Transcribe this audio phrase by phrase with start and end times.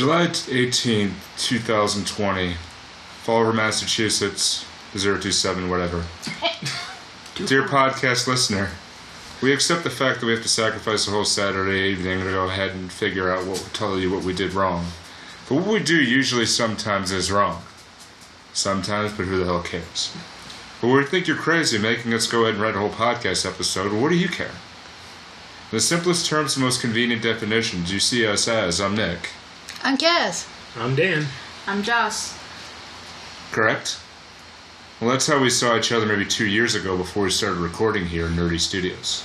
[0.00, 2.54] July 18th, 2020.
[3.22, 6.06] Fall River, Massachusetts, 027, whatever.
[7.34, 8.70] Dear podcast listener,
[9.42, 12.46] we accept the fact that we have to sacrifice a whole Saturday evening to go
[12.46, 14.86] ahead and figure out what tell you what we did wrong.
[15.50, 17.60] But what we do usually sometimes is wrong.
[18.54, 20.16] Sometimes, but who the hell cares?
[20.80, 23.92] But we think you're crazy making us go ahead and write a whole podcast episode.
[23.92, 24.46] What do you care?
[24.46, 29.28] In the simplest terms and most convenient definitions, you see us as I'm Nick.
[29.82, 30.46] I'm Kaz.
[30.76, 31.26] I'm Dan.
[31.66, 32.38] I'm Joss.
[33.50, 33.98] Correct?
[35.00, 38.04] Well, that's how we saw each other maybe two years ago before we started recording
[38.04, 39.24] here in Nerdy Studios.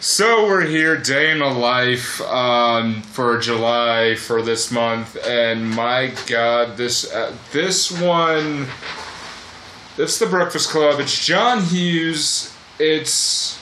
[0.00, 6.12] So we're here, day in the life um, for July for this month, and my
[6.26, 8.66] God, this uh, this one,
[9.96, 11.00] it's the Breakfast Club.
[11.00, 12.52] It's John Hughes.
[12.78, 13.58] It's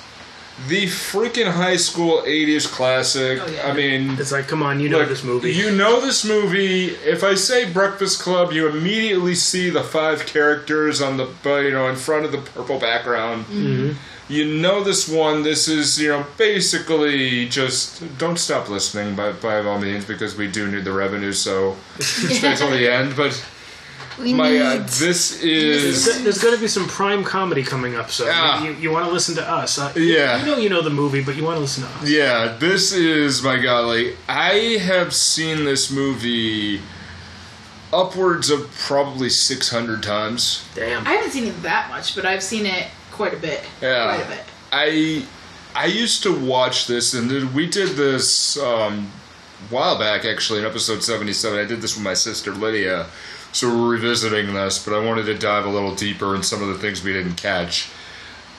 [0.68, 3.40] the freaking high school '80s classic.
[3.42, 3.68] Oh, yeah.
[3.68, 5.52] I mean, It's like, come on, you know like, this movie.
[5.52, 6.86] You know this movie.
[6.86, 11.88] If I say Breakfast Club, you immediately see the five characters on the you know
[11.88, 13.46] in front of the purple background.
[13.46, 13.92] Mm-hmm.
[14.28, 15.42] You know this one.
[15.42, 20.50] This is you know basically just don't stop listening by by all means because we
[20.50, 21.32] do need the revenue.
[21.32, 23.16] So stay till the end.
[23.16, 23.44] But
[24.18, 24.60] We my need.
[24.62, 28.62] uh, this is There's, there's going to be some prime comedy coming up, so Yeah.
[28.64, 29.78] you, you want to listen to us.
[29.78, 30.40] Uh, Yeah.
[30.40, 32.08] You know you know the movie, but you want to listen to us.
[32.08, 33.86] Yeah, this is my god.
[33.86, 36.80] Like I have seen this movie
[37.92, 40.66] upwards of probably six hundred times.
[40.74, 41.06] Damn.
[41.06, 43.62] I haven't seen it that much, but I've seen it quite a bit.
[43.80, 44.14] Yeah.
[44.14, 44.44] Quite a bit.
[44.72, 45.26] I
[45.76, 49.10] I used to watch this, and we did this um,
[49.70, 51.58] a while back, actually, in episode seventy-seven.
[51.58, 53.06] I did this with my sister Lydia,
[53.54, 54.84] so we're revisiting this.
[54.84, 57.36] But I wanted to dive a little deeper in some of the things we didn't
[57.36, 57.88] catch.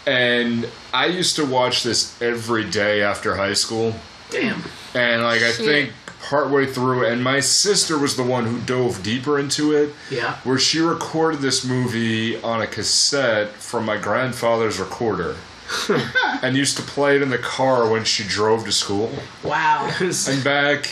[0.08, 3.94] And I used to watch this every day after high school,
[4.30, 4.64] Damn.
[4.94, 5.66] and like I Shit.
[5.66, 5.92] think
[6.30, 10.38] partway through, and my sister was the one who dove deeper into it Yeah.
[10.44, 15.36] where she recorded this movie on a cassette from my grandfather's recorder
[16.44, 19.12] and used to play it in the car when she drove to school
[19.44, 19.92] Wow.
[20.00, 20.88] and back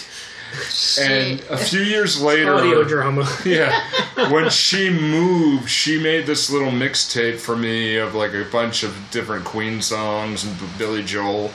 [0.99, 3.27] and a few years later Audio drama.
[3.45, 3.81] yeah
[4.29, 8.95] when she moved she made this little mixtape for me of like a bunch of
[9.11, 11.51] different queen songs and billy joel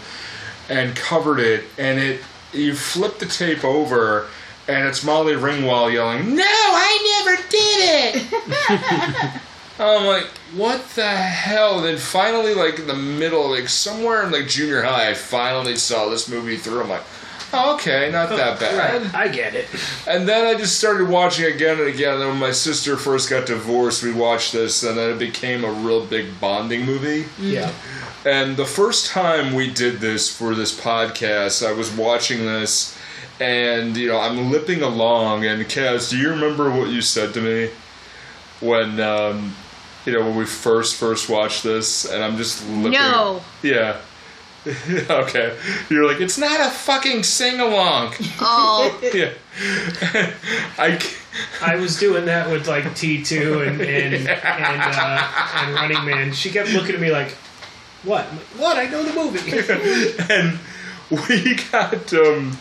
[0.69, 2.21] and covered it and it
[2.53, 4.27] you flip the tape over
[4.67, 9.41] and it's molly ringwald yelling no i never did it!
[9.81, 11.83] I'm like what the hell?
[11.83, 16.09] Then finally like in the middle like somewhere in like junior high i finally saw
[16.09, 16.83] this movie through.
[16.83, 17.05] I'm like
[17.53, 19.15] okay not that bad Right.
[19.15, 19.67] I get it.
[20.07, 22.13] and then I just started watching again and again.
[22.15, 25.65] And then when my sister first got divorced, we watched this, and then it became
[25.65, 27.27] a real big bonding movie.
[27.41, 27.73] Yeah.
[28.27, 32.99] And the first time we did this for this podcast, I was watching this,
[33.41, 35.47] and you know I'm lipping along.
[35.47, 37.71] And Kaz, do you remember what you said to me
[38.61, 39.55] when um,
[40.05, 42.05] you know when we first first watched this?
[42.05, 42.93] And I'm just lipping.
[42.93, 43.43] No.
[43.63, 44.01] Yeah.
[45.11, 45.57] okay.
[45.91, 48.15] You're like, it's not a fucking sing along.
[48.41, 49.33] Oh, yeah.
[50.79, 50.99] I.
[50.99, 51.17] c-
[51.63, 56.33] I was doing that with like T2 and and and, uh, and Running Man.
[56.33, 57.31] She kept looking at me like,
[58.03, 58.27] "What?
[58.27, 58.77] I'm like, what?
[58.77, 60.59] I know the movie." and
[61.11, 62.59] we got um,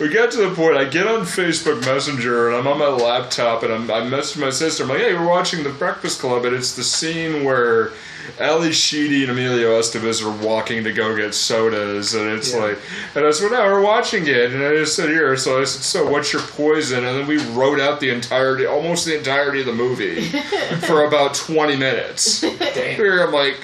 [0.00, 0.76] we got to the point.
[0.76, 4.50] I get on Facebook Messenger and I'm on my laptop and I'm, I message my
[4.50, 4.84] sister.
[4.84, 7.92] I'm like, "Hey, we're watching The Breakfast Club," and it's the scene where
[8.40, 12.60] Ally Sheedy and Emilio Estevez are walking to go get sodas, and it's Yeah.
[12.60, 12.78] like,
[13.14, 15.82] and I said, "No, we're watching it," and I just said, "Here," so I said,
[15.82, 19.66] "So, what's your poison?" And then we wrote out the entirety, almost the entirety of
[19.66, 20.22] the movie,
[20.86, 22.40] for about 20 minutes.
[22.40, 22.96] Damn.
[22.96, 23.56] Here, I'm like,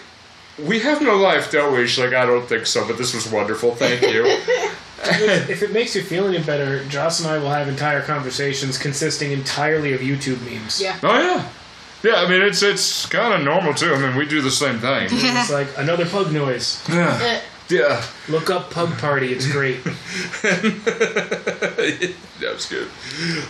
[0.59, 1.87] we have no life, don't we?
[1.87, 3.75] She's like, I don't think so, but this was wonderful.
[3.75, 4.39] Thank you.
[5.03, 9.33] If it makes you feel any better, Joss and I will have entire conversations consisting
[9.33, 10.79] entirely of YouTube memes.
[10.79, 10.95] Yeah.
[11.03, 11.49] oh yeah,
[12.03, 12.17] yeah.
[12.17, 13.95] I mean, it's it's kind of normal too.
[13.95, 15.09] I mean, we do the same thing.
[15.11, 16.83] It's like another pug noise.
[16.89, 18.03] yeah, yeah.
[18.29, 19.33] Look up Pug Party.
[19.33, 19.83] It's great.
[22.41, 22.89] that was good.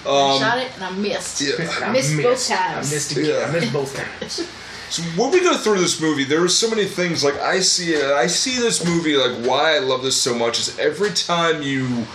[0.06, 1.40] I Um, shot it and I missed.
[1.40, 1.54] yeah.
[1.82, 2.90] I missed both times.
[2.92, 3.24] I missed again.
[3.26, 3.46] Yeah.
[3.46, 4.46] I missed both times.
[4.90, 7.22] So when we go through this movie, there are so many things.
[7.22, 9.16] Like I see it, I see this movie.
[9.16, 12.06] Like why I love this so much is every time you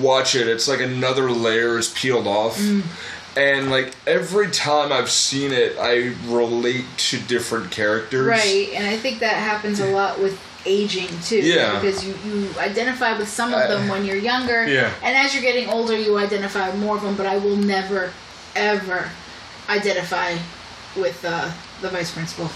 [0.00, 2.58] watch it, it's like another layer is peeled off.
[3.36, 8.26] And like every time I've seen it, I relate to different characters.
[8.26, 11.40] Right, and I think that happens a lot with aging too.
[11.42, 11.78] Yeah.
[11.80, 14.66] Because you, you identify with some of Uh, them when you're younger.
[14.66, 14.90] yeah.
[15.02, 18.10] And as you're getting older, you identify with more of them, but I will never,
[18.56, 19.08] ever
[19.68, 20.36] identify
[20.96, 21.50] with uh,
[21.82, 22.50] the vice principal.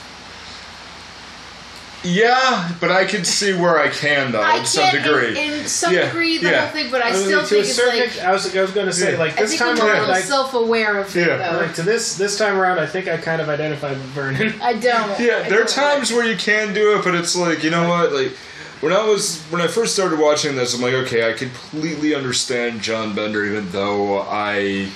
[2.03, 5.39] Yeah, but I can see where I can though, I in some degree.
[5.39, 6.61] in, in some Yeah, degree the yeah.
[6.67, 8.33] whole thing, but I I mean, still to think a it's certain like ex- I
[8.33, 9.19] was, I was going to say Yeah.
[9.19, 11.37] like I this think time I'm around, little I, self-aware of it Yeah.
[11.53, 11.59] though.
[11.59, 14.55] like to this this time around, I think I kind of identified with Vernon.
[14.63, 15.21] I don't.
[15.21, 17.71] Yeah, I there are don't times where you can do it, but it's like you
[17.71, 18.33] know what, like
[18.81, 22.81] when I was when I first started watching this, I'm like, okay, I completely understand
[22.81, 24.89] John Bender, even though I,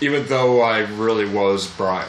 [0.00, 2.08] even though I really was Brian.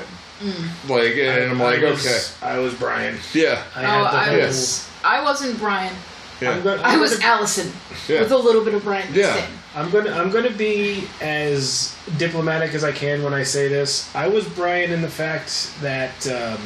[0.88, 3.18] Like, and I'm like, I was, okay, I was Brian.
[3.34, 4.38] yeah, I Oh, had I whole.
[4.40, 4.90] was.
[5.04, 5.94] I wasn't Brian.
[6.42, 7.72] yeah, I'm gonna, I I'm was gonna- Allison
[8.08, 8.22] Yeah.
[8.22, 9.34] with a little bit of Brian Yeah.
[9.34, 9.48] mixed.
[9.76, 14.10] I'm gonna I'm gonna be as diplomatic as I can when I say this.
[14.16, 16.60] I was Brian in the fact that um,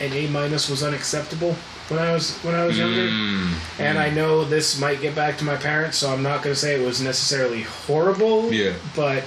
[0.00, 1.56] an A minus was unacceptable
[1.88, 3.52] when I was when I was younger, Mm.
[3.78, 6.74] and I know this might get back to my parents, so I'm not gonna say
[6.74, 8.50] it was necessarily horrible.
[8.52, 8.72] Yeah.
[8.96, 9.24] but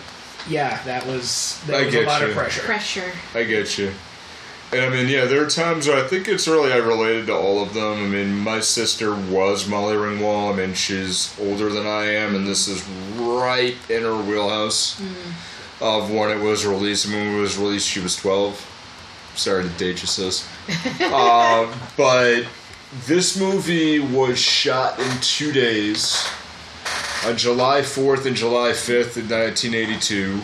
[0.50, 2.28] yeah, that was I that was a lot you.
[2.28, 2.62] of pressure.
[2.62, 3.12] Pressure.
[3.34, 3.92] I get you.
[4.72, 7.34] And I mean, yeah, there are times where I think it's really I related to
[7.34, 8.04] all of them.
[8.04, 10.54] I mean, my sister was Molly Ringwald.
[10.54, 12.86] I mean, she's older than I am, and this is
[13.16, 15.02] right in her wheelhouse
[15.80, 17.08] of when it was released.
[17.08, 18.74] I mean, when it was released, she was 12.
[19.36, 20.46] Sorry to date you, sis.
[21.00, 22.46] uh, but
[23.06, 26.28] this movie was shot in two days
[27.26, 30.42] on July 4th and July 5th in 1982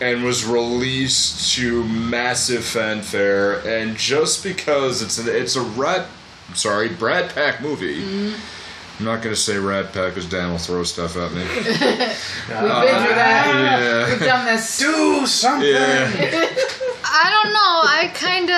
[0.00, 3.60] and was released to massive fanfare.
[3.66, 6.08] And just because it's an, it's a rat,
[6.54, 8.02] sorry, Brat Pack movie.
[8.02, 8.61] Mm-hmm.
[8.98, 11.42] I'm not gonna say Rat Pack because Dan will throw stuff at me.
[11.54, 14.06] We've been through that.
[14.10, 14.78] We've done this.
[14.78, 15.68] Do something.
[15.68, 16.10] Yeah.
[17.04, 17.82] I don't know.
[17.84, 18.56] I kind of,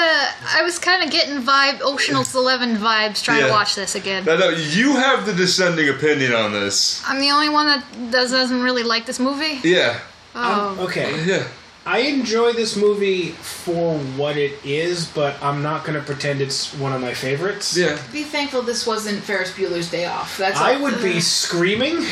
[0.59, 3.47] I was kind of getting vibe, Ocean's Eleven vibes trying Yeah.
[3.49, 4.25] to watch this again.
[4.25, 7.03] Now, now, you have the dissenting opinion on this.
[7.07, 9.61] I'm the only one that does, doesn't really like this movie.
[9.65, 9.99] Yeah.
[10.35, 11.45] Oh, Okay, Yeah.
[11.87, 16.93] I enjoy this movie for what it is, but I'm not gonna pretend it's one
[16.95, 17.77] of my favorites.
[17.77, 17.99] Yeah.
[18.13, 20.39] Be thankful this wasn't Ferris Bueller's Day Off.
[20.39, 20.83] That's I all.
[20.85, 22.03] would be screaming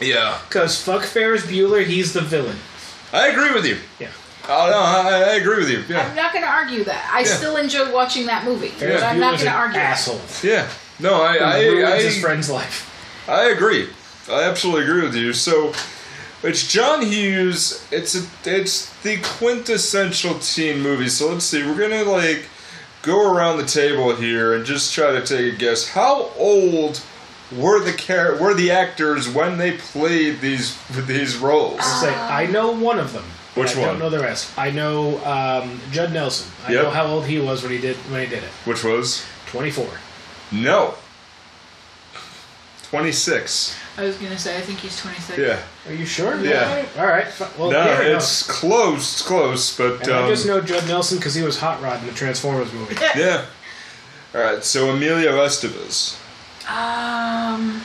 [0.00, 0.38] Yeah.
[0.48, 2.56] because fuck Ferris Bueller, he's the villain.
[3.12, 3.78] I agree with you.
[4.00, 4.08] Yeah.
[4.48, 5.78] Oh no, I, I agree with you.
[5.80, 6.14] I'm Yeah.
[6.14, 7.10] not going to argue that.
[7.12, 7.26] I Yeah.
[7.26, 8.68] still enjoy watching that movie.
[8.68, 9.78] Ferris but I'm not Bueller's going to an argue.
[9.78, 9.90] that.
[9.92, 10.20] asshole.
[10.42, 10.68] Yeah.
[10.98, 13.24] No, I I, Who ruins his I, friend's life.
[13.28, 13.88] I agree.
[14.30, 15.32] I absolutely agree with you.
[15.32, 15.72] So,
[16.42, 17.86] it's John Hughes.
[17.90, 21.08] It's a, it's the quintessential teen movie.
[21.08, 21.64] So let's see.
[21.66, 22.46] We're gonna like
[23.02, 25.88] go around the table here and just try to take a guess.
[25.88, 27.00] How old
[27.56, 30.76] were the char- were the actors when they played these
[31.06, 31.82] these roles?
[32.00, 33.24] Say, I know one of them.
[33.54, 33.88] Which I one?
[33.88, 34.56] don't know the rest.
[34.56, 36.48] I know um, Judd Nelson.
[36.66, 36.82] I Yep.
[36.84, 38.50] know how old he was when he did when he did it.
[38.64, 39.86] Which was 24.
[40.52, 40.94] no.
[42.84, 43.76] Twenty six.
[43.98, 45.38] I was going to say, I think he's 26.
[45.38, 45.60] Yeah.
[45.88, 46.38] Are you sure?
[46.40, 46.86] Yeah.
[46.96, 47.26] All right.
[47.58, 48.22] Well, No, fair enough.
[48.22, 49.14] it's close.
[49.14, 52.00] It's close, but And I um, just know Judd Nelson because he was Hot Rod
[52.00, 52.94] in the Transformers movie.
[53.16, 53.44] yeah.
[54.36, 54.62] All right.
[54.62, 56.16] So Emilio Estevez.
[56.68, 57.82] Um,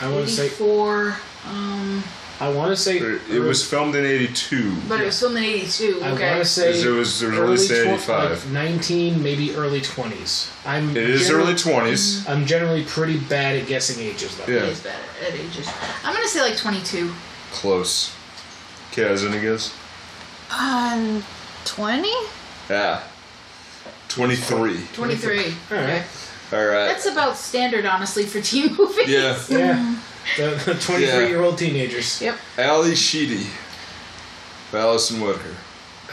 [0.00, 0.48] I want to say.
[0.48, 1.16] four.
[1.46, 2.02] Um,
[2.40, 2.96] I want to say.
[2.98, 4.74] It was filmed in '82.
[4.88, 6.00] but it was filmed in 82.
[6.02, 6.30] I Okay.
[6.30, 6.68] want to say.
[6.70, 8.30] It was- it was early released in twen- 85.
[8.30, 10.48] like 19, maybe early 20s.
[10.66, 10.96] I'm.
[10.96, 12.26] It is generally- early twenties.
[12.28, 14.52] I'm generally pretty bad at guessing ages, though.
[14.52, 14.60] Yeah.
[14.60, 15.68] It is bad at ages.
[16.04, 17.12] I'm going to say like 22.
[17.52, 18.10] Close.
[18.92, 19.72] Okay, has any guess?
[20.50, 21.24] um,
[21.64, 22.12] twenty?
[22.68, 23.00] Yeah.
[24.08, 24.80] Twenty-three.
[24.92, 25.44] 23.
[25.70, 26.02] All right.
[26.52, 26.86] All right.
[26.86, 29.08] That's about standard, honestly, for teen movies.
[29.08, 29.38] Yeah.
[29.48, 29.94] Yeah.
[30.36, 32.20] The 23 year old teenagers.
[32.20, 32.36] Yep.
[32.58, 33.46] Ally Sheedy.
[34.72, 35.54] Allison Whitaker.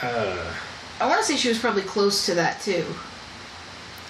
[0.01, 0.53] Uh,
[0.99, 2.83] I want to say she was probably close to that, too.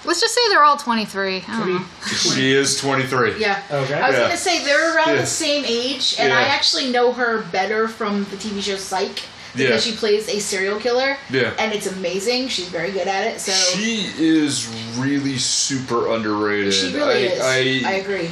[0.04, 1.40] Let's just say they're all 23.
[1.42, 1.78] 20.
[2.16, 3.38] She is twenty-three.
[3.38, 3.62] Yeah.
[3.70, 3.94] Okay.
[3.94, 4.24] I was Yeah.
[4.24, 5.20] gonna say they're around Yeah.
[5.20, 6.38] the same age, and Yeah.
[6.38, 9.20] I actually know her better from the TV show Psych
[9.54, 9.92] because Yeah.
[9.92, 11.18] she plays a serial killer.
[11.28, 11.52] Yeah.
[11.58, 12.48] And it's amazing.
[12.48, 13.40] She's very good at it.
[13.42, 14.66] So She is
[14.96, 16.72] really super underrated.
[16.72, 17.40] she really I, is.
[17.84, 18.30] I, I, agree.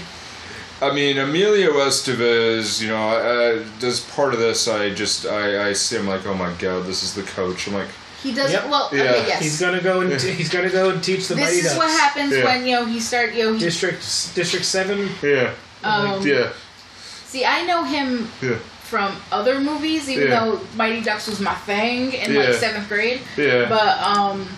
[0.80, 5.72] I mean, Emilio Estevez, you know, uh, as part of this, I just, I, I
[5.72, 7.66] see him like, oh my god, this is the coach.
[7.66, 7.88] I'm like,
[8.22, 8.52] He does.
[8.52, 8.68] Yep.
[8.68, 9.02] Well, Yeah.
[9.02, 9.42] okay, yes.
[9.42, 11.90] He's gonna go and t- he's gonna go and teach the this Mighty is what
[11.90, 12.44] happens Yeah.
[12.44, 13.34] when you know you start.
[13.34, 14.00] You know, he, District
[14.34, 15.08] District Seven.
[15.22, 15.52] yeah,
[15.84, 16.52] um, yeah,
[17.26, 20.40] see, I know him yeah, from other movies, even Yeah.
[20.44, 22.40] though Mighty Ducks was my thing in Yeah.
[22.40, 23.20] like seventh grade.
[23.36, 23.68] yeah.
[23.68, 24.48] But um,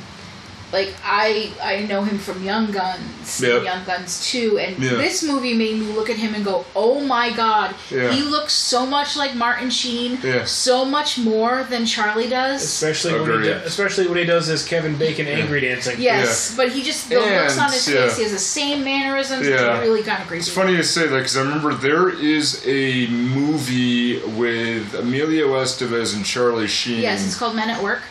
[0.73, 3.65] like I I know him from Young Guns, Yep.
[3.65, 4.91] Young Guns Two, and Yeah.
[4.93, 8.13] this movie made me look at him and go, "Oh my God, Yeah.
[8.13, 10.45] he looks so much like Martin Sheen, Yeah.
[10.45, 14.65] so much more than Charlie does." Especially when he do, especially when he does his
[14.65, 16.01] Kevin Bacon angry dancing.
[16.01, 18.07] Yes, but he just the looks on his yeah.
[18.07, 18.17] face.
[18.17, 19.47] He has the same mannerisms.
[19.47, 19.77] Yeah.
[19.79, 20.41] It's really kind of crazy.
[20.49, 26.15] It's funny you say that because I remember there is a movie with Emilio Estevez
[26.15, 27.01] and Charlie Sheen.
[27.01, 28.03] Yes, it's called Men at Work.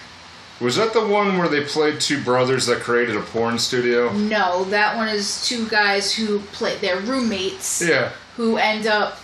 [0.60, 4.12] Was that the one where they played two brothers that created a porn studio?
[4.12, 6.76] No, that one is two guys who play.
[6.78, 8.12] They're roommates Yeah.
[8.36, 9.20] who end up.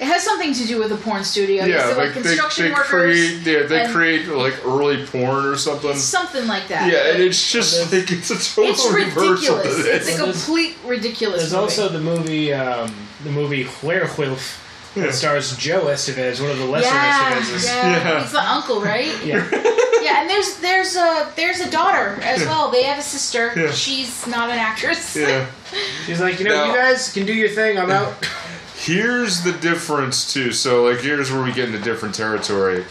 [0.00, 1.64] It has something to do with a porn studio.
[1.66, 2.88] Yeah, They're like like they, construction they workers.
[2.88, 5.94] create yeah, they and create like early porn or something.
[5.94, 6.90] something like that.
[6.90, 9.76] Yeah, and it's just like it's a total It's reversal to ridiculous.
[9.84, 10.08] this.
[10.08, 11.40] It's a complete ridiculous.
[11.42, 11.62] There's movie.
[11.62, 12.92] also the movie, um,
[13.24, 14.66] the movie Werewolf,
[14.96, 15.04] Yeah.
[15.06, 17.64] that stars Joe Estevez, one of the lesser yeah, Estevezes.
[17.64, 18.22] yeah, Yeah.
[18.22, 19.24] He's the uncle, right?
[19.24, 19.48] Yeah.
[20.02, 22.70] Yeah, and there's there's a there's a daughter as well.
[22.70, 23.52] They have a sister.
[23.54, 23.70] Yeah.
[23.70, 25.14] She's not an actress.
[25.14, 25.46] yeah.
[26.06, 26.66] She's like, you know, No.
[26.72, 27.78] you guys can do your thing.
[27.78, 28.14] I'm out.
[28.76, 30.52] Here's the difference too.
[30.52, 32.86] So like here's where we get into different territory.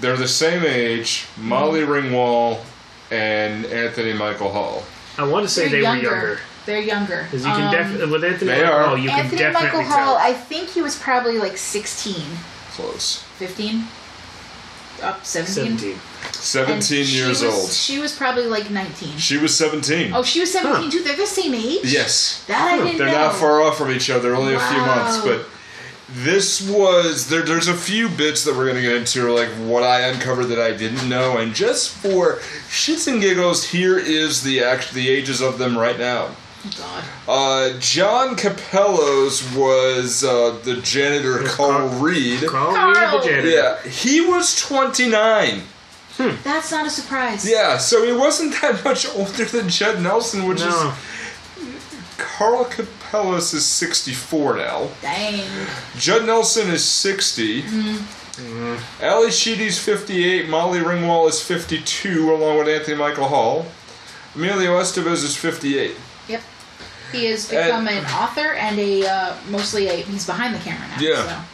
[0.00, 1.92] They're the same age, Molly mm-hmm.
[2.14, 2.62] Ringwald
[3.10, 4.82] and Anthony Michael Hall.
[5.16, 6.10] I want to say They're they younger.
[6.10, 6.40] were younger.
[6.66, 7.24] They're younger.
[7.24, 8.84] Because you can Um, definitely, with Anthony they Michael are.
[8.86, 10.16] Hall, you can Anthony definitely Michael Hall, tell.
[10.16, 12.14] I think he was probably like 16,
[12.72, 13.22] Close.
[13.38, 13.84] 15,
[15.02, 15.78] up 17.
[15.78, 15.90] 17.
[15.92, 17.70] And 17 she years was, old.
[17.70, 19.16] She was probably like 19.
[19.18, 20.12] She was 17.
[20.14, 20.90] Oh, she was 17 Huh.
[20.90, 21.02] too.
[21.02, 21.80] They're the same age?
[21.84, 22.44] Yes.
[22.46, 23.12] That I didn't They're know.
[23.28, 25.46] not far off from each other, only a few months, but
[26.12, 30.00] this was there there's a few bits that we're gonna get into like what I
[30.08, 34.92] uncovered that I didn't know, and just for shits and giggles, here is the act
[34.92, 36.30] the ages of them right now.
[36.78, 37.04] God.
[37.26, 42.46] Uh, John Kapelos was uh, the janitor Carl Carl- Reed.
[42.46, 42.88] Carl Carl!
[43.18, 43.48] Reed, the janitor.
[43.48, 45.62] Yeah, he was 29.
[46.44, 47.48] That's not a surprise.
[47.50, 50.68] Yeah, so he wasn't that much older than Judd Nelson, which No.
[50.68, 51.66] is
[52.18, 54.90] Carl Kapelos is 64 now.
[55.00, 55.42] Dang.
[55.96, 57.62] Judd Nelson is 60.
[57.62, 59.02] Mm-hmm.
[59.02, 60.48] Ally Sheedy's 58.
[60.48, 63.66] Molly Ringwald is 52, along with Anthony Michael Hall.
[64.34, 65.96] Emilio Estevez is 58.
[67.12, 67.20] Yep.
[67.20, 71.00] He has become an author and a uh, mostly a he's behind the camera now.
[71.00, 71.44] Yeah.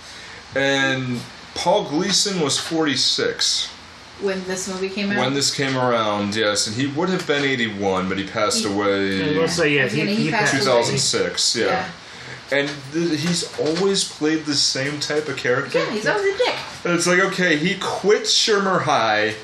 [0.55, 1.21] And
[1.55, 3.73] Paul Gleason was 46
[4.23, 7.45] when this movie came out, when this came around, yes, and he would have been
[7.45, 10.53] 81, but he passed He- And away we'll say, yeah, I he, he he passed
[10.55, 10.77] passed away.
[10.83, 11.89] 2006, yeah.
[12.51, 15.79] And th- he's always played the same type of character.
[15.81, 16.55] yeah, he's always a dick.
[16.85, 19.35] And it's like, okay, he quits Shermer High,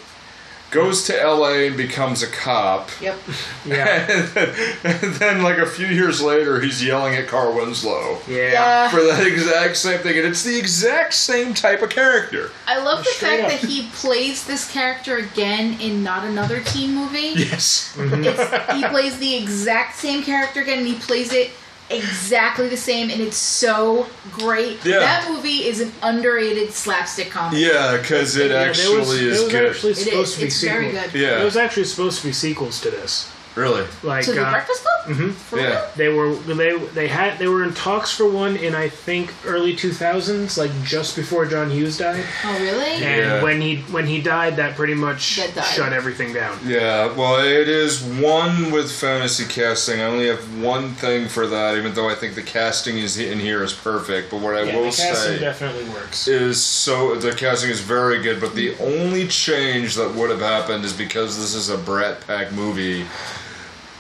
[0.72, 2.90] goes to LA and becomes a cop.
[3.00, 3.16] Yep.
[3.64, 4.10] Yeah.
[4.10, 4.48] And then,
[4.82, 8.50] and then, like a few years later, he's yelling at Carl Winslow Yeah.
[8.50, 8.88] Yeah.
[8.90, 12.50] for that exact same thing, and it's the exact same type of character.
[12.66, 13.60] I love the Straight fact up.
[13.60, 17.34] that he plays this character again in not another teen movie.
[17.36, 17.94] Yes.
[17.96, 18.24] Mm-hmm.
[18.24, 21.52] It's, he plays the exact same character again, and he plays it
[21.92, 24.84] exactly the same, and it's so great.
[24.84, 24.98] Yeah.
[25.00, 27.62] That movie is an underrated slapstick comedy.
[27.62, 29.70] Yeah, because it Yeah, actually was, is there was good.
[29.70, 30.34] actually supposed is.
[30.34, 30.76] to be It's sequels.
[30.80, 31.14] very good.
[31.14, 31.34] Yeah.
[31.36, 33.30] There was actually supposed to be sequels to this.
[33.54, 33.84] Really?
[34.02, 35.16] Like To the uh, Breakfast Club?
[35.16, 35.32] mhm.
[35.34, 35.68] For Yeah.
[35.68, 35.84] real?
[35.96, 39.74] they were they they had they were in talks for one in I think early
[39.76, 42.24] 2000s, like just before John Hughes died.
[42.44, 42.92] Oh, really?
[43.04, 43.42] And Yeah.
[43.42, 46.58] when he when he died, that pretty much That shut everything down.
[46.66, 50.00] Yeah, well, it is one with fantasy casting.
[50.00, 53.38] I only have one thing for that, even though I think the casting is in
[53.38, 54.30] here is perfect.
[54.30, 56.26] But what I Yeah, will the casting say definitely works.
[56.26, 58.40] is so the casting is very good.
[58.40, 62.52] But the only change that would have happened is because this is a Brat Pack
[62.52, 63.04] movie.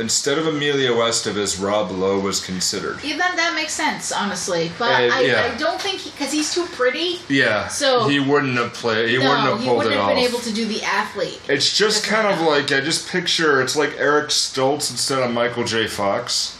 [0.02, 2.98] Instead of Emilio Estevez, Rob Lowe was considered.
[3.04, 4.72] Yeah, that, that makes sense, honestly.
[4.78, 5.50] But Uh, I, yeah.
[5.54, 7.20] I don't think because he's too pretty.
[7.28, 9.08] Yeah, So- he wouldn't have played.
[9.10, 10.14] He wouldn't no, have he pulled wouldn't it have off.
[10.16, 11.40] been able to do the athlete.
[11.48, 15.62] It's just kind of like I just picture it's like Eric Stoltz instead of Michael
[15.64, 15.86] J.
[15.86, 16.58] Fox.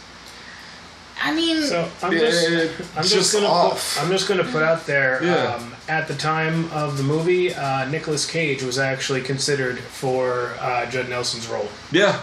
[1.21, 3.95] I mean, So I'm Yeah, just it- I'm just just, gonna off.
[3.95, 5.21] put, I'm just gonna put out there.
[5.23, 5.55] Yeah.
[5.55, 10.85] Um, at the time of the movie, uh, Nicolas Cage was actually considered for uh,
[10.87, 11.67] Judd Nelson's role.
[11.91, 12.19] Yeah,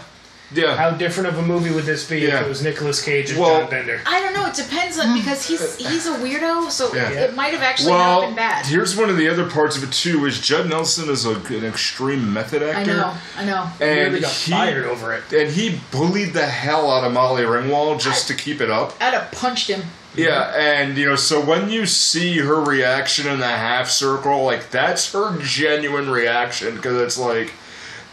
[0.53, 0.75] yeah.
[0.75, 2.39] How different of a movie would this be Yeah.
[2.39, 4.01] if it was Nicolas Cage as Well- John Bender?
[4.05, 4.45] I don't know.
[4.47, 7.09] It depends on because he's he's a weirdo, so Yeah.
[7.09, 8.65] it might have actually not been bad.
[8.65, 11.63] here's one of the other parts of it too: is Judd Nelson is a, an
[11.65, 12.91] extreme method actor.
[12.91, 13.65] I know, I know.
[13.79, 15.23] He and really got he fired over it.
[15.33, 18.93] and he bullied the hell out of Molly Ringwald just to keep it up.
[19.01, 19.83] I'd have punched him.
[20.13, 24.69] Yeah, and you know, so when you see her reaction in the half circle, like
[24.69, 27.53] that's her genuine reaction because it's like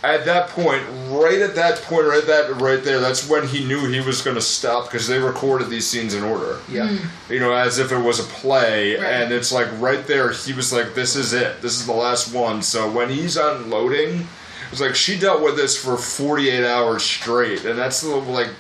[0.05, 3.87] at that point, right at that point, right that right there, that's when he knew
[3.87, 6.59] he was going to stop because they recorded these scenes in order.
[6.69, 6.89] Yeah.
[6.89, 7.07] Mm.
[7.31, 9.05] You know, as if it was a play, Right.
[9.05, 11.61] and it's like right there, he was like, "This is it.
[11.63, 14.29] This is the last one." So when he's unloading,
[14.71, 18.51] it's like she dealt with this for forty eight hours straight, and that's the like.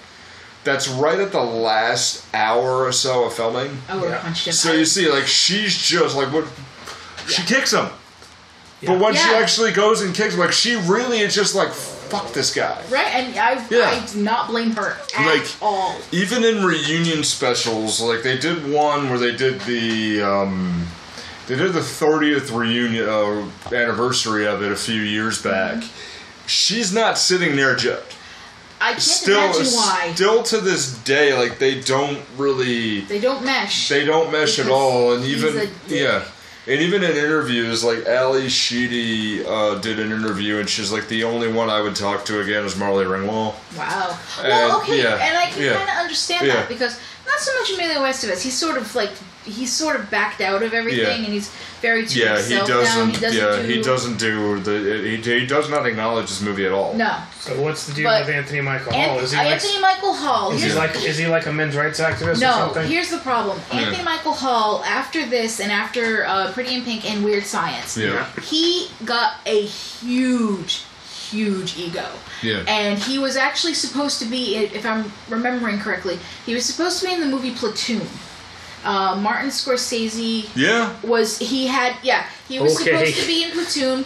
[0.64, 3.78] That's right at the last hour or so of filming.
[3.88, 4.18] I would have Yeah.
[4.22, 4.52] punched him.
[4.52, 6.44] So you see, like she's just like what
[7.26, 7.88] she kicks him,
[8.80, 8.90] Yeah.
[8.92, 12.54] but when she actually goes and kicks like she really is just like fuck this
[12.54, 12.80] guy.
[12.90, 13.90] right, and I Yeah.
[13.90, 15.94] I do not blame her at Like- all.
[16.12, 20.86] Even in reunion specials, like they did one where they did the um,
[21.48, 25.82] They did the 30th reunion uh, anniversary of it a few years back.
[26.46, 28.02] She's not sitting there just
[28.80, 33.44] I can't still imagine why still to this day like they don't really they don't
[33.44, 33.88] mesh.
[33.88, 36.22] they don't mesh at all and even yeah
[36.68, 41.24] and even in interviews like ally sheedy uh, did an interview and she's like the
[41.24, 44.18] only one i would talk to again is marley ringwald Wow.
[44.40, 45.74] And, Well, okay, yeah, and I can yeah.
[45.74, 46.54] kind of understand Yeah.
[46.56, 48.42] that because not so much Emilio Estevez.
[48.42, 49.10] He's sort of like
[49.48, 51.24] he's sort of backed out of everything, Yeah.
[51.26, 51.50] and he's
[51.80, 53.06] very to yeah he doesn't, now.
[53.06, 56.66] He doesn't yeah do, he doesn't do the he, he does not acknowledge this movie
[56.66, 59.18] at all No, So what's the deal But- with Anthony Michael Hall?
[59.20, 60.50] Is he like Anthony Michael Hall.
[60.52, 62.88] is he here's- like is he like a men's rights activist or no, something?
[62.88, 63.58] here's the problem.
[63.72, 68.26] Anthony Michael Hall, after this and after uh, Pretty in Pink and Weird Science, yeah
[68.42, 70.82] he got a huge,
[71.30, 72.06] huge ego.
[72.42, 77.00] yeah And he was actually supposed to be, if I'm remembering correctly, he was supposed
[77.00, 78.06] to be in the movie Platoon.
[78.84, 82.92] Uh, Martin Scorsese yeah was he had yeah he was Okay.
[82.92, 84.04] supposed to be in Platoon,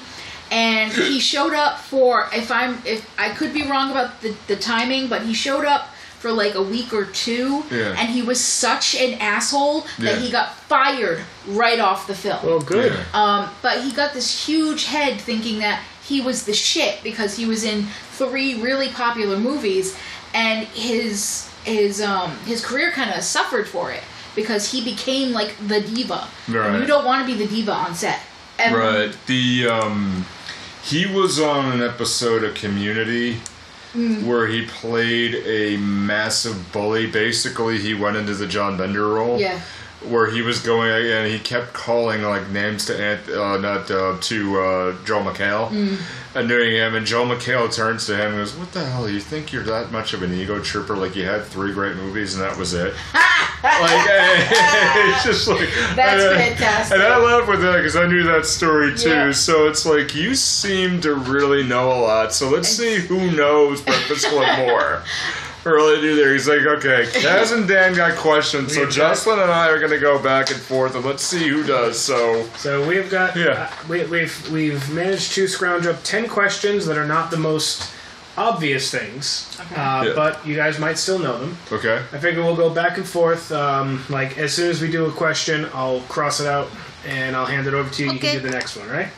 [0.50, 4.56] and he showed up for if I'm if I could be wrong about the the
[4.56, 5.88] timing, but he showed up
[6.18, 7.96] for like a week or two, Yeah.
[7.98, 10.20] and he was such an asshole that Yeah.
[10.20, 12.38] he got fired right off the film.
[12.44, 12.92] well, good.
[12.92, 13.04] Yeah.
[13.12, 17.44] Um, but he got this huge head thinking that he was the shit because he
[17.44, 19.96] was in three really popular movies,
[20.32, 24.02] and his his um his career kind of suffered for it
[24.34, 26.26] because he became like the diva.
[26.46, 26.80] And Right.
[26.80, 28.20] you don't want to be the diva on set.
[28.58, 28.78] Ever.
[28.78, 29.16] Right.
[29.26, 30.26] The um
[30.82, 33.40] he was on an episode of Community
[33.94, 34.22] Mm.
[34.24, 37.06] where he played a massive bully.
[37.06, 39.38] Basically, he went into the John Bender role.
[39.38, 39.60] Yeah.
[40.08, 44.16] Where he was going and he kept calling like names to Ant, uh, not uh,
[44.20, 45.96] to uh, Joel McHale Mm.
[46.34, 49.08] and doing him and Joel McHale turns to him and goes, "What the hell?
[49.08, 50.96] You think you're that much of an ego trooper?
[50.96, 52.94] Like you had three great movies and that was it?"
[53.62, 54.06] like
[55.12, 56.94] it's just like That's and, fantastic.
[56.94, 59.08] And I laugh with that because I knew that story too.
[59.10, 59.32] Yeah.
[59.32, 62.32] So it's like you seem to really know a lot.
[62.32, 65.02] So let's see who knows Breakfast Club more.
[65.64, 66.32] Really do there.
[66.32, 69.78] He's like, okay, Kaz and Dan got questions, so We've got- Jocelyn and I are
[69.78, 71.98] gonna go back and forth, and let's see who does.
[72.00, 73.68] So So we've got Yeah.
[73.70, 77.88] uh, we, we've we've managed to scrounge up ten questions that are not the most
[78.36, 80.12] obvious things, uh, Yeah.
[80.16, 81.56] but you guys might still know them.
[81.70, 83.52] okay, I figure we'll go back and forth.
[83.52, 86.70] Um, like as soon as we do a question, I'll cross it out
[87.06, 88.10] and I'll hand it over to you.
[88.10, 88.32] You Okay.
[88.32, 89.08] can do the next one, right?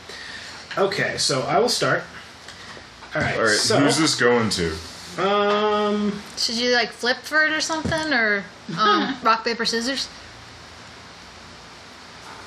[0.77, 2.03] Okay, so I will start.
[3.15, 3.37] All right.
[3.37, 3.51] all right.
[3.57, 4.73] So, who's this going to?
[5.19, 8.45] Um, Should you like flip for it or something, or
[8.79, 10.09] um, rock paper scissors?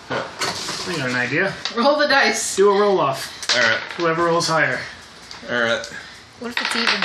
[0.09, 1.53] I got an idea.
[1.75, 2.55] Roll the dice.
[2.55, 3.33] Do a roll off.
[3.55, 4.79] All right, Whoever rolls higher,
[5.49, 5.85] all right.
[6.39, 7.01] What if it's even?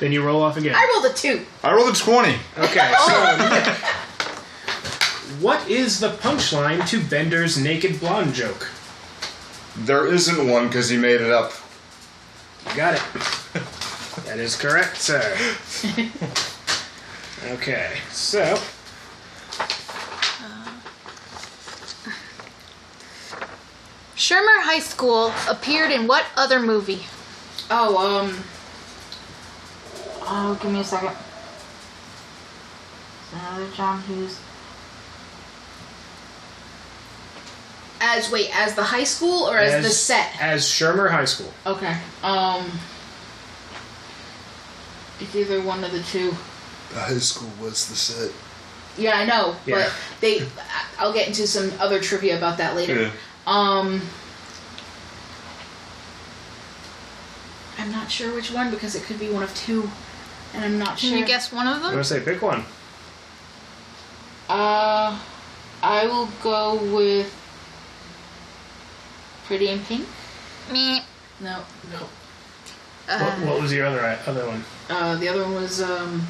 [0.00, 0.74] then you roll off again.
[0.74, 1.44] I rolled a two.
[1.62, 2.36] I rolled a twenty.
[2.58, 3.74] Okay, so
[5.40, 8.68] what is the punchline to Bender's naked blonde joke?
[9.76, 11.52] There isn't one because he made it up.
[12.70, 13.02] You got it.
[14.30, 15.36] that is correct, sir.
[17.42, 18.42] Okay, so
[24.14, 27.06] Shermer High School appeared in what other movie?
[27.70, 28.44] Oh, um.
[30.22, 31.16] Oh, give me a second.
[33.32, 34.38] Another John Hughes.
[38.02, 40.30] As wait, as the high school or as, the set?
[40.40, 41.52] as Shermer High School.
[41.66, 41.96] Okay.
[42.22, 42.70] Um.
[45.20, 46.30] It's either one of the two.
[46.92, 48.32] The high school was the set.
[48.98, 49.76] Yeah, I know, Yeah.
[49.76, 50.40] but they.
[50.42, 50.46] I-
[50.98, 53.02] I'll get into some other trivia about that later.
[53.02, 53.10] Yeah.
[53.46, 54.02] Um.
[57.78, 59.90] I'm not sure which one because it could be one of two,
[60.54, 61.18] and I'm not Can sure.
[61.18, 61.82] you guess one of them?
[61.84, 61.92] I'm them?
[61.94, 62.64] gonna say pick one.
[64.48, 65.18] Uh,
[65.82, 67.32] I will go with
[69.46, 70.06] Pretty in Pink.
[70.70, 71.02] Me.
[71.40, 72.08] No, no.
[73.10, 74.64] What, Uh, what was your other other one?
[74.88, 76.26] Uh, the other one was um,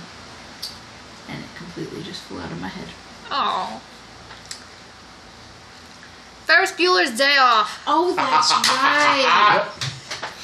[1.28, 2.88] and it completely just flew out of my head.
[3.30, 3.80] oh.
[6.46, 7.82] Ferris Bueller's Day Off.
[7.86, 9.68] Oh, that's right.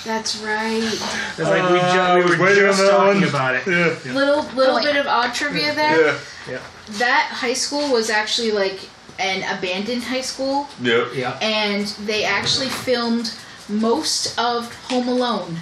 [0.04, 0.80] That's right.
[0.82, 3.28] It's like we, ju- Uh, we were just talking one.
[3.28, 3.66] about it.
[3.66, 4.12] Yeah.
[4.12, 6.06] Little little Oh, bit of odd trivia there.
[6.06, 6.18] Yeah.
[6.48, 6.58] Yeah.
[6.98, 11.08] That high school was actually like an abandoned high school, Yep.
[11.14, 11.36] Yeah.
[11.42, 13.34] and they actually filmed
[13.68, 15.56] most of Home Alone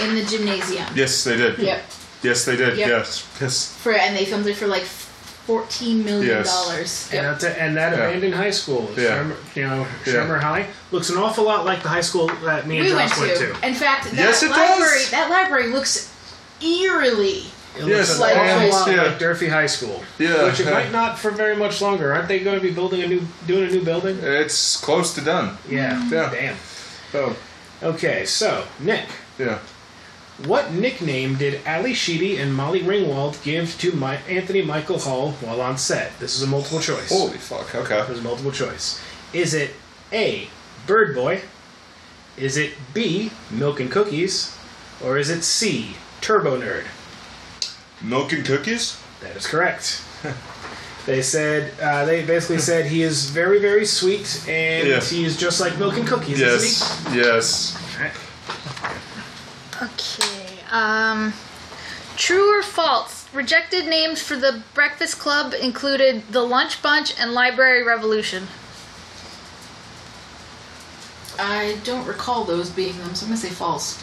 [0.00, 0.86] in the gymnasium.
[0.94, 1.58] Yes, they did.
[1.58, 1.82] Yep.
[2.22, 2.76] Yes, they did.
[2.78, 2.88] Yep.
[2.88, 3.26] Yes.
[3.40, 3.74] Yes.
[3.76, 6.46] For and they filmed it for like fourteen million Yes.
[6.46, 7.08] dollars.
[7.12, 7.38] And, Yep.
[7.40, 8.04] that, and that Yeah.
[8.08, 9.04] abandoned high school, Yeah.
[9.24, 10.38] Shermer, you know, Yeah.
[10.40, 13.18] High, looks an awful lot like the high school that me and We went Josh
[13.18, 13.26] to.
[13.26, 13.66] went to.
[13.66, 15.10] In fact, that Yes, it library does.
[15.10, 16.08] that library looks
[16.60, 17.44] eerily
[17.76, 19.02] It Yes, looks an like- awful lot yeah.
[19.04, 20.02] like Durfee High School.
[20.18, 20.72] Yeah, Which it yeah.
[20.72, 22.12] might not for very much longer.
[22.12, 24.18] Aren't they going to be building a new, doing a new building?
[24.20, 25.58] It's close to done.
[25.68, 26.02] Yeah.
[26.10, 26.28] Yeah.
[26.32, 26.56] Damn.
[27.14, 27.36] Oh,
[27.80, 29.04] Okay, so Nick,
[29.38, 29.58] yeah.
[30.46, 35.60] What nickname did Ally Sheedy and Molly Ringwald give to my, Anthony Michael Hall while
[35.60, 36.16] on set?
[36.20, 37.08] This is a multiple choice.
[37.08, 37.74] Holy fuck.
[37.74, 38.02] Okay.
[38.06, 39.00] There's a multiple choice.
[39.32, 39.74] Is it
[40.12, 40.48] A.
[40.86, 41.40] Bird Boy?
[42.36, 43.32] Is it B.
[43.50, 44.56] Milk and Cookies?
[45.04, 45.96] Or is it C.
[46.20, 46.84] Turbo Nerd?
[48.00, 48.96] Milk and cookies?
[49.20, 50.02] That is correct.
[51.06, 55.00] they said uh, they basically said he is very very sweet and Yeah.
[55.00, 56.62] he is just like milk and cookies, Yes.
[56.62, 57.76] isn't Yes.
[57.76, 57.87] he?
[59.80, 60.18] Alright.
[60.20, 60.58] Okay.
[60.70, 61.32] Um,
[62.16, 63.26] true or false?
[63.32, 68.46] Rejected names for the Breakfast Club included the Lunch Bunch and Library Revolution.
[71.38, 74.02] I don't recall those being them, so I'm gonna say false.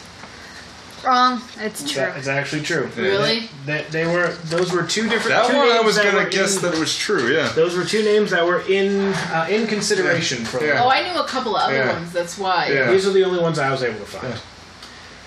[1.04, 1.42] Wrong.
[1.60, 2.00] It's true.
[2.02, 2.88] That is actually true.
[2.96, 3.50] Really?
[3.66, 5.28] That they were those were two different.
[5.36, 7.28] That two one I names was that gonna were guess in- that it was true,
[7.32, 7.52] yeah.
[7.54, 10.82] Those were two names that were in uh, in consideration for Yeah.
[10.82, 11.92] Oh, I knew a couple of other Yeah.
[11.92, 12.12] ones.
[12.12, 12.68] That's why.
[12.72, 12.90] Yeah.
[12.90, 14.34] These are the only ones I was able to find.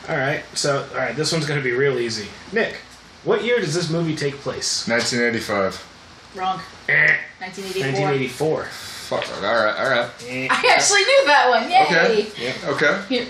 [0.09, 2.27] All right, so all right, this one's going to be real easy.
[2.51, 2.77] Nick,
[3.23, 4.87] what year does this movie take place?
[4.87, 5.85] 1985.
[6.35, 6.59] Wrong.
[6.87, 8.63] Eh, 1984.
[8.63, 8.63] 1984.
[8.65, 9.43] Fuck.
[9.43, 10.09] Alright, alright.
[10.27, 10.47] Eh.
[10.51, 11.69] I actually knew that one.
[11.69, 12.27] Yay!
[12.27, 12.53] Okay.
[12.67, 13.03] Okay.
[13.09, 13.27] Here.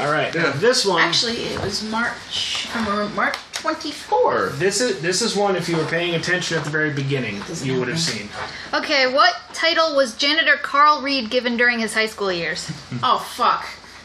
[0.00, 0.50] All right, Yeah.
[0.56, 1.00] this one.
[1.02, 2.68] Actually, it was March.
[3.14, 4.50] March 24.
[4.54, 5.54] This is this is one.
[5.54, 8.28] If you were paying attention at the very beginning, Doesn't you would have seen.
[8.74, 12.70] Okay, what title was janitor Carl Reed given during his high school years?
[13.04, 13.64] Oh fuck.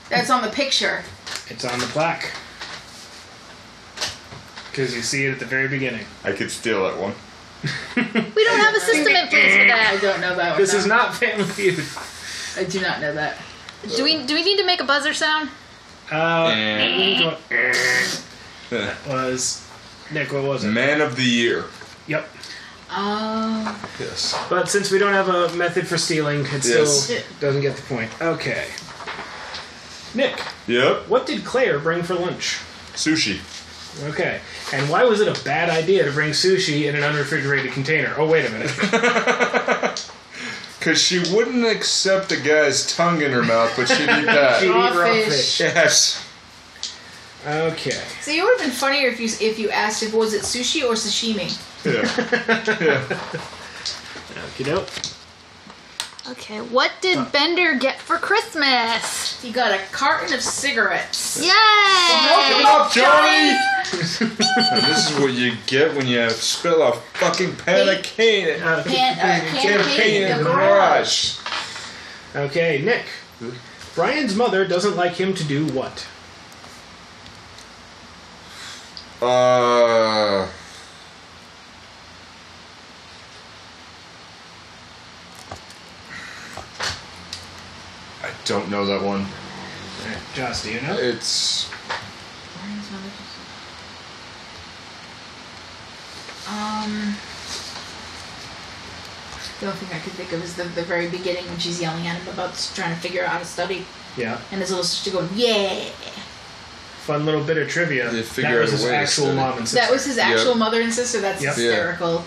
[0.10, 1.04] That's on the picture.
[1.50, 2.32] It's on the plaque
[4.72, 6.06] because you see it at the very beginning.
[6.24, 7.14] I could steal that one.
[7.96, 9.90] We don't have a system in place for that.
[9.90, 10.02] I that.
[10.02, 10.62] don't know that one.
[10.62, 10.80] This no.
[10.80, 11.84] is not Family Feud.
[12.64, 13.38] I do not know that.
[13.96, 15.50] Do we do we need to make a buzzer sound?
[16.12, 17.36] Uh, Eh.
[18.70, 19.68] that was
[20.12, 20.32] Nick.
[20.32, 20.70] What was it?
[20.70, 21.66] Man of the Year.
[22.08, 22.28] Yep.
[22.92, 23.76] Um.
[24.00, 24.36] Yes.
[24.50, 27.04] But since we don't have a method for stealing, it Yes.
[27.06, 28.12] still doesn't get the point.
[28.22, 28.68] Okay.
[30.18, 31.08] Nick, Yep.
[31.08, 32.58] what did Claire bring for lunch?
[32.94, 33.40] Sushi.
[34.10, 34.40] Okay.
[34.74, 38.14] And why was it a bad idea to bring sushi in an unrefrigerated container?
[38.18, 40.04] Oh, wait a minute.
[40.80, 44.60] Because she wouldn't accept a guy's tongue in her mouth, but she'd eat that.
[44.62, 45.60] She'd eat raw fish.
[45.60, 46.24] yes.
[47.46, 48.00] Okay.
[48.22, 50.84] So it would have been funnier if you if you asked if was it sushi
[50.88, 51.50] or sashimi.
[51.84, 52.04] Yeah.
[52.80, 53.04] yeah.
[54.46, 54.88] Okie doke.
[56.30, 59.42] Okay, what did Bender get for Christmas?
[59.42, 61.42] He got a carton of cigarettes.
[61.42, 61.52] Yay!
[61.52, 63.56] Open up, Johnny!
[63.92, 68.62] this is what you get when you spill a fucking pan of cane.
[68.62, 71.38] Uh, Pan, uh, can of Campaign in the garage.
[72.36, 73.06] okay, Nick.
[73.96, 76.06] Brian's mother doesn't like him to do what?
[79.22, 80.50] Uh.
[88.48, 89.26] Don't know that one.
[90.34, 90.96] Joss, do you know?
[90.98, 91.70] It's
[96.48, 97.16] Um.
[99.60, 102.06] The only thing I could think of is the, the very beginning when she's yelling
[102.08, 104.40] at him about trying to figure out how to study, Yeah.
[104.52, 105.84] and his little sister going, "Yeah."
[107.06, 108.10] Fun little bit of trivia.
[108.12, 109.36] They figure that out was a his way to actual study.
[109.38, 109.82] mom and sister.
[109.86, 110.58] That was his actual Yep.
[110.58, 111.22] mother and sister.
[111.22, 111.58] That's Yep.
[111.58, 111.64] Yeah.
[111.64, 112.24] hysterical.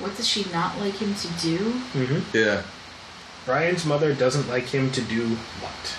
[0.00, 1.58] What does she not like him to do?
[1.94, 2.36] Mm-hmm.
[2.36, 2.62] yeah.
[3.46, 5.28] Brian's mother doesn't like him to do
[5.60, 5.96] what?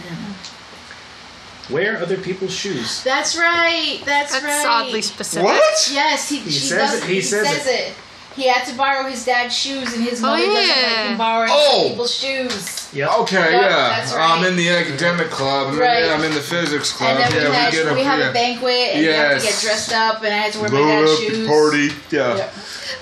[0.00, 1.74] I don't.
[1.74, 3.04] Wear other people's shoes.
[3.04, 4.00] That's right.
[4.04, 4.66] That's, That's right.
[4.66, 5.44] oddly specific.
[5.44, 5.90] What?
[5.92, 7.02] Yes, he, He she says does.
[7.04, 7.94] it- he says it.
[8.36, 11.50] He had to borrow his dad's shoes, and his Oh, mother doesn't like him borrowing
[11.52, 11.88] Oh.
[11.88, 12.88] people's shoes.
[12.92, 13.10] Yep.
[13.20, 13.68] Okay, Yep, yeah.
[13.96, 14.30] that's right.
[14.38, 15.68] I'm in the academic club.
[15.72, 16.04] I'm, Right.
[16.04, 17.16] in, I'm in the physics club.
[17.18, 18.30] And then yeah, we, had, get we have yeah.
[18.30, 20.78] a banquet, and you have to get dressed up, and I had to wear my
[20.80, 21.38] dad's up shoes.
[21.38, 21.88] the party.
[22.10, 22.36] Yeah.
[22.36, 22.54] Yep.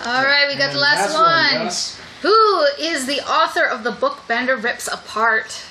[0.07, 1.65] All right, we got the And last one.
[1.67, 1.99] Joss.
[2.23, 5.63] Who is the author of the book Bender Rips Apart?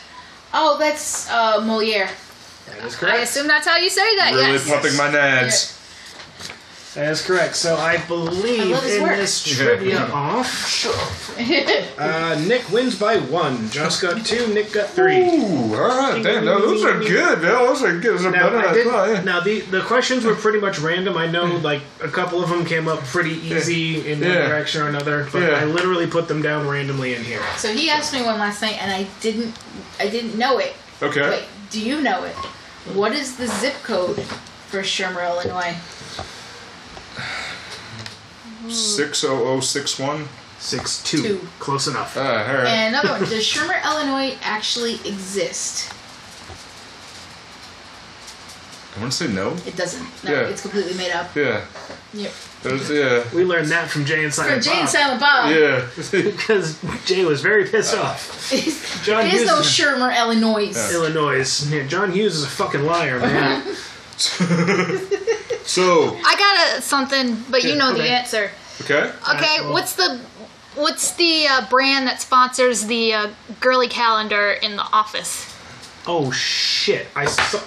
[0.54, 2.10] Oh, that's uh, Moliere.
[2.68, 4.32] That is I assume that's how you say that.
[4.34, 4.70] Really yes.
[4.70, 5.77] pumping my nads.
[6.96, 7.56] That is correct.
[7.56, 9.18] So I believe I in work.
[9.18, 10.88] this trivia off,
[12.00, 13.70] uh, Nick wins by one.
[13.70, 14.52] Joss got two.
[14.54, 15.18] Nick got three.
[15.30, 16.24] Ooh, all right.
[16.24, 17.52] Damn, no, those are good, man.
[17.52, 18.14] Those are good.
[18.18, 19.10] Those are Now, better I than I did, thought.
[19.10, 19.22] Yeah.
[19.24, 21.18] now the the questions were pretty much random.
[21.18, 24.48] I know, like a couple of them came up pretty easy in one Yeah.
[24.48, 25.60] direction or another, but Yeah.
[25.60, 27.44] I literally put them down randomly in here.
[27.58, 29.54] So he asked me one last night, and I didn't.
[30.00, 30.74] I didn't know it.
[31.04, 31.30] Okay.
[31.30, 32.34] Wait, do you know it?
[32.96, 34.20] What is the zip code
[34.70, 35.76] for Shermer, Illinois?
[38.70, 40.28] 60061.
[40.60, 41.48] Six two, Two.
[41.60, 42.18] close enough.
[42.18, 42.66] Ah, all right.
[42.68, 43.20] And another one.
[43.30, 45.94] Does Shermer, Illinois actually exist?
[48.96, 49.56] I want to say no.
[49.68, 50.24] It doesn't.
[50.24, 50.48] No, Yeah.
[50.48, 51.36] it's completely made up.
[51.36, 51.64] Yeah.
[52.14, 52.32] Yep.
[52.64, 53.24] Was, yeah.
[53.36, 55.52] We learned that from Jay and Silent From Silent Jay and Silent Bob.
[55.52, 55.86] Yeah.
[56.32, 58.50] Because Jay was very pissed uh, off.
[59.06, 60.74] John It is Hughes no is Shermer, Illinois.
[60.92, 61.70] Illinois.
[61.72, 63.62] Yeah, John Hughes is a fucking liar, man.
[65.68, 68.50] So, I got a, something, but you know the answer.
[68.82, 69.12] okay.
[69.36, 70.20] Okay, well- what's the
[70.76, 75.54] what's the uh, brand that sponsors the uh, girly calendar in the office?
[76.08, 77.06] oh shit!
[77.16, 77.60] I saw.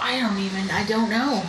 [0.00, 0.70] I don't even.
[0.70, 1.42] I don't know.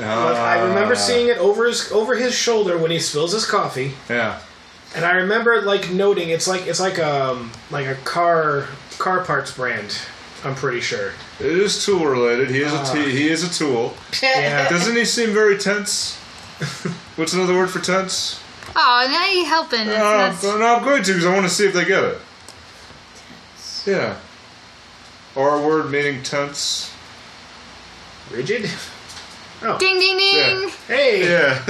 [0.00, 4.40] I remember seeing it over his over his shoulder when he spills his coffee, Yeah.
[4.94, 8.66] and I remember like noting it's like it's like um like a car
[8.98, 9.98] car parts brand.
[10.44, 11.12] I'm pretty sure.
[11.40, 12.50] It is tool related.
[12.50, 12.92] He is a Ah.
[12.92, 13.94] t- he is a tool.
[14.22, 14.68] Yeah.
[14.68, 16.16] Doesn't he seem very tense?
[17.16, 18.40] What's another word for tense?
[18.76, 19.80] Oh, now you helping.
[19.88, 22.18] Uh, no, I'm going to because I want to see if they get it.
[23.86, 24.16] Yeah.
[25.34, 26.92] Or a word meaning tense.
[28.30, 28.68] Rigid.
[29.66, 30.60] Oh, ding ding ding.
[30.62, 30.68] Yeah.
[30.88, 31.30] hey.
[31.30, 31.60] Yeah.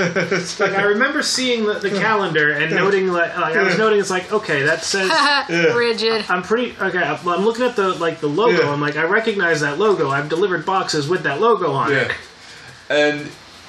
[0.59, 4.11] Like I remember seeing the, the calendar and noting like, like I was noting it's
[4.11, 5.11] like okay that says
[5.77, 6.25] Rigid.
[6.29, 6.99] I'm pretty okay.
[7.03, 8.63] I'm I'm looking at the like the logo.
[8.63, 8.71] Yeah.
[8.71, 10.11] I'm like I recognize that logo.
[10.11, 12.11] I've delivered boxes with that logo on it.
[12.91, 13.21] And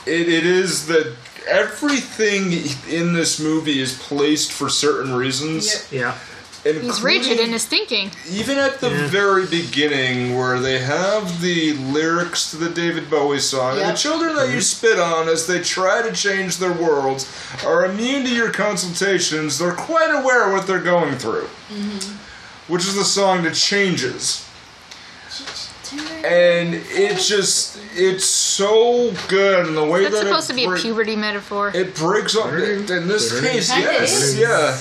[0.05, 1.15] it, it is that
[1.47, 2.51] everything
[2.91, 5.91] in this movie is placed for certain reasons.
[5.91, 6.17] Yeah.
[6.65, 8.09] He's rigid in his thinking.
[8.27, 9.07] Even at the Yeah.
[9.07, 13.95] very beginning, where they have the lyrics to the David Bowie song, and Yep.
[13.95, 14.63] the children that you mhm.
[14.63, 17.27] spit on as they try to change their worlds
[17.63, 19.59] are immune to your consultations.
[19.59, 21.49] They're quite aware of what they're going through.
[21.71, 22.13] Mm-hmm.
[22.67, 24.41] Which is the song that changes.
[26.23, 28.25] And it just, it's
[28.55, 29.67] so good.
[29.67, 31.71] And the way That's that supposed it to be a break- puberty metaphor.
[31.73, 32.47] it breaks up.
[32.53, 34.37] In this case, Kinda yes, is.
[34.39, 34.77] yeah.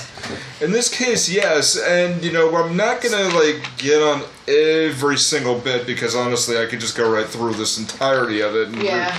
[0.61, 1.77] In this case, yes.
[1.77, 6.67] And you know, I'm not gonna like get on every single bit because honestly, I
[6.67, 9.11] could just go right through this entirety of it and re-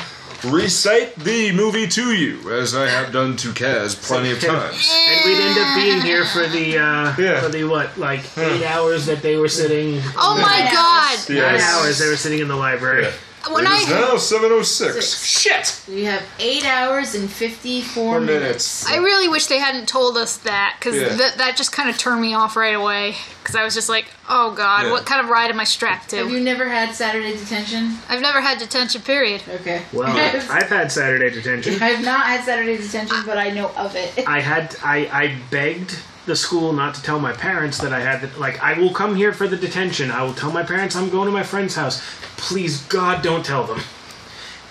[0.64, 4.92] recite the movie to you, as I have done to Kaz plenty of times.
[5.10, 7.42] And we'd end up being here for the uh, Yeah.
[7.42, 10.02] for the what like eight hours that they were sitting.
[10.18, 11.20] oh my Nine god!
[11.30, 11.42] Yeah.
[11.42, 11.74] Nine Yes.
[11.74, 13.04] hours they were sitting in the library.
[13.06, 13.12] Yeah.
[13.52, 15.26] When it is I now 7:06.
[15.26, 15.82] Shit.
[15.88, 18.84] We have eight hours and fifty-four Four minutes.
[18.84, 18.92] minutes.
[18.92, 21.10] I really wish they hadn't told us that because Yeah.
[21.10, 23.16] that that just kind of turned me off right away.
[23.42, 24.92] Because I was just like, oh god, Yeah.
[24.92, 26.18] what kind of ride am I strapped to?
[26.18, 27.98] Have you never had Saturday detention?
[28.10, 29.02] I've never had detention.
[29.02, 29.44] Period.
[29.62, 29.84] Okay.
[29.94, 30.08] Well,
[30.50, 31.82] I've had Saturday detention.
[31.82, 34.28] I have not had Saturday detention, but I know of it.
[34.28, 38.22] I had I, I begged the school not to tell my parents that I had
[38.22, 40.12] the, like I will come here for the detention.
[40.12, 42.02] I will tell my parents I'm going to my friend's house.
[42.38, 43.82] Please God don't tell them.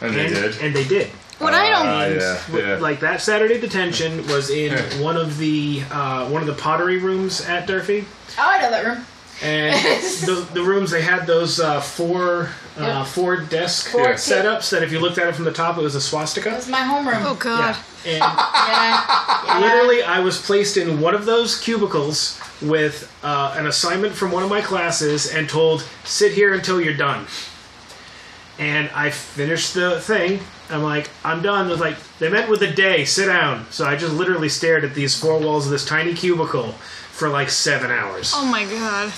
[0.01, 0.59] And they did.
[0.61, 1.09] and they did.
[1.39, 1.87] What I don't.
[1.87, 2.77] Ah, yeah, yeah.
[2.77, 7.41] Like that Saturday detention was in one of the uh, one of the pottery rooms
[7.43, 8.05] at Durfee.
[8.39, 9.05] Oh, I know that room.
[9.43, 9.75] And
[10.27, 13.07] the, the rooms they had those uh, four uh, Yep.
[13.09, 14.15] four desk Four Yeah.
[14.15, 16.51] setups that if you looked at it from the top it was a swastika.
[16.51, 17.23] That was my homeroom.
[17.25, 17.77] Oh god.
[18.05, 18.11] Yeah.
[18.13, 19.05] And Yeah.
[19.47, 19.61] yeah.
[19.61, 24.43] Literally, I was placed in one of those cubicles with uh, an assignment from one
[24.43, 27.27] of my classes and told, sit here until you're done.
[28.59, 30.41] And I finished the thing.
[30.71, 31.67] I'm like, I'm done.
[31.69, 33.67] They're like, they meant with a day, sit down.
[33.71, 36.75] So I just literally stared at these four walls of this tiny cubicle
[37.15, 38.33] for like seven hours.
[38.35, 39.11] Oh my god.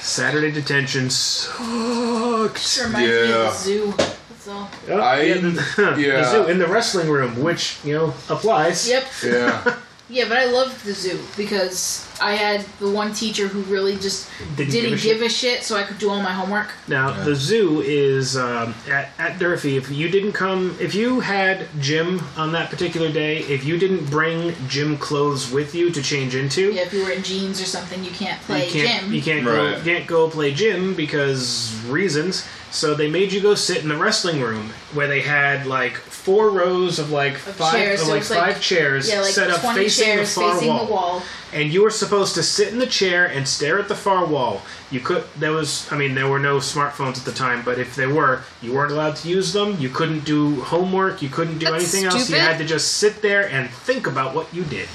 [0.00, 2.56] Saturday detention sucked.
[2.56, 3.36] Just reminds me of Yeah.
[3.36, 3.94] the zoo.
[3.96, 4.70] That's all.
[4.90, 5.50] Oh, I- yeah, the,
[5.96, 8.88] the zoo in the wrestling room, which, you know, applies.
[8.88, 9.04] Yep.
[9.24, 9.76] Yeah.
[10.10, 14.28] Yeah, but I loved the zoo because I had the one teacher who really just
[14.56, 16.68] Didn't didn't, give a give, a shit, so I could do all my homework.
[16.86, 19.76] Now the zoo is um, at at Durfee.
[19.76, 24.06] If you didn't come, if you had gym on that particular day, if you didn't
[24.10, 27.64] bring gym clothes with you to change into, Yeah, if you were in jeans or
[27.66, 29.12] something, you can't play you can't gym.
[29.12, 29.78] you can't go Right.
[29.78, 32.46] you can't go play gym because reasons.
[32.70, 36.50] So they made you go sit in the wrestling room where they had like four
[36.50, 39.60] rows of like five chairs, of so like like- five chairs yeah, like set up
[39.60, 40.86] 20 facing the chairs far facing wall.
[40.86, 41.22] the wall.
[41.52, 44.62] and you were supposed to sit in the chair and stare at the far wall.
[44.90, 47.96] You could there was I mean there were no smartphones at the time, but if
[47.96, 49.76] there were, you weren't allowed to use them.
[49.78, 52.14] You couldn't do homework, you couldn't do That's anything else.
[52.14, 52.40] You stupid.
[52.40, 54.88] had to just sit there and think about what you did.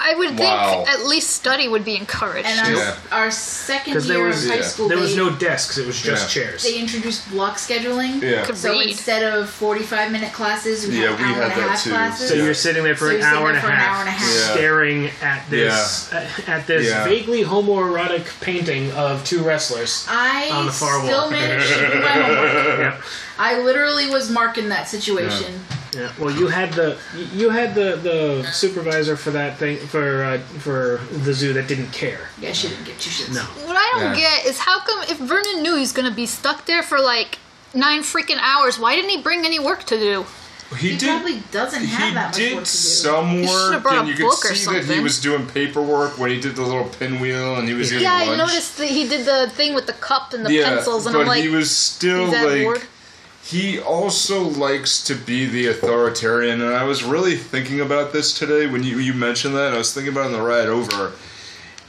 [0.00, 0.84] I would Wow.
[0.84, 2.48] think at least study would be encouraged.
[2.48, 2.94] And our, Yeah.
[3.12, 4.62] our second 'Cause there year was- of high yeah.
[4.62, 6.42] school, There was they, no desks, it was just Yeah.
[6.44, 6.62] chairs.
[6.62, 8.22] they introduced block scheduling.
[8.22, 8.44] Yeah.
[8.44, 8.90] Could So read.
[8.90, 11.84] instead of 45 minute classes, we Yeah, had we hour had and a that half
[11.84, 11.90] too.
[11.90, 12.28] classes.
[12.28, 12.44] So Yeah.
[12.44, 13.88] you're sitting there for So an you're sitting hour, there and a for an half,
[13.94, 14.34] hour and a half.
[14.34, 14.52] Yeah.
[14.54, 17.04] staring at this uh, at this Yeah.
[17.04, 20.04] vaguely homoerotic painting of two wrestlers.
[20.08, 21.30] I On the far still wall.
[21.30, 22.78] managed to do my homework.
[22.78, 22.92] yeah.
[23.38, 25.64] I literally was marking that situation.
[25.94, 26.98] Yeah, well, you had the
[27.34, 31.92] you had the, the supervisor for that thing for uh, for the zoo that didn't
[31.92, 32.28] care.
[32.40, 33.34] Yeah, she didn't give two shits.
[33.34, 34.20] No, what I don't Yeah.
[34.20, 37.38] get is how come if Vernon knew he's gonna be stuck there for like
[37.74, 38.78] nine freaking hours.
[38.78, 40.26] Why didn't he bring any work to do?
[40.76, 41.08] He, He did.
[41.08, 42.76] probably doesn't have he that much did work to do.
[42.76, 46.28] some He should've work, brought and you could see that he was doing paperwork when
[46.30, 49.24] he did the little pinwheel, and he was eating Yeah, I noticed that he did
[49.24, 51.74] the thing with the cup and the yeah, pencils, and but I'm like, he was
[51.74, 52.62] still is that like.
[52.64, 52.82] bored?
[53.48, 58.66] He also likes to be the authoritarian, and I was really thinking about this today
[58.66, 59.72] when you, you mentioned that.
[59.72, 61.12] I was thinking about it on the ride over.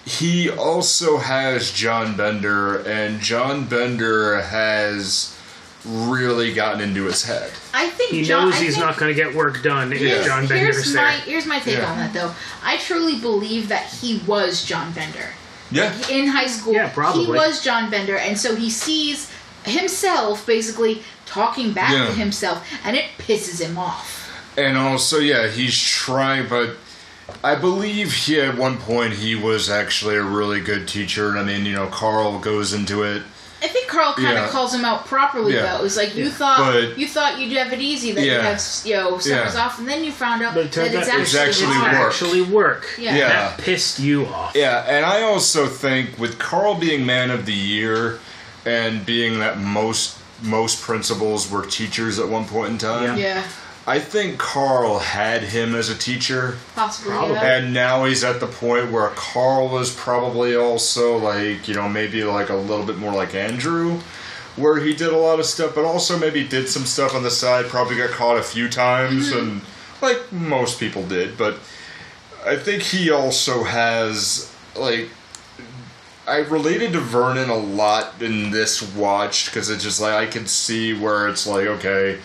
[0.06, 5.38] He also has John Bender, and John Bender has
[5.86, 7.52] really gotten into his head.
[7.74, 10.00] I think He John, knows I he's think not going to get work done if
[10.00, 10.24] Yeah.
[10.24, 11.20] John Bender here's is my there.
[11.26, 11.92] here's my take Yeah.
[11.92, 12.34] on that though.
[12.64, 15.30] I truly believe that he was John Bender
[15.72, 15.94] Yeah.
[16.10, 16.74] in high school.
[16.74, 17.26] Yeah, probably.
[17.26, 19.30] He was John Bender, and so he sees
[19.66, 22.08] himself basically talking back Yeah.
[22.08, 24.16] to himself, and it pisses him off.
[24.58, 26.72] And also, yeah, he's trying, but
[27.44, 31.30] I believe he at one point he was actually a really good teacher.
[31.30, 33.22] And I mean, you know, Carl goes into it.
[33.62, 34.50] I think Carl kind of Yeah.
[34.50, 35.64] calls him out properly Yeah.
[35.74, 35.80] though.
[35.80, 38.42] It was like you thought But- you thought you'd have it easy that you Yeah.
[38.42, 39.62] have you know summers Yeah.
[39.66, 41.94] off, and then you found out But it that it's out actually, it's actually work.
[42.08, 42.88] actually work.
[42.98, 43.16] Yeah.
[43.16, 43.28] Yeah.
[43.30, 44.54] That pissed you off.
[44.56, 48.20] Yeah, and I also think with Carl being man of the year
[48.70, 53.44] and being that most most principals were teachers at one point in time, Yeah,
[53.86, 56.58] I think Carl had him as a teacher.
[56.76, 57.12] possibly.
[57.14, 57.58] Yeah.
[57.58, 62.24] And now he's at the point where Carl was probably also like, you know, maybe
[62.24, 64.00] like a little bit more like Andrew,
[64.56, 67.32] where he did a lot of stuff, but also maybe did some stuff on the
[67.32, 69.40] side, probably got caught a few times, mm-hmm.
[69.40, 69.62] and
[70.02, 71.38] like most people did.
[71.38, 71.56] But
[72.46, 75.10] I think he also has, like,
[76.30, 80.46] I related to Vernon a lot in this watch because it's just like I can
[80.46, 82.20] see where it's like, okay,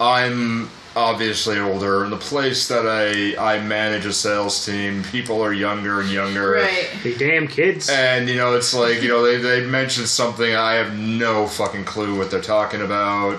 [0.00, 2.04] I'm obviously older.
[2.04, 6.52] In the place that I I manage a sales team, people are younger and younger.
[6.52, 6.68] Right.
[6.68, 7.88] Hey, damn kids.
[7.88, 11.84] And you know, it's like you know they they mentioned something I have no fucking
[11.84, 13.38] clue what they're talking about.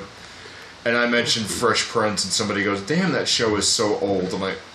[0.86, 4.40] And I mentioned Fresh Prince, and somebody goes, "Damn, that show is so old." I'm
[4.40, 4.67] like, Hey,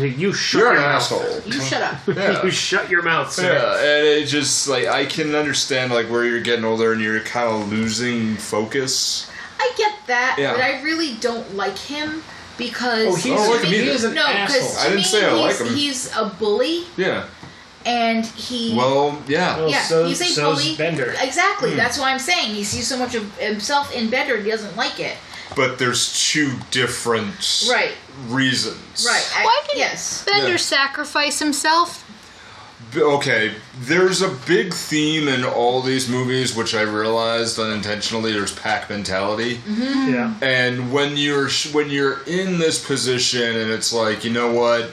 [0.00, 0.96] you shut "You're your an mouth.
[1.02, 1.96] asshole." You shut up.
[2.08, 2.44] Yeah.
[2.44, 3.52] you shut your mouth, sir.
[3.52, 7.20] Yeah, and it just like I can understand like where you're getting older and you're
[7.20, 9.30] kind of losing focus.
[9.60, 10.52] I get that, Yeah.
[10.52, 12.22] but I really don't like him
[12.56, 14.60] because Oh, he's, I like him me- he's an no, asshole.
[14.60, 15.66] because I didn't me say I like him.
[15.74, 17.24] he's a bully, Yeah.
[17.86, 19.56] and he Well, yeah.
[19.56, 20.76] Well, yeah, so- he's a so's bully.
[20.76, 21.14] Bender.
[21.20, 21.70] Exactly.
[21.72, 21.76] Hmm.
[21.76, 24.36] That's why I'm saying he sees so much of himself in Bender.
[24.40, 25.16] He doesn't like it.
[25.56, 27.92] But there's two different Right.
[28.28, 29.04] reasons.
[29.06, 29.26] Right.
[29.36, 30.22] I- Why did yes.
[30.26, 30.56] Bender Yeah.
[30.56, 32.04] sacrifice himself?
[32.96, 38.32] Okay, there's a big theme in all these movies, which I realized unintentionally.
[38.32, 40.14] There's pack mentality, mm-hmm.
[40.14, 40.32] Yeah.
[40.40, 44.92] and when you're when you're in this position, and it's like, you know what,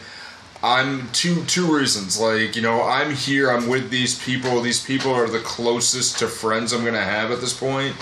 [0.63, 2.17] I'm two two reasons.
[2.19, 3.51] Like, you know, I'm here.
[3.51, 4.61] I'm with these people.
[4.61, 7.95] These people are the closest to friends I'm gonna have at this point.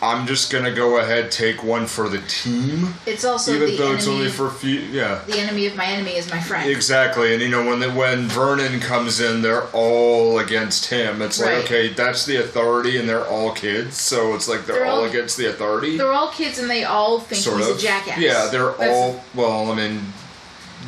[0.00, 3.82] I'm just gonna go ahead take one for the team, It's also even the though
[3.86, 3.98] enemy.
[3.98, 4.78] it's only for a few.
[4.78, 5.22] Yeah.
[5.26, 6.70] the enemy of my enemy is my friend.
[6.70, 11.20] Exactly, and you know when the, when Vernon comes in, they're all against him.
[11.20, 14.86] It's like okay, that's the authority, and they're all kids, so it's like they're, They're
[14.86, 15.96] all, all- against the authority.
[15.96, 17.78] They're all kids, and they all think sort he's of.
[17.78, 18.18] a jackass.
[18.18, 19.24] Yeah, they're That's- all.
[19.34, 20.00] Well, I mean,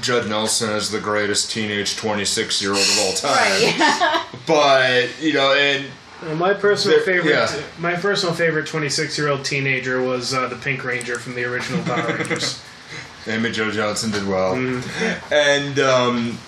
[0.00, 3.32] Judd Nelson is the greatest teenage twenty six year old of all time.
[3.32, 4.26] right.
[4.46, 5.84] But you know, and
[6.36, 7.50] My personal There- favorite, yeah.
[7.78, 11.82] my personal favorite 26 year old teenager was uh, the Pink Ranger from the original
[11.84, 12.60] Power Rangers.
[13.26, 14.82] Amy Jo Johnson did well, Mm.
[15.32, 16.38] and um,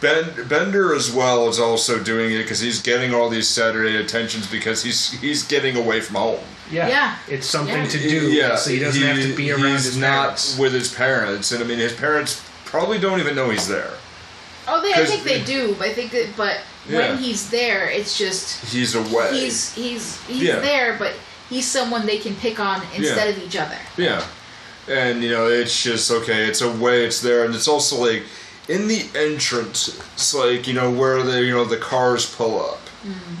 [0.00, 4.46] Ben Bender as well is also doing it because he's getting all these Saturday attentions
[4.50, 6.40] because he's he's getting away from home.
[6.70, 7.16] Yeah, Yeah.
[7.28, 7.88] it's something Yeah.
[7.88, 8.30] to do.
[8.30, 10.58] Yeah, so he doesn't have to be around he's his not parents.
[10.58, 13.90] with his parents, and I mean his parents probably don't even know he's there.
[14.68, 15.76] Oh, they, I 'Cause- think they do.
[15.80, 16.98] I think that, but Yeah.
[16.98, 19.30] when he's there, it's just He's away.
[19.40, 20.60] he's he's he's Yeah.
[20.60, 21.12] there, but
[21.50, 23.78] he's someone they can pick on instead of each other.
[23.96, 24.24] yeah,
[24.88, 26.44] and you know it's just okay.
[26.46, 27.04] It's away.
[27.04, 28.22] It's there, and it's also like
[28.68, 29.88] in the entrance.
[30.14, 32.80] It's like you know where the you know the cars pull up.
[33.04, 33.34] Mm-hmm.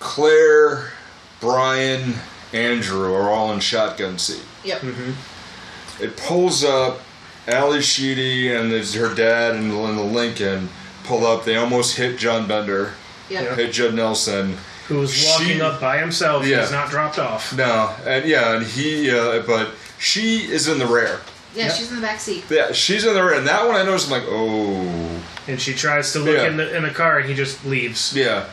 [0.00, 0.92] Claire,
[1.40, 2.14] Brian,
[2.52, 4.42] Andrew are all in shotgun seat.
[4.64, 4.80] Yep.
[4.80, 6.02] Mm-hmm.
[6.04, 7.00] It pulls up.
[7.48, 10.68] Ally Sheedy and there's her dad and, and the Lincoln
[11.08, 11.44] pull up.
[11.44, 12.92] They almost hit John Bender.
[13.30, 13.56] Yep.
[13.56, 14.56] Hit Judd Nelson.
[14.88, 16.46] Who was walking She- up by himself.
[16.46, 16.60] Yeah.
[16.60, 17.52] He's not dropped off.
[17.54, 21.20] No, and yeah, and he, uh, but she is in the rear.
[21.54, 21.76] Yeah, Yep.
[21.76, 22.44] she's in the back seat.
[22.48, 24.06] Yeah, she's in the rear, and that one I noticed.
[24.06, 26.46] I'm like, oh, And she tries to look Yeah.
[26.46, 28.12] in the in the car, and he just leaves.
[28.14, 28.44] yeah,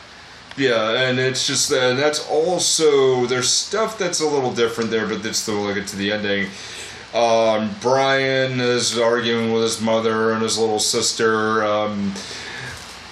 [0.58, 5.22] yeah, and it's just, and that's also there's stuff that's a little different there, but
[5.22, 6.48] that's still like to the ending.
[7.14, 11.64] Um, Brian is arguing with his mother and his little sister.
[11.64, 12.12] Um,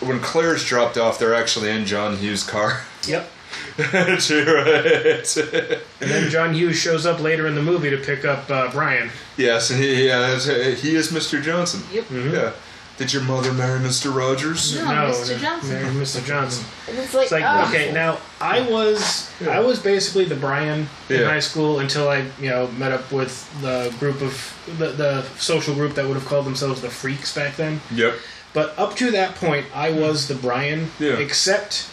[0.00, 2.82] when Claire's dropped off, they're actually in John Hughes' car.
[3.06, 3.30] Yep.
[3.78, 5.36] right.
[5.36, 9.10] And then John Hughes shows up later in the movie to pick up uh, Brian.
[9.36, 11.42] yes, and he, yeah, he is Mr.
[11.42, 11.82] Johnson.
[11.92, 12.04] Yep.
[12.10, 12.52] Yeah.
[12.96, 14.14] Did your mother marry Mr.
[14.14, 14.76] Rogers?
[14.76, 15.36] No, Mr.
[15.40, 15.70] Johnson.
[15.70, 16.24] Mary- Mr.
[16.24, 16.64] Johnson.
[16.86, 17.68] It's like, It's like oh.
[17.68, 21.24] okay, now I was I was basically the Brian in Yeah.
[21.28, 25.74] high school until I you know met up with the group of the, the social
[25.74, 27.80] group that would have called themselves the Freaks back then.
[27.92, 28.14] Yep.
[28.54, 31.18] But up to that point, I was the Brian, Yeah.
[31.18, 31.88] except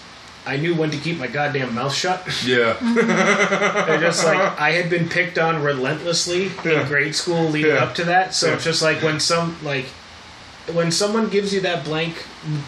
[0.46, 2.24] I knew when to keep my goddamn mouth shut.
[2.46, 2.74] Yeah.
[2.76, 3.90] Mm-hmm.
[3.92, 6.82] And just like I had been picked on relentlessly Yeah.
[6.82, 7.84] in grade school leading Yeah.
[7.84, 8.54] up to that, so Yeah.
[8.56, 9.86] it's just like when some like
[10.72, 12.26] when someone gives you that blank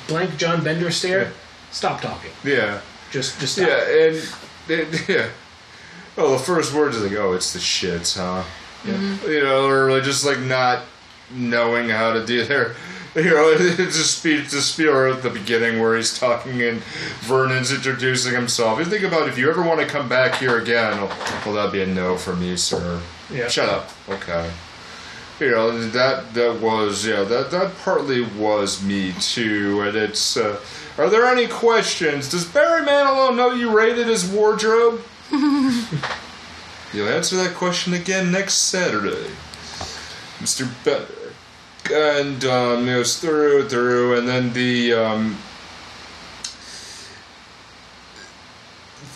[0.08, 1.30] blank John Bender stare, Yeah.
[1.72, 2.32] stop talking.
[2.44, 2.80] yeah.
[3.12, 3.68] Just just stop.
[3.68, 4.28] Yeah, and
[4.70, 5.26] it, yeah.
[6.16, 8.44] Well, the first words is like, "Oh, it's the shits, huh?"
[8.86, 9.30] Mm-hmm.
[9.32, 10.82] You know, or just like not
[11.32, 12.76] knowing how to do their.
[13.16, 16.82] You know, just speech to Spielberg at the beginning where he's talking and
[17.22, 18.80] Vernon's introducing himself.
[18.80, 21.72] You think about if you ever want to come back here again, well, well that'd
[21.72, 23.00] be a no from me, sir.
[23.32, 23.50] Yeah.
[23.50, 23.92] Shut up.
[24.10, 24.50] Okay.
[25.40, 30.38] You know that that was yeah that that partly was me too, and it's.
[30.38, 30.60] Uh,
[30.98, 32.30] are there any questions?
[32.30, 35.04] Does Barry Manilow know you raided his wardrobe?
[35.32, 39.32] You'll answer that question again next Saturday,
[40.40, 40.70] Mr.
[40.86, 41.23] Bender.
[41.92, 45.38] And um, it goes through, through, and then the um,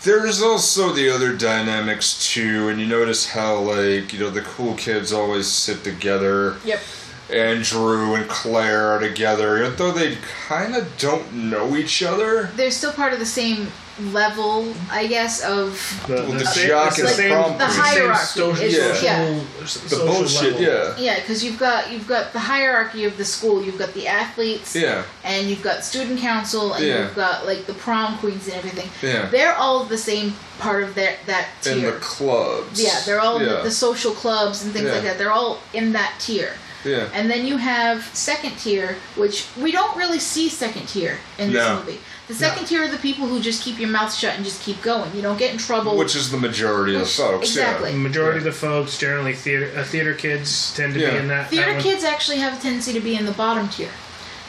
[0.04, 4.76] there's also the other dynamics too, and you notice how like you know the cool
[4.76, 6.58] kids always sit together.
[6.66, 6.82] Yep.
[7.30, 10.16] Andrew and Claire are together, even though they
[10.48, 12.50] kind of don't know each other.
[12.56, 13.68] They're still part of the same
[14.00, 17.40] level, I guess, of The, Well, the same- jock it's and the the same, The
[17.40, 17.70] it's the queen.
[17.72, 19.02] same hierarchy social, is- Yeah.
[19.02, 19.40] yeah.
[19.60, 20.62] The social bullshit, level.
[20.62, 20.94] yeah.
[20.98, 23.64] yeah, because you've got you've got the hierarchy of the school.
[23.64, 27.00] You've got the athletes, Yeah, and you've got student council, and Yeah.
[27.04, 28.90] you've got like the prom queens and everything.
[29.02, 29.28] yeah.
[29.30, 31.92] They're all the same part of their that And tier.
[31.92, 32.82] the clubs.
[32.82, 33.58] yeah, they're all yeah.
[33.58, 34.94] the, the social clubs and things Yeah.
[34.94, 35.18] like that.
[35.18, 36.54] They're all in that tier.
[36.84, 37.08] yeah.
[37.14, 41.62] And then you have second tier, which we don't really see second tier in this
[41.64, 41.76] No.
[41.80, 42.00] movie.
[42.28, 44.82] The second tier are the people who just keep your mouth shut and just keep
[44.82, 45.16] going.
[45.16, 45.96] You don't get in trouble.
[45.96, 47.48] Which is the majority of the folks.
[47.50, 47.94] exactly.
[47.94, 51.12] The majority of the folks, generally theater uh, theater kids, tend to Yeah.
[51.12, 51.50] be in that.
[51.50, 51.84] theater that one.
[51.84, 53.90] kids actually have a tendency to be in the bottom tier.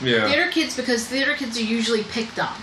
[0.03, 0.16] Yeah.
[0.16, 0.26] yeah.
[0.29, 2.55] Theater kids, because theater kids are usually picked on,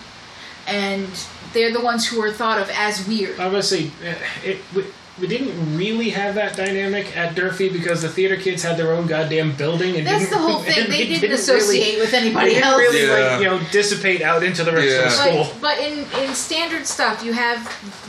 [0.68, 1.07] and
[1.53, 3.39] they're the ones who are thought of as weird.
[3.39, 4.84] Obviously, uh, it we,
[5.20, 9.07] we didn't really have that dynamic at Durfee because the theater kids had their own
[9.07, 10.84] goddamn building, and That's the whole thing.
[10.86, 12.78] and They didn't didn't associate really, with They anybody didn't else.
[12.80, 13.13] really Yeah.
[13.13, 14.97] like you know dissipate out into the rest Yeah.
[14.97, 15.43] of the school.
[15.61, 17.59] But, but in, in standard stuff, you have,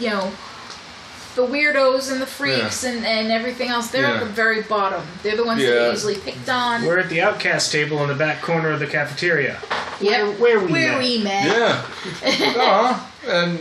[0.00, 0.32] you know,
[1.36, 3.88] the weirdos and the freaks and, and everything else.
[3.88, 4.14] They're Yeah.
[4.14, 5.02] at the very bottom.
[5.22, 6.84] They're the ones that are easily picked on.
[6.84, 9.58] We're at the outcast table in the back corner of the cafeteria.
[10.00, 10.38] yep.
[10.38, 10.98] where we where met.
[10.98, 11.44] we met.
[11.46, 11.84] Yeah.
[12.56, 13.58] uh And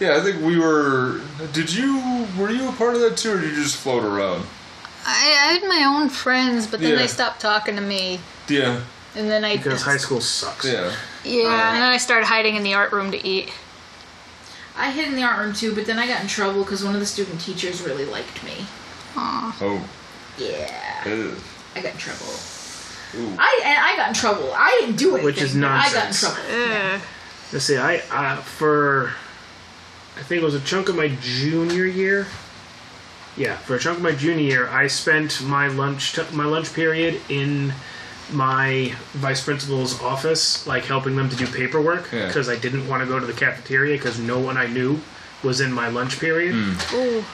[0.00, 1.20] yeah, I think we were.
[1.52, 2.26] Did you?
[2.38, 4.44] Were you a part of that too, or did you just float around?
[5.06, 6.96] I, I had my own friends, but then Yeah.
[6.98, 8.80] they stopped talking to me, Yeah.
[9.16, 10.64] and then I Because high school sucks.
[10.66, 10.92] Yeah.
[11.24, 13.50] yeah, and then I started hiding in the art room to eat.
[14.76, 16.94] I hid in the art room too, but then I got in trouble because one
[16.94, 18.66] of the student teachers really liked me.
[19.16, 19.56] Aw.
[19.60, 19.88] Oh.
[20.36, 21.02] Yeah.
[21.06, 21.34] Ugh.
[21.74, 22.26] I got in trouble.
[23.16, 23.34] Ooh.
[23.38, 24.52] I and I got in trouble.
[24.54, 25.24] I didn't do anything.
[25.24, 26.20] Which is but I got in nonsense.
[26.20, 26.36] trouble.
[26.52, 27.00] Ugh.
[27.52, 27.76] Let's see.
[27.76, 29.12] I uh, for
[30.18, 32.26] I think it was a chunk of my junior year.
[33.36, 36.74] Yeah, for a chunk of my junior year, I spent my lunch t- my lunch
[36.74, 37.72] period in
[38.32, 42.26] my vice principal's office, like helping them to do paperwork Yeah.
[42.26, 45.00] because I didn't want to go to the cafeteria because no one I knew
[45.42, 46.54] was in my lunch period.
[46.92, 47.24] Ooh.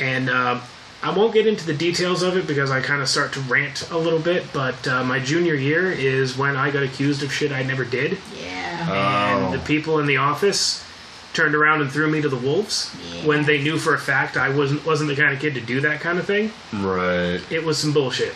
[0.00, 0.60] And uh,
[1.02, 3.88] I won't get into the details of it because I kind of start to rant
[3.90, 4.44] a little bit.
[4.52, 8.18] But uh, my junior year is when I got accused of shit I never did
[8.38, 9.44] Yeah.
[9.46, 10.82] and the people in the office
[11.36, 13.26] turned around and threw me to the wolves Yeah.
[13.26, 15.80] when they knew for a fact I wasn't wasn't the kind of kid to do
[15.82, 16.50] that kind of thing.
[16.72, 17.40] Right.
[17.50, 18.34] It was some bullshit.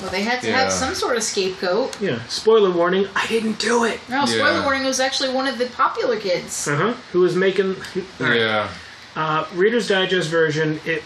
[0.00, 0.64] Well, they had to Yeah.
[0.64, 1.96] have some sort of scapegoat.
[2.00, 2.18] Yeah.
[2.28, 4.00] Spoiler warning: I didn't do it.
[4.08, 4.64] No, spoiler Yeah.
[4.64, 4.84] warning.
[4.84, 6.68] It was actually one of the popular kids.
[6.68, 6.92] Uh huh.
[7.12, 7.76] Who was making?
[8.20, 8.40] all right.
[8.40, 8.68] Yeah.
[9.16, 10.80] Uh, Reader's Digest version.
[10.84, 11.02] It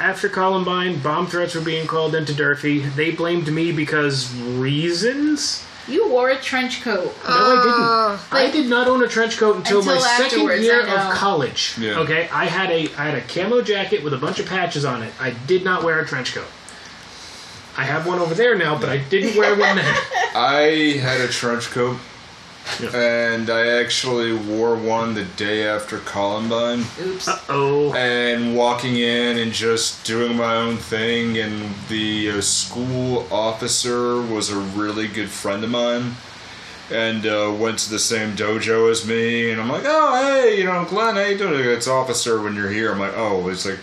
[0.00, 2.80] after Columbine, bomb threats were being called into Durfee.
[2.80, 5.62] They blamed me because reasons.
[5.88, 7.04] You wore a trench coat.
[7.04, 7.74] No, I didn't.
[7.78, 8.28] Oh.
[8.30, 11.74] I did not own a trench coat until, my second year of college.
[11.78, 11.98] Yeah.
[12.00, 15.02] Okay, I had a I had a camo jacket with a bunch of patches on
[15.02, 15.12] it.
[15.20, 16.46] I did not wear a trench coat.
[17.76, 19.96] I have one over there now, but I didn't wear one then.
[20.34, 21.96] I had a trench coat,
[22.80, 22.90] Yeah.
[22.96, 26.84] and I actually wore one the day after Columbine.
[27.00, 27.28] Oops.
[27.28, 27.92] Uh oh.
[27.94, 34.50] and walking in and just doing my own thing and the uh, school officer was
[34.50, 36.14] a really good friend of mine
[36.90, 39.50] and uh, went to the same dojo as me.
[39.50, 41.64] And I'm like, oh hey, you know, Glenn, how you doing?
[41.68, 42.92] It's officer when you're here.
[42.92, 43.78] I'm like, oh, it's like,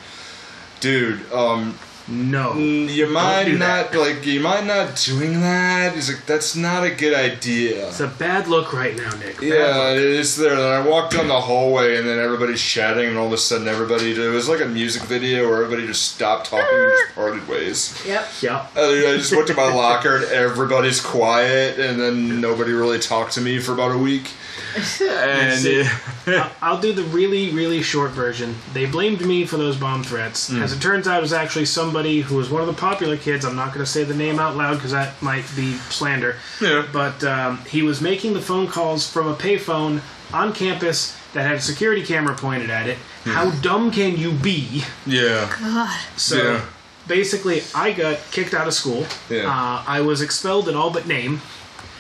[0.79, 1.77] dude, um,
[2.09, 2.55] No.
[2.55, 3.99] You mind do not that.
[3.99, 5.93] like you mind not doing that?
[5.93, 7.87] He's like, that's not a good idea.
[7.87, 9.35] It's a bad look right now, Nick.
[9.39, 9.97] Bad Yeah, look.
[9.97, 10.53] it is there.
[10.53, 13.67] And I walked down the hallway, and then everybody's chatting, and all of a sudden,
[13.67, 17.47] everybody it was like a music video where everybody just stopped talking and just parted
[17.47, 18.01] ways.
[18.05, 18.27] Yep.
[18.41, 18.67] Yeah.
[18.75, 23.33] And I just went to my locker, and everybody's quiet, and then nobody really talked
[23.33, 24.31] to me for about a week.
[25.01, 25.87] And See, uh,
[26.27, 28.55] I'll- I'll do the really, really short version.
[28.73, 30.49] They blamed me for those bomb threats.
[30.49, 30.61] Hmm.
[30.61, 33.45] As it turns out, it was actually somebody who was one of the popular kids.
[33.45, 36.35] I'm not going to say the name out loud because that might be slander.
[36.61, 36.85] Yeah.
[36.91, 40.01] But um, he was making the phone calls from a payphone
[40.33, 42.97] on campus that had a security camera pointed at it.
[43.23, 43.29] Hmm.
[43.31, 44.83] How dumb can you be?
[45.05, 45.99] yeah, God.
[46.17, 46.65] So Yeah.
[47.07, 49.05] basically, I got kicked out of school.
[49.29, 49.47] Yeah.
[49.49, 51.41] Uh, I was expelled in all but name.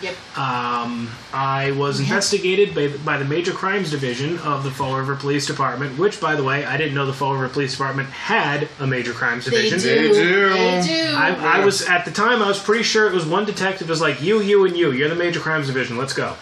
[0.01, 0.15] Yep.
[0.37, 2.05] Um, I was Yeah.
[2.07, 6.35] investigated by, by the Major Crimes Division of the Fall River Police Department, which, by
[6.35, 9.51] the way, I didn't know the Fall River Police Department had a Major Crimes They
[9.51, 9.69] do.
[9.69, 9.79] Division.
[9.95, 10.49] They do.
[10.49, 11.15] They do.
[11.15, 12.41] I, I was at the time.
[12.41, 14.91] I was pretty sure it was one detective was like you, you, and you.
[14.91, 15.97] You're the Major Crimes Division.
[15.97, 16.35] Let's go.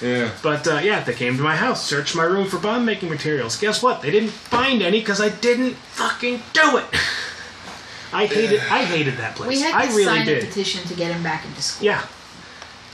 [0.00, 0.30] yeah.
[0.42, 3.56] But uh, yeah, they came to my house, searched my room for bomb making materials.
[3.58, 4.00] Guess what?
[4.02, 6.84] They didn't find any because I didn't fucking do it.
[8.14, 8.60] I hated.
[8.60, 9.48] I hated that place.
[9.48, 10.48] we had to I really sign a did.
[10.48, 11.86] petition to get him back into school.
[11.86, 12.04] Yeah.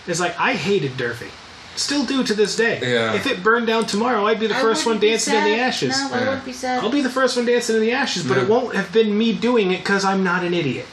[0.08, 1.30] It's like I hated Durfee.
[1.76, 2.80] Still do to this day.
[2.82, 3.14] Yeah.
[3.14, 5.44] If it burned down tomorrow, I'd be the I first one wouldn't be dancing in
[5.44, 5.90] the ashes.
[5.96, 6.24] No, I Yeah.
[6.26, 6.82] wouldn't be sad.
[6.82, 9.32] I'll be the first one dancing in the ashes, but it won't have been me
[9.32, 10.86] doing it because I'm not an idiot.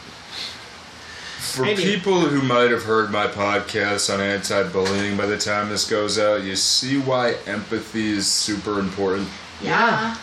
[1.40, 1.84] For Anyway.
[1.96, 6.44] people who might have heard my podcast on anti-bullying by the time this goes out,
[6.44, 9.28] you see why empathy is super important.
[9.62, 10.16] yeah.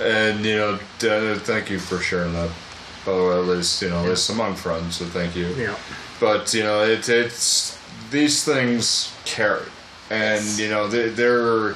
[0.00, 2.48] And you know, d- thank you for sharing that.
[3.04, 4.96] By the way, at least you know, at least among friends.
[4.96, 5.48] So thank you.
[5.58, 5.74] Yeah.
[6.18, 7.76] But you know, it, it's
[8.10, 9.66] these things carry,
[10.10, 10.58] and Yes.
[10.58, 11.74] you know, they, they're.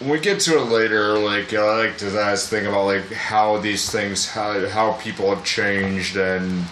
[0.00, 3.58] When we get to it later, like I like to ask, think about like how
[3.58, 6.64] these things, how how people have changed, and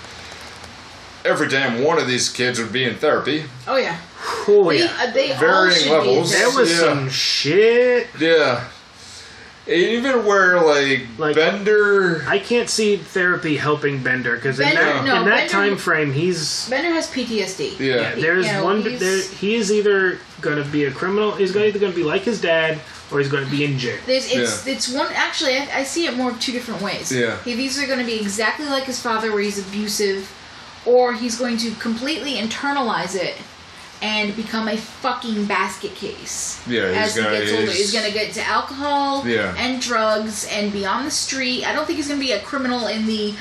[1.24, 3.44] every damn one of these kids would be in therapy.
[3.68, 3.98] Oh yeah.
[4.48, 6.32] Oh They, uh, they Varying should levels.
[6.32, 6.78] Be There was Yeah.
[6.78, 8.08] some shit.
[8.18, 8.64] Yeah.
[9.66, 15.04] Even where like, Like- Bender, I can't see therapy helping Bender because in Bender- that,
[15.04, 17.76] no, in that Bender- time frame, he's Bender has PTSD.
[17.78, 18.82] yeah, yeah, there's you know, one.
[18.82, 21.32] he's- There, he is either going to be a criminal.
[21.32, 22.80] He's either going to be like his dad,
[23.12, 23.98] or he's going to be in jail.
[24.06, 27.12] There's it's it's one actually I, I see it more of two different ways.
[27.12, 27.36] Yeah.
[27.44, 30.30] He's either going to be exactly like his father where he's abusive,
[30.86, 33.36] or he's going to completely internalize it
[34.02, 36.60] and become a fucking basket case.
[36.66, 39.54] Yeah, he's as gonna- he gets older, he's- he's going to get to alcohol Yeah.
[39.58, 41.64] and drugs and be on the street.
[41.66, 43.34] I don't think he's going to be a criminal in the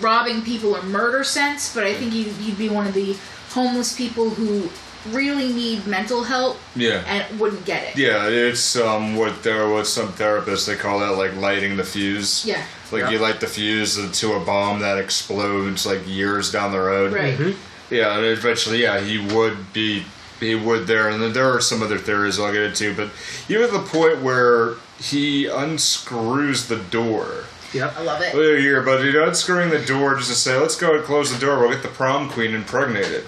[0.00, 3.16] robbing people or murder sense, but I think he'd, he'd be one of the
[3.50, 4.68] homeless people who
[5.10, 7.02] really need mental help yeah.
[7.06, 7.96] and wouldn't get it.
[7.98, 12.42] Yeah, it's um what there what some therapists they call that like lighting the fuse.
[12.46, 12.62] Yeah.
[12.90, 13.10] Like Yeah.
[13.10, 17.12] you light the fuse to a bomb that explodes like years down the road.
[17.12, 17.54] Right.
[17.90, 20.04] Yeah, and eventually, yeah, he would be
[20.40, 23.10] he would there, and then there are some other theories I'll get into, but
[23.48, 27.44] even to the point where he unscrews the door.
[27.72, 27.96] Yep.
[27.96, 28.34] I love it.
[28.34, 31.32] Well, here, but you know, unscrewing the door just to say, let's go and close
[31.32, 31.58] the door.
[31.60, 33.24] We'll get the prom queen impregnated.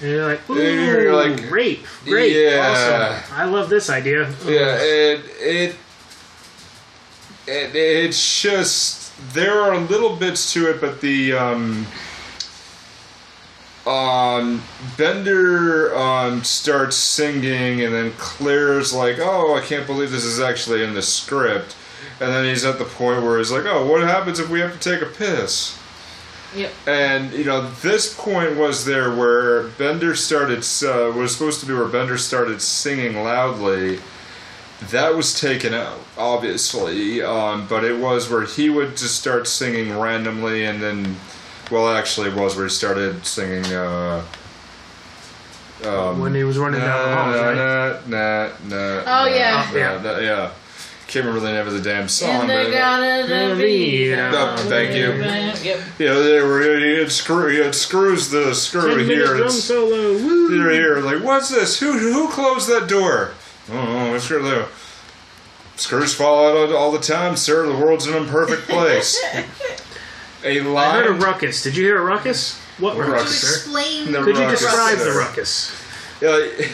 [0.00, 3.12] And you're like, ooh, you're like, rape, great, yeah.
[3.12, 3.34] awesome.
[3.36, 4.30] I love this idea.
[4.46, 5.76] Yeah, it it
[7.46, 11.86] it it's just there are little bits to it, but the um
[13.90, 14.62] um
[14.96, 20.84] Bender um starts singing, and then Claire's like, "Oh, I can't believe this is actually
[20.84, 21.76] in the script."
[22.20, 24.78] And then he's at the point where he's like, "Oh, what happens if we have
[24.78, 25.76] to take a piss?"
[26.54, 26.72] Yep.
[26.86, 31.72] And you know, this point was there where Bender started uh, was supposed to be
[31.72, 34.00] where Bender started singing loudly.
[34.90, 39.96] That was taken out, obviously, um, but it was where he would just start singing
[39.96, 41.16] randomly, and then,
[41.70, 43.64] well, actually, it was where he started singing.
[43.72, 44.24] Uh,
[45.84, 48.06] um, When he was running down the hall, nah, right?
[48.08, 49.66] nah, nah, nah, Oh, nah, yeah.
[49.72, 50.00] nah, Yeah.
[50.02, 50.50] nah, yeah.
[51.06, 52.42] Can't remember the name of the damn song.
[52.42, 54.32] In but- the garden of Eden.
[54.32, 55.10] Oh, thank you.
[55.14, 55.80] Yep.
[55.98, 56.78] Yeah, they were.
[56.78, 57.48] He had screw.
[57.48, 59.36] He had screws the screw Ten minute here.
[59.38, 60.12] drum solo.
[60.12, 60.48] Woo.
[60.50, 61.00] here, here.
[61.00, 61.80] Like, what's this?
[61.80, 63.32] Who who closed that door?
[63.72, 64.66] Oh, oh screw there.
[65.74, 67.66] Screws fall out all- all the time, sir.
[67.66, 69.18] The world's an imperfect place.
[70.44, 70.94] A I line.
[70.94, 71.62] heard a ruckus.
[71.62, 72.58] Did you hear a ruckus?
[72.78, 73.40] What What ruckus, ruckus?
[73.42, 73.56] sir?
[73.56, 75.18] Explain The Could you ruckus, describe the sir.
[75.18, 75.72] ruckus?
[76.20, 76.66] Yeah,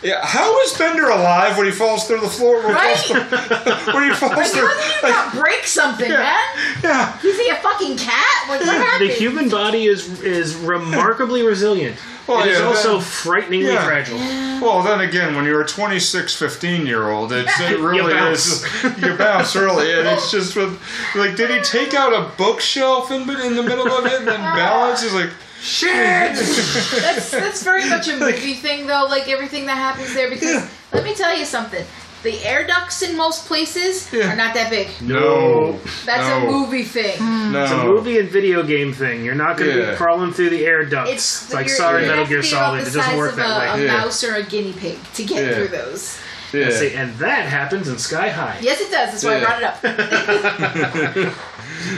[0.00, 2.62] Yeah, how is Bender alive when he falls through the floor?
[2.62, 2.96] When, Right?
[2.96, 6.44] he, falls, when he falls Like, through, how do you not break something, man?
[6.84, 7.18] yeah.
[7.24, 8.48] Is he a fucking cat?
[8.48, 9.10] Like, what happened?
[9.10, 11.96] The human body is is remarkably resilient.
[12.28, 13.84] Well, it is yeah, also that- frighteningly Yeah.
[13.86, 14.18] fragile.
[14.60, 18.62] Well, then again, when you're a 26, 15 year old, it's, it really bounce.
[18.62, 19.02] is.
[19.02, 20.78] You bounce early, and it's just with.
[21.14, 24.40] Like, did he take out a bookshelf in, in the middle of it and then
[24.40, 25.02] balance?
[25.02, 25.88] He's like, shit!
[26.36, 29.06] That's that's very much a movie thing, though.
[29.08, 30.68] Like everything that happens there, because Yeah.
[30.92, 31.84] let me tell you something.
[32.22, 34.32] The air ducts in most places Yeah.
[34.32, 34.88] are not that big.
[35.00, 35.78] No.
[36.04, 37.52] That's no, a movie thing.
[37.52, 37.62] No.
[37.62, 39.24] It's a movie and video game thing.
[39.24, 39.90] You're not going to Yeah.
[39.92, 41.12] be crawling through the air ducts.
[41.12, 42.78] It's like you're, sorry, you're Metal Gear have to be Solid.
[42.80, 43.82] about It the doesn't size work of that a, way.
[43.82, 43.96] a Yeah.
[43.98, 45.54] mouse or a guinea pig to get Yeah.
[45.54, 46.18] through those.
[46.52, 46.70] Yeah.
[46.70, 48.56] See, and that happens in Sky High.
[48.62, 49.10] Yes, it does.
[49.12, 49.44] That's why Yeah.
[49.46, 51.34] I brought it up.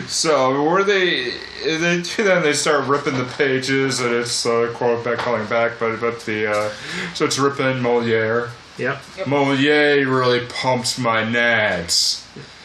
[0.07, 1.33] So where they
[1.65, 5.79] they do that, they start ripping the pages, and it's uh, quote back calling back,
[5.79, 6.71] but but the uh,
[7.15, 8.51] so it's ripping Moliere.
[8.81, 12.25] Yep, Moliere really pumps my nads.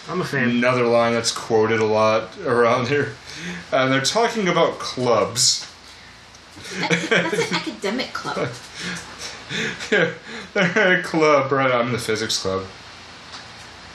[0.09, 0.49] I'm a fan.
[0.49, 3.15] Another line that's quoted a lot around here,
[3.71, 5.69] and they're talking about clubs.
[6.79, 8.49] That's an academic club.
[9.91, 10.11] Yeah,
[10.53, 11.71] they're in a club, right?
[11.71, 12.65] I'm in the physics club.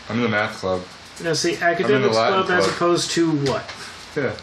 [0.09, 0.83] I'm in the math club.
[1.23, 3.65] Now, see, academics Latin club as opposed to what?
[4.17, 4.35] Yeah.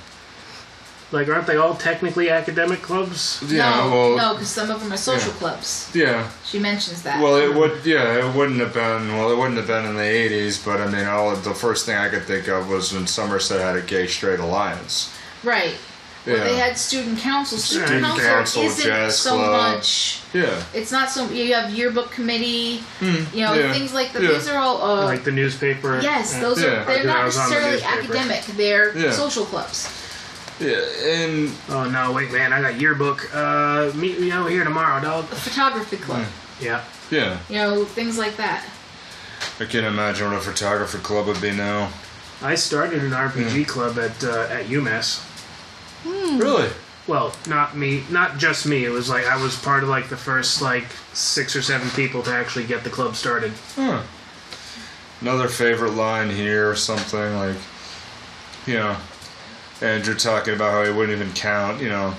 [1.09, 3.41] Like, aren't they all technically academic clubs?
[3.47, 3.69] Yeah.
[3.69, 4.17] no, well.
[4.17, 5.37] no, because some of them are social yeah.
[5.39, 5.89] clubs.
[5.95, 6.29] Yeah.
[6.45, 7.23] She mentions that.
[7.23, 7.85] Well, it would.
[7.85, 9.13] Yeah, it wouldn't have been.
[9.15, 11.95] Well, it wouldn't have been in the '80s, but I mean, all the first thing
[11.95, 15.13] I could think of was when Somerset had a gay straight alliance.
[15.43, 15.75] right.
[16.25, 16.33] Yeah.
[16.33, 17.57] Well, they had student council.
[17.57, 19.75] Student, Student council, council, isn't so club.
[19.77, 20.19] much.
[20.33, 20.61] Yeah.
[20.73, 21.29] It's not so.
[21.29, 22.83] You have yearbook committee.
[22.99, 24.21] you know yeah, things like that.
[24.21, 24.33] yeah.
[24.33, 24.81] These are all.
[24.81, 26.01] Uh, Like the newspaper?
[26.01, 26.81] yes, those Yeah.
[26.81, 26.85] are.
[26.85, 28.43] They're not was the necessarily academic.
[28.57, 29.11] They're Yeah.
[29.13, 29.87] social clubs.
[30.59, 33.33] Yeah, and Oh, no, wait, man, I got yearbook.
[33.33, 35.25] Uh, meet me over here tomorrow, dog.
[35.25, 36.25] A photography club.
[36.59, 36.83] Yeah.
[37.11, 38.65] yeah, You know things like that.
[39.59, 41.91] I can't imagine what a photographer club would be now.
[42.41, 45.23] I started an RPG club at uh, at UMass.
[46.05, 46.69] Really?
[47.07, 48.83] Well, not me, not just me.
[48.85, 52.21] It was like I was part of like the first like six or seven people
[52.23, 53.53] to actually get the club started.
[53.75, 54.01] Huh.
[55.21, 57.55] Another favorite line here, or something like,
[58.67, 58.95] you know,
[59.81, 61.81] Andrew talking about how he wouldn't even count.
[61.81, 62.15] You know,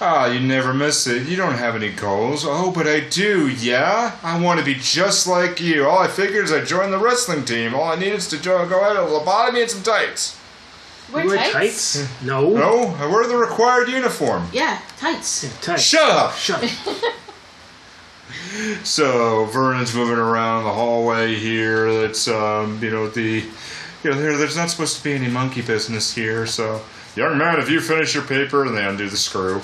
[0.00, 1.26] ah, you never miss it.
[1.28, 2.44] You don't have any goals.
[2.46, 3.48] Oh, but I do.
[3.48, 5.86] Yeah, I want to be just like you.
[5.86, 7.74] All I figured is I joined the wrestling team.
[7.74, 10.38] All I need is to jo- go out a lobotomy and some tights.
[11.12, 11.94] Wear You wear tights?
[11.98, 12.08] tights?
[12.24, 12.48] No.
[12.50, 14.48] No, I wear the required uniform.
[14.52, 15.44] Yeah, tights.
[15.60, 15.82] Tights.
[15.82, 16.34] Shut up.
[16.34, 16.62] Shut.
[16.64, 16.70] up.
[18.84, 22.02] So Vernon's moving around the hallway here.
[22.02, 23.44] That's um, you know the
[24.04, 26.46] you know there, there's not supposed to be any monkey business here.
[26.46, 26.82] So
[27.16, 29.60] young man, if you finish your paper, and they undo the screw,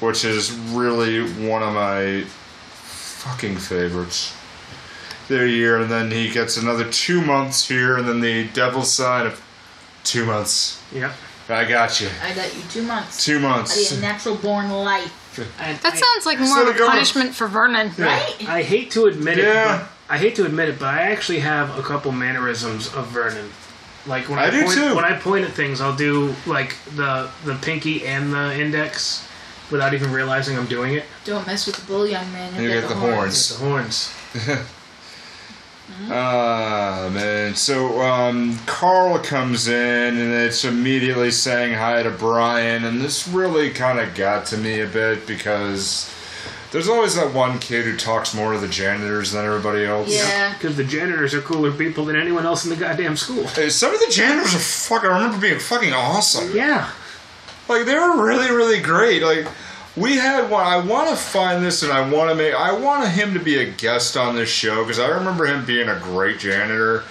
[0.00, 4.36] which is really one of my fucking favorites.
[5.28, 9.26] There year, and then he gets another two months here, and then the devil's sign
[9.26, 9.42] of
[10.04, 10.82] two months.
[10.92, 11.12] Yeah.
[11.48, 12.08] I got you.
[12.22, 13.24] I got you two months.
[13.24, 13.90] Two months.
[13.92, 15.38] need a natural born life.
[15.60, 17.92] And That I- sounds like more of a government- punishment for Vernon.
[17.98, 18.34] Right?
[18.48, 19.44] I hate to admit it.
[19.44, 19.78] Yeah.
[19.78, 23.50] But, I hate to admit it, but I actually have a couple mannerisms of Vernon.
[24.06, 24.94] Like when I I, do point, too.
[24.94, 29.26] when I point at things, I'll do like the the pinky and the index
[29.70, 31.04] without even realizing I'm doing it.
[31.24, 32.54] Don't mess with the bull, young man.
[32.54, 33.58] You You'll get the horns.
[33.58, 34.12] The horns.
[36.10, 37.54] Ah, man.
[37.54, 43.70] So, um, Carl comes in and it's immediately saying hi to Brian, and this really
[43.70, 46.12] kind of got to me a bit because
[46.74, 50.12] there's always that one kid who talks more to the janitors than everybody else.
[50.12, 50.52] Yeah.
[50.54, 53.46] Because the janitors are cooler people than anyone else in the goddamn school.
[53.46, 56.50] Hey, some of the janitors are fucking, I remember being fucking awesome.
[56.52, 56.90] Yeah.
[57.68, 59.22] Like, they were really, really great.
[59.22, 59.46] Like,
[59.96, 60.66] we had one.
[60.66, 62.52] I want to find this, and I want to make.
[62.54, 65.88] I want him to be a guest on this show because I remember him being
[65.88, 67.04] a great janitor,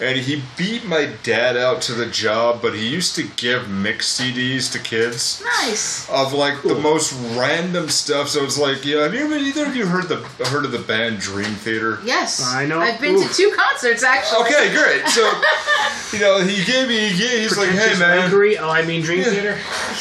[0.00, 2.62] and he beat my dad out to the job.
[2.62, 6.08] But he used to give mix CDs to kids Nice.
[6.08, 8.28] of like the most random stuff.
[8.28, 9.02] So it's like, yeah.
[9.02, 10.16] Have you ever, either of you heard the
[10.46, 11.98] heard of the band Dream Theater?
[12.04, 12.42] Yes.
[12.46, 12.80] I know.
[12.80, 13.30] I've been Oof.
[13.30, 14.46] to two concerts actually.
[14.46, 15.06] Okay, great.
[15.08, 15.30] So,
[16.12, 17.08] you know, he gave me.
[17.10, 18.30] He gave, he's like, hey man.
[18.30, 18.56] wankery.
[18.58, 19.24] Oh, I mean Dream Yeah.
[19.30, 19.58] Theater.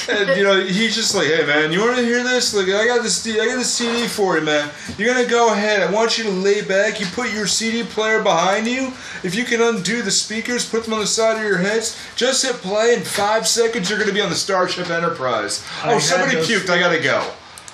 [0.10, 2.29] And you know, he's just like, "Hey man, you want to hear this?
[2.54, 3.26] Look, I got this.
[3.28, 4.70] I got this CD for you, man.
[4.98, 5.82] You're gonna go ahead.
[5.82, 7.00] I want you to lay back.
[7.00, 8.94] You put your CD player behind you.
[9.24, 11.98] If you can undo the speakers, put them on the side of your heads.
[12.16, 12.94] Just hit play.
[12.94, 15.66] In five seconds, you're gonna be on the Starship Enterprise.
[15.84, 16.70] I oh, had somebody those- puked.
[16.70, 17.32] I gotta go.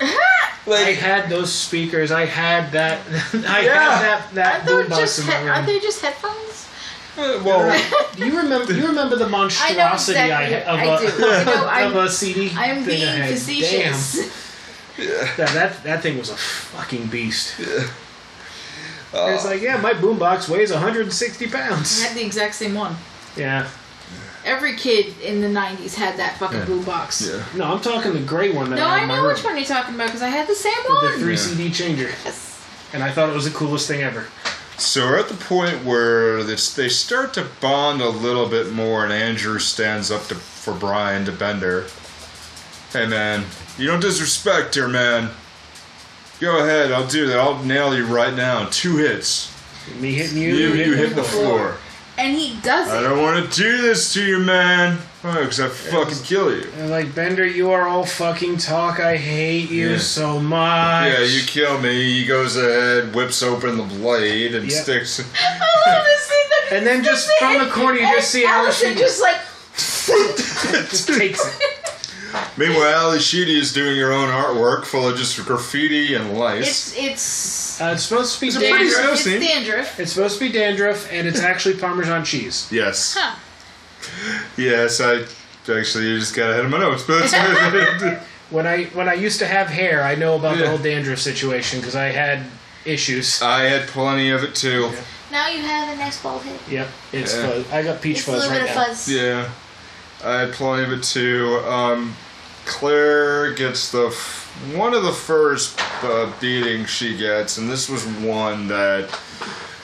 [0.68, 2.10] I had those speakers.
[2.10, 3.00] I had that.
[3.48, 3.98] I Yeah.
[3.98, 5.48] had that that Aren't they boombox just in my he- room.
[5.54, 6.68] aren't they just headphones?
[7.18, 7.82] uh, well,
[8.16, 8.72] Do you remember?
[8.74, 11.04] You remember the monstrosity I, exactly- had of I a, do.
[11.06, 11.44] You
[11.92, 12.52] know, of a CD?
[12.56, 14.16] I am being facetious.
[14.16, 14.30] Damn.
[14.98, 17.58] That, that that thing was a fucking beast.
[17.58, 22.02] And it's like, yeah, my boombox weighs 160 pounds.
[22.02, 22.96] I had the exact same one.
[23.36, 23.68] Yeah.
[24.44, 26.64] Every kid in the '90s had that fucking Yeah.
[26.66, 27.28] boombox.
[27.32, 27.44] Yeah.
[27.58, 29.32] No, I'm talking the gray one that No, I have I in my know room.
[29.34, 31.38] which one you're talking about because I had the same With the three Yeah.
[31.40, 32.10] CD changer.
[32.24, 32.60] Yes.
[32.92, 34.26] And I thought it was the coolest thing ever.
[34.78, 39.04] So we're at the point where this, they start to bond a little bit more,
[39.04, 41.86] and Andrew stands up to, for Brian to Bender.
[42.96, 43.44] Hey man,
[43.76, 45.28] you don't disrespect her, man.
[46.40, 47.38] Go ahead, I'll do that.
[47.38, 48.68] I'll nail you right now.
[48.70, 49.52] Two hits.
[50.00, 51.58] Me hitting you, You, you hit the floor.
[51.58, 51.76] floor.
[52.16, 52.94] And he does it.
[52.94, 54.96] I don't want to do this to you, man.
[55.24, 56.66] Oh, because I fucking kill you.
[56.78, 58.98] And like, Bender, you are all fucking talk.
[58.98, 59.98] I hate you Yeah.
[59.98, 61.12] so much.
[61.12, 62.18] Yeah, you kill me.
[62.20, 64.82] He goes ahead, whips open the blade, and Yep.
[64.84, 65.20] sticks.
[65.38, 65.58] I
[65.90, 66.36] love this scene.
[66.70, 69.36] that- And then just from the corner, you just see Allison Allison just like.
[70.88, 71.62] just takes it.
[72.56, 76.94] Meanwhile, Ally Sheedy is doing her own artwork full of just graffiti and lice.
[76.96, 79.00] It's it's Uh, it's supposed to be It's a pretty dandruff.
[79.02, 79.40] snow it's scene.
[79.40, 80.00] dandruff.
[80.00, 82.66] It's supposed to be dandruff, and it's actually Parmesan cheese.
[82.70, 83.16] yes.
[83.18, 83.34] Huh.
[84.56, 85.24] Yes, I
[85.68, 87.22] actually you just got ahead of my notes, but
[88.50, 91.80] When I when I used to have hair, I know about the whole dandruff situation
[91.80, 92.44] because I had
[92.84, 93.42] issues.
[93.42, 94.92] I had plenty of it too.
[95.32, 96.60] Now you have a nice bald head.
[96.70, 97.46] Yep, it's Yeah.
[97.48, 97.72] fuzz.
[97.72, 98.84] I got peach It's a fuzz little right bit of now.
[98.84, 99.08] fuzz.
[99.08, 99.48] Yeah,
[100.24, 101.58] I had plenty of it too.
[101.66, 102.14] Um,
[102.64, 104.44] Claire gets the f-
[104.74, 109.08] one of the first uh, beatings she gets, and this was one that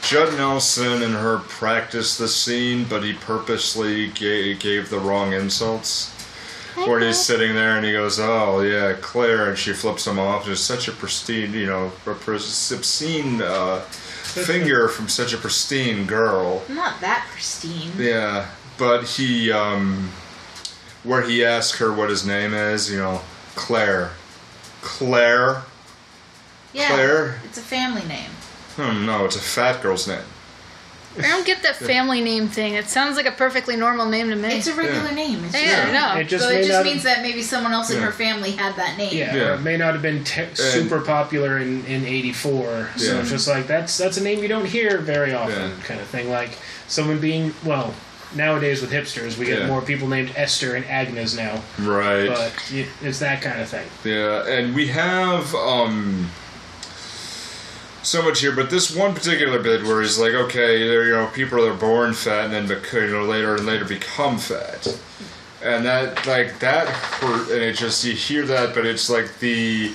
[0.03, 6.11] Judd Nelson and her practiced the scene, but he purposely gave, gave the wrong insults.
[6.75, 10.49] Where he's sitting there and he goes, "Oh yeah, Claire," and she flips him off.
[10.49, 16.07] It's such a pristine, you know, a pris- obscene uh, finger from such a pristine
[16.07, 16.63] girl.
[16.71, 17.91] Not that pristine.
[17.99, 20.11] Yeah, but he, um,
[21.05, 23.21] where he asks her what his name is, you know,
[23.55, 24.11] Claire.
[24.81, 25.63] Claire?
[26.73, 26.89] Yeah.
[26.89, 27.41] Claire?
[27.45, 28.31] It's a family name.
[28.77, 30.23] Hmm, no, it's a fat girl's name.
[31.19, 32.73] I don't get that family name thing.
[32.75, 34.49] It sounds like a perfectly normal name to me.
[34.57, 35.15] It's a regular Yeah.
[35.15, 35.45] name.
[35.45, 36.21] It's yeah, just- no.
[36.21, 38.75] It just so it just not means that maybe someone else in her family had
[38.77, 39.15] that name.
[39.15, 39.55] Yeah, Yeah.
[39.57, 42.89] it may not have been te- super popular in in '84.
[42.97, 45.85] So it's just like that's that's a name you don't hear very often, Yeah.
[45.85, 46.31] kind of thing.
[46.31, 46.57] Like
[46.89, 47.93] someone being well.
[48.35, 49.67] Nowadays with hipsters, we get Yeah.
[49.67, 52.29] more people named Esther and Agnes now, Right.
[52.29, 52.53] but
[53.03, 53.87] it's that kind of thing.
[54.05, 56.31] Yeah, and we have um
[58.03, 61.27] so much here, but this one particular bit where he's like, okay, there you know,
[61.27, 64.89] people are born fat and then you know later and later become fat,
[65.63, 69.93] and that like that hurt, and it just you hear that, but it's like the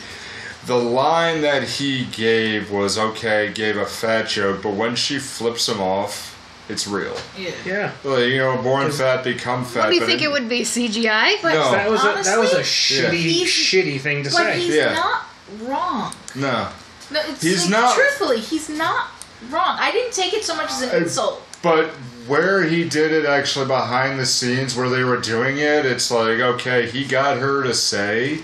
[0.67, 5.67] the line that he gave was okay, gave a fat joke, but when she flips
[5.69, 6.36] him off,
[6.69, 7.15] it's real.
[7.37, 7.51] Yeah.
[7.65, 9.85] Yeah, Like, you know, born fat, become fat.
[9.85, 10.61] what do you think it would be?
[10.63, 11.35] CGI?
[11.41, 11.71] But No.
[11.71, 14.59] that was a, that was a shitty he's- shitty thing to But say.
[14.59, 14.93] he's Yeah.
[14.93, 15.25] not
[15.61, 16.13] wrong.
[16.35, 16.67] No.
[17.09, 19.07] No, it's He's like, not- Truthfully, he's not
[19.49, 19.77] wrong.
[19.79, 21.41] I didn't take it so much as an insult.
[21.61, 21.87] But
[22.27, 26.39] where he did it actually behind the scenes where they were doing it, it's like,
[26.39, 28.39] okay, he got her to say,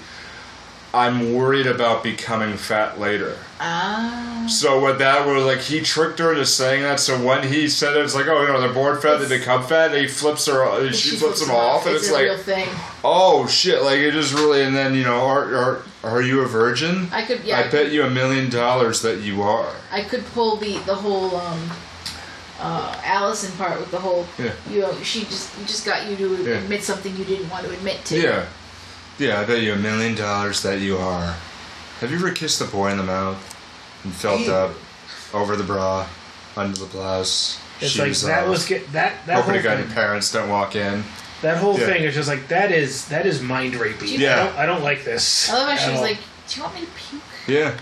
[0.96, 3.36] I'm worried about becoming fat later.
[3.60, 4.46] Ah.
[4.48, 7.00] So what that was like, he tricked her into saying that.
[7.00, 9.40] So when he said it, it's like, oh, you know, they're born fat, they It's-
[9.40, 9.92] become fat.
[9.92, 12.68] And he flips her, she, flips him off, and it's, a like, real thing.
[13.04, 14.62] oh shit, like it just really.
[14.64, 17.08] And then you know, are are, are you a virgin?
[17.12, 19.74] I could, yeah, I bet you a million dollars that you are.
[19.92, 21.72] I could pull the the whole um,
[22.60, 24.28] uh, Allison part with the whole.
[24.38, 24.52] Yeah.
[24.70, 26.58] You know, she just just got you to Yeah.
[26.58, 28.22] admit something you didn't want to admit to.
[28.22, 28.46] Yeah.
[29.20, 31.36] Yeah, I bet you a million dollars that you are.
[32.00, 33.38] Have you ever kissed a boy in the mouth
[34.04, 34.52] and felt Ew.
[34.52, 34.72] up
[35.34, 36.08] over the bra,
[36.58, 37.60] under the blouse?
[37.80, 39.86] It's like shoes that off, was get that that hoping whole to God thing.
[39.88, 41.04] your parents don't walk in.
[41.42, 41.86] That whole Yeah.
[41.88, 44.18] thing is just like that is that is mind rapey.
[44.18, 44.34] Yeah.
[44.34, 45.50] I don't, I don't like this.
[45.50, 46.04] I love how she was all.
[46.06, 47.78] like, "Do you want me to puke?" Yeah.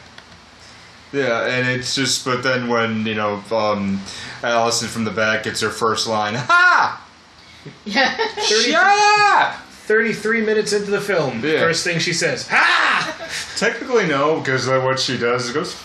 [1.13, 3.99] Yeah, and it's just, but then when, you know, um,
[4.43, 7.05] Allison from the back gets her first line, Ha!
[7.85, 8.15] Yeah.
[8.41, 9.60] Shut up!
[9.91, 11.59] 33 minutes into the film, Yeah.
[11.59, 13.13] first thing she says, "Ah!"
[13.57, 15.75] Technically, no, because uh, what she does is goes,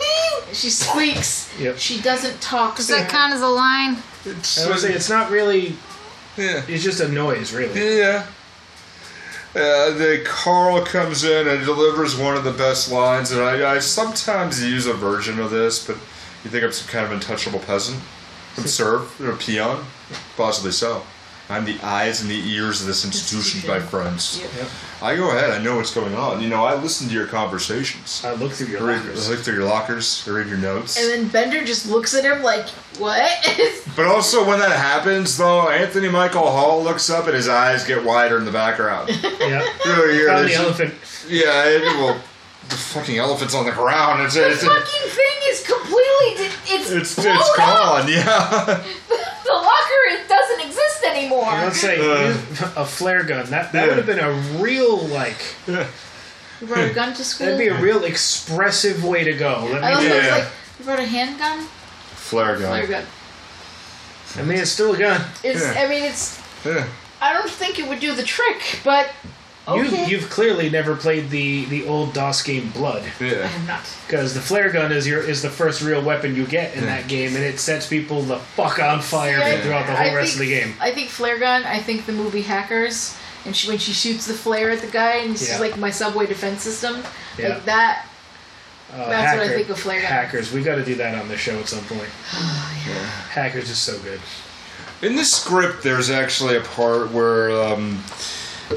[0.53, 1.51] she squeaks.
[1.59, 1.77] Yep.
[1.79, 2.77] She doesn't talk.
[2.77, 3.97] Does that count as a line?
[4.25, 5.75] it's, I would say it's not really.
[6.37, 6.63] yeah.
[6.69, 7.99] It's just a noise, really.
[7.99, 8.27] Yeah.
[9.57, 13.79] Uh, the Carl comes in and delivers one of the best lines, and I, I
[13.81, 15.97] sometimes use a version of this, but
[16.45, 18.01] you think I'm some kind of untouchable peasant?
[18.55, 19.85] Some serf, or peon?
[20.37, 21.03] Possibly so.
[21.49, 24.41] I'm the eyes and the ears of this institution, my friends.
[24.41, 24.51] Yep.
[24.57, 24.69] Yep.
[25.01, 26.43] I go ahead, I know what's going on.
[26.43, 28.25] You know, I listen to your conversations.
[28.25, 29.29] I look through your I read, lockers.
[29.29, 30.99] I look through your lockers, I read your notes.
[30.99, 32.69] And then Bender just looks at him like,
[32.99, 33.31] "What?"
[33.97, 38.05] But also, when that happens, though, Anthony Michael Hall looks up and his eyes get
[38.05, 39.09] wider in the background.
[39.47, 39.65] Yep.
[39.85, 40.95] You know, Found the elephant.
[41.29, 42.21] Yeah, it, well,
[42.69, 44.23] the fucking elephant's on the ground.
[44.23, 46.45] It's, the it's, fucking thing is completely.
[46.45, 47.57] It it's It's blown it's up.
[47.57, 48.09] gone.
[48.09, 48.85] Yeah.
[49.47, 51.45] The locker it doesn't exist anymore.
[51.53, 52.35] Let's say Uh.
[52.77, 53.47] a flare gun.
[53.51, 53.87] That that Yeah.
[53.89, 54.33] would have been a
[54.63, 55.37] real like.
[55.67, 57.47] You brought a gun to school.
[57.47, 59.69] That'd be a real expressive way to go.
[59.71, 60.23] Let I me love tell how you.
[60.23, 60.35] Yeah.
[60.37, 60.49] like
[60.79, 61.69] you brought a handgun.
[62.15, 62.69] Flare gun.
[62.69, 63.05] Flare gun.
[64.39, 65.23] I mean, it's still a gun.
[65.43, 65.61] It's.
[65.63, 65.83] Yeah.
[65.85, 66.39] I mean, it's.
[66.65, 66.85] Yeah.
[67.21, 69.09] I don't think it would do the trick, but
[69.69, 70.05] okay.
[70.11, 73.43] You you've clearly never played the the old DOS game Blood Yeah.
[73.45, 73.97] I have not.
[74.07, 76.97] because the flare gun is your is the first real weapon you get in Yeah.
[77.01, 80.09] that game, and it sets people the fuck on fire See, I- throughout the I
[80.09, 80.75] whole rest of the game.
[80.81, 81.65] I think flare gun.
[81.65, 85.17] I think the movie Hackers, and she, when she shoots the flare at the guy,
[85.17, 85.59] and it's Yeah.
[85.59, 87.03] like my subway defense system,
[87.39, 87.49] Yeah.
[87.51, 88.07] like that.
[88.95, 90.09] Uh, That's what I think of flare gun.
[90.11, 90.53] Hackers.
[90.53, 92.09] We got to do that on the show at some point.
[92.87, 94.21] Yeah, Hackers is so good.
[95.03, 98.03] In the script, there's actually a part where, um,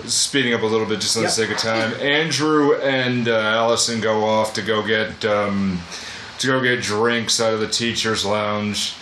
[0.05, 1.29] speeding up a little bit just on Yep.
[1.31, 5.79] the sake of time, Andrew and uh, Allison go off to go get um,
[6.39, 8.95] to go get drinks out of the teachers' lounge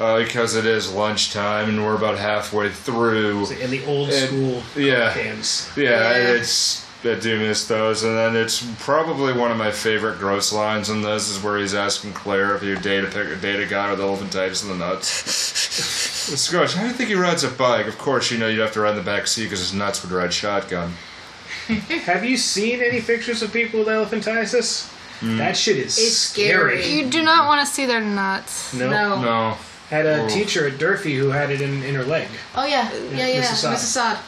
[0.00, 3.46] uh, because it is lunchtime and we're about halfway through.
[3.52, 5.12] In the old And- school yeah.
[5.14, 5.70] cans.
[5.76, 6.34] Yeah, Yeah.
[6.34, 10.88] it's I do miss those, and then it's probably one of my favorite gross lines
[10.88, 13.90] in this is where he's asking Claire if you date a pick, date a guy
[13.90, 16.10] with elephantitis in the nuts.
[16.22, 17.86] Scotch, how do you think he rides a bike?
[17.86, 20.02] Of course, you know you'd have to ride in the back seat because his nuts
[20.02, 20.92] would ride shotgun.
[22.06, 24.88] Have you seen any pictures of people with elephantiasis?
[25.20, 25.36] Hmm.
[25.38, 26.84] That shit is It's scary.
[26.86, 28.72] You do not want to see their nuts.
[28.74, 28.88] No.
[28.90, 29.20] No.
[29.22, 29.56] No,
[29.90, 30.28] Had a Oh.
[30.28, 32.28] teacher at Durfee who had it in, in her leg.
[32.56, 33.42] Oh yeah, yeah, yeah.
[33.42, 33.52] Mrs.
[33.52, 33.72] Assad.
[33.72, 33.82] Mrs.
[33.82, 34.18] Assad.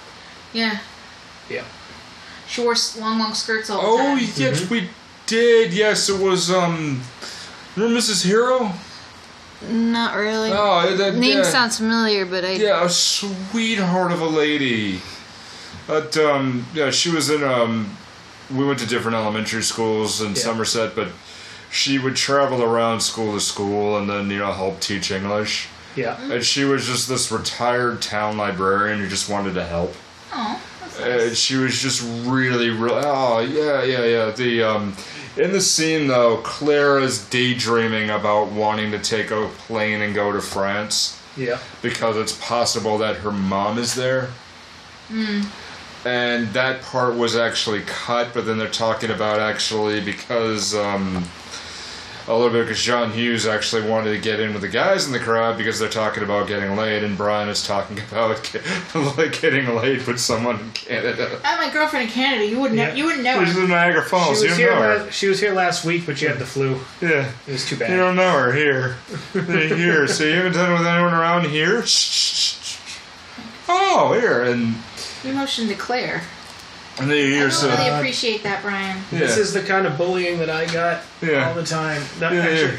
[0.53, 0.79] Yeah.
[1.51, 1.65] Yeah.
[2.47, 4.17] She wore s- long, long skirts all the time.
[4.17, 4.29] oh time.
[4.37, 4.89] yes, we
[5.27, 5.73] did.
[5.73, 6.51] Yes, it was.
[6.51, 7.03] Um,
[7.75, 8.25] remember Mrs.
[8.25, 8.73] Hero?
[9.69, 10.51] Not really.
[10.53, 11.43] Oh, that Name yeah.
[11.43, 12.53] sounds familiar, but I.
[12.53, 15.01] Yeah, a sweetheart of a lady.
[15.87, 17.97] But um, yeah, she was in um,
[18.55, 20.35] we went to different elementary schools in Yeah.
[20.35, 21.09] Somerset, but
[21.71, 25.69] she would travel around school to school and then you know help teach English.
[25.97, 26.21] Yeah.
[26.21, 29.95] And she was just this retired town librarian who just wanted to help.
[30.33, 30.61] Oh,
[30.99, 33.03] that's Uh, she was just really, really.
[33.05, 34.31] Oh yeah, yeah, yeah.
[34.31, 34.95] The um,
[35.37, 40.31] in the scene though, Claire is daydreaming about wanting to take a plane and go
[40.33, 41.59] to France Yeah.
[41.83, 44.31] because it's possible that her mom is there.
[45.09, 45.43] Hmm.
[46.07, 51.25] And that part was actually cut, but then they're talking about actually because um,
[52.27, 55.13] a little bit because John Hughes actually wanted to get in with the guys in
[55.13, 59.75] the crowd because they're talking about getting laid, and Brian is talking about get, getting
[59.75, 61.39] laid with someone in Canada.
[61.45, 62.47] I had my girlfriend in Canada.
[62.47, 62.79] You wouldn't.
[62.79, 62.89] Yeah.
[62.89, 63.63] Know, you wouldn't know She's her.
[63.65, 64.29] in Niagara She Falls.
[64.31, 65.05] was, You don't here know her.
[65.05, 66.81] la- she was here last week, but she had the flu.
[67.03, 67.31] Yeah.
[67.47, 67.91] It was too bad.
[67.91, 68.97] You don't know her here.
[69.33, 70.07] here.
[70.07, 71.85] So you haven't done it with anyone around here?
[73.69, 74.43] Oh, here.
[74.45, 74.75] And,
[75.25, 76.23] You motioned to Claire.
[77.01, 78.99] And then I here's don't really uh, appreciate that, Brian.
[79.11, 81.49] This is the kind of bullying that I got Yeah.
[81.49, 82.03] all the time.
[82.21, 82.77] Not Yeah, actually, yeah.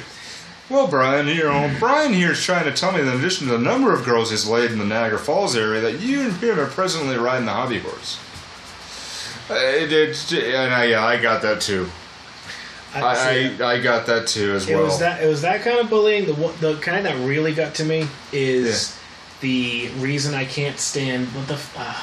[0.70, 3.54] Well, Brian, you know, Brian here is trying to tell me that in addition to
[3.54, 6.60] the number of girls he's laid in the Niagara Falls area, that you and him
[6.60, 8.18] are presently riding the hobby horse.
[9.50, 11.88] Uh, It, it, and I, yeah, I got that too.
[12.96, 14.86] I, I, I, I got that too as it well.
[14.86, 16.26] was that it was that kind of bullying.
[16.26, 18.98] The the kind that really got to me is
[19.42, 21.94] the reason I can't stand what the f- uh,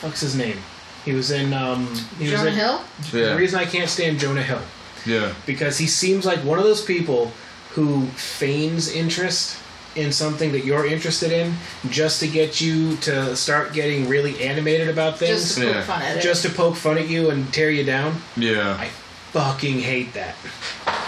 [0.00, 0.58] fuck's his name.
[1.04, 1.86] He was in um
[2.18, 2.80] he was Jonah in, Hill.
[3.12, 4.60] yeah, The reason I can't stand Jonah Hill
[5.04, 7.32] yeah, because he seems like one of those people
[7.74, 9.58] who feigns interest
[9.96, 11.54] in something that you're interested in
[11.90, 15.82] just to get you to start getting really animated about things Just to poke Yeah.
[15.82, 16.22] fun at it.
[16.22, 18.22] just to poke fun at you and tear you down.
[18.36, 18.76] yeah.
[18.80, 18.88] I
[19.32, 20.34] fucking hate that.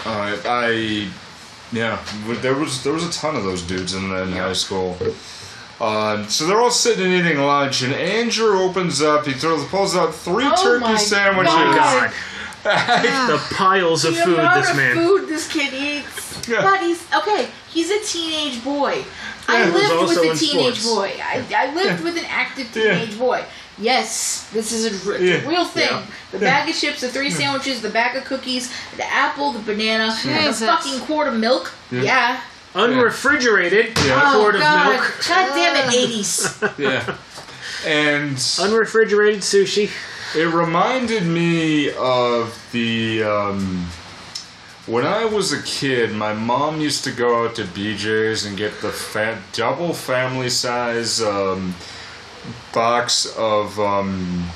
[0.07, 1.09] Uh, I,
[1.72, 2.03] yeah,
[2.42, 4.97] there was there was a ton of those dudes in, in high school.
[5.81, 9.27] Um, so they're all sitting and eating lunch, and Andrew opens up.
[9.27, 11.53] He throws pulls out three Oh turkey my sandwiches.
[11.53, 12.12] God.
[12.64, 14.95] the piles of the food amount this of man.
[14.97, 16.49] food this kid eats.
[16.49, 16.62] Yeah.
[16.62, 17.49] But he's okay.
[17.70, 19.05] He's a teenage boy.
[19.47, 20.95] I Yeah, he lived also with a teenage sports.
[20.95, 21.12] boy.
[21.22, 22.99] I, I lived with an active Yeah.
[22.99, 23.45] teenage boy.
[23.77, 25.47] Yes, this is a, r- Yeah.
[25.47, 25.89] real thing.
[25.91, 26.07] Yeah.
[26.31, 30.05] The bag of chips, the three sandwiches, the bag of cookies, the apple, the banana,
[30.25, 30.61] and the Jesus.
[30.68, 31.72] fucking quart of milk.
[31.91, 32.41] Yeah.
[32.75, 34.20] Unrefrigerated Yeah.
[34.35, 34.91] quart oh of God!
[34.91, 35.14] milk.
[35.29, 36.59] God damn it, eighties.
[36.79, 37.16] Yeah,
[37.87, 39.91] and Unrefrigerated sushi.
[40.37, 43.87] it reminded me of the um,
[44.87, 46.12] when I was a kid.
[46.12, 51.22] My mom used to go out to BJ's and get the fa- double family size
[51.22, 51.75] um,
[52.72, 54.49] box of um,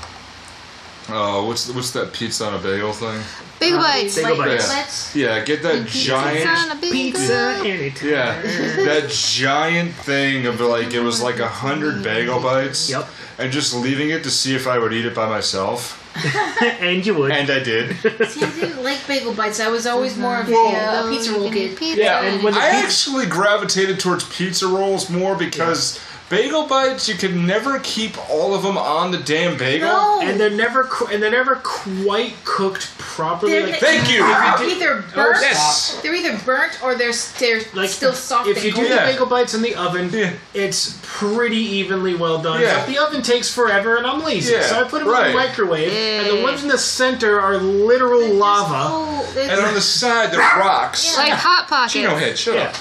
[1.10, 3.18] Oh, what's what's that pizza on a bagel thing?
[3.60, 4.16] Big Uh, bites.
[4.16, 4.68] Bagel Like, bites.
[4.68, 6.48] let's- Yeah, get that Pizza giant.
[6.48, 6.80] on a.
[6.80, 8.08] Pizza anytime.
[8.08, 12.90] Yeah, that giant thing of like it was like a hundred bagel bites.
[12.90, 13.08] Yep.
[13.38, 16.02] And just leaving it to see if I would eat it by myself,
[16.80, 17.30] and you would.
[17.30, 17.96] and I did.
[18.28, 19.60] See, I didn't like bagel bites.
[19.60, 21.76] I was always more of Well- a, uh, pizza roll kid.
[21.76, 22.00] Pizza.
[22.02, 26.00] Yeah, and when I pizza- actually gravitated towards pizza rolls more because
[26.30, 29.88] bagel bites you can never keep all of them on the damn bagel.
[29.88, 33.52] No, and they're never qu- and they're never quite cooked properly.
[33.52, 34.18] they're, like, Thank you.
[34.18, 35.38] They're either oh, burnt.
[35.40, 36.00] yes.
[36.02, 38.90] They're either burnt or they're they're like still soft If you do cold.
[38.90, 40.32] the bagel bites in the oven, Yeah.
[40.54, 42.60] it's pretty evenly well done.
[42.60, 42.80] Yeah.
[42.80, 45.34] But the oven takes forever, and I'm lazy, Yeah, so I put them in the
[45.34, 45.92] microwave.
[45.92, 48.88] And the ones in the center are literal They're lava.
[48.88, 49.26] cold.
[49.34, 51.16] They're- And on the side they're rocks.
[51.16, 51.92] Like hot pockets.
[51.94, 52.62] Gino head, shut Yeah.
[52.68, 52.74] up.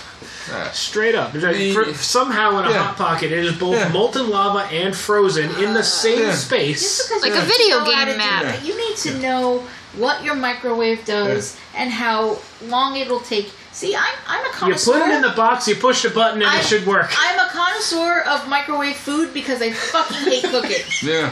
[0.53, 0.69] Ah.
[0.73, 1.33] Straight up.
[1.33, 2.83] Like- The- for- somehow in a Yeah.
[2.83, 3.89] hot pocket, it is both Yeah.
[3.89, 6.35] molten lava and frozen in the same Yeah.
[6.35, 7.03] Space.
[7.03, 8.43] because Like you a video game map.
[8.43, 9.63] that, You need to know
[9.97, 12.37] what your microwave does and how
[12.67, 13.51] long it'll take.
[13.73, 14.93] See, I'm I'm a You connoisseur.
[14.93, 17.11] put it in the box, you push the button, and I- it should work.
[17.17, 20.83] I'm a connoisseur of microwave food because I fucking hate cooking.
[21.03, 21.29] Yeah.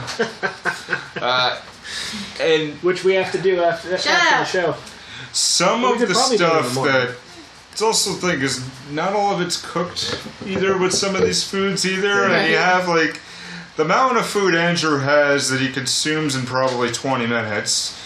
[1.21, 1.55] uh,
[2.39, 4.75] and Which we have to do after, after the show.
[5.31, 7.15] some of the probably do it in the stuff that
[7.75, 11.43] it's also the thing is not all of it's cooked either with some of these
[11.45, 13.19] foods either and you have like
[13.75, 18.01] the amount of food andrew has that he consumes in probably 20 minutes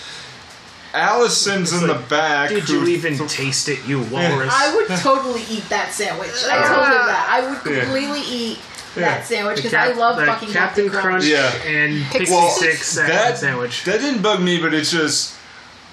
[0.96, 4.52] allison's in the back Did you even th- taste it, you walrus?
[4.52, 6.32] I would totally eat that sandwich.
[6.50, 7.28] I told him that.
[7.30, 7.84] I would Yeah.
[7.84, 8.58] completely eat
[8.96, 9.02] Yeah.
[9.04, 11.52] that sandwich because Cap- I love fucking Captain Crunch Yeah.
[11.64, 13.84] and Pixie Well, Six sa- that, sandwich.
[13.84, 15.36] that didn't bug me but it's just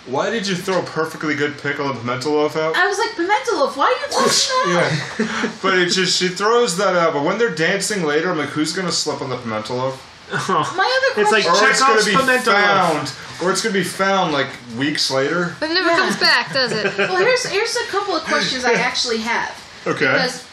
[0.07, 3.11] why did you throw a perfectly good pickle and pimento loaf out I was like,
[3.17, 3.91] pimento loaf, why are
[4.23, 5.17] you throwing that?
[5.19, 8.51] yeah but it just she throws that out but when they're dancing later i'm like
[8.51, 10.75] who's gonna slip on the pimento loaf Oh.
[10.77, 13.85] My other It's like question or it's gonna be pimento found, or it's gonna be
[13.85, 15.55] found like weeks later.
[15.61, 15.97] But it never Yeah.
[15.99, 16.99] comes back, does it?
[16.99, 19.55] Well, here's here's a couple of questions I actually have.
[19.87, 20.01] Okay.
[20.11, 20.45] Because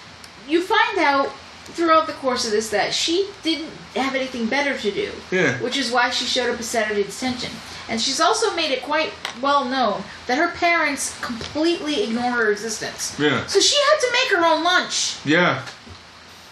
[0.47, 1.31] you find out
[1.73, 5.11] throughout the course of this that she didn't have anything better to do.
[5.31, 5.57] Yeah.
[5.57, 7.49] Which is why she showed up at Saturday detention.
[7.89, 9.11] And she's also made it quite
[9.41, 13.17] well known that her parents completely ignore her existence.
[13.19, 13.45] Yeah.
[13.47, 15.17] So she had to make her own lunch.
[15.25, 15.65] Yeah.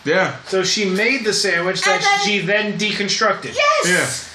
[0.04, 0.38] Yeah.
[0.48, 3.56] So she made the sandwich that then- she then deconstructed.
[3.56, 3.88] Yes.
[3.88, 4.28] Yeah.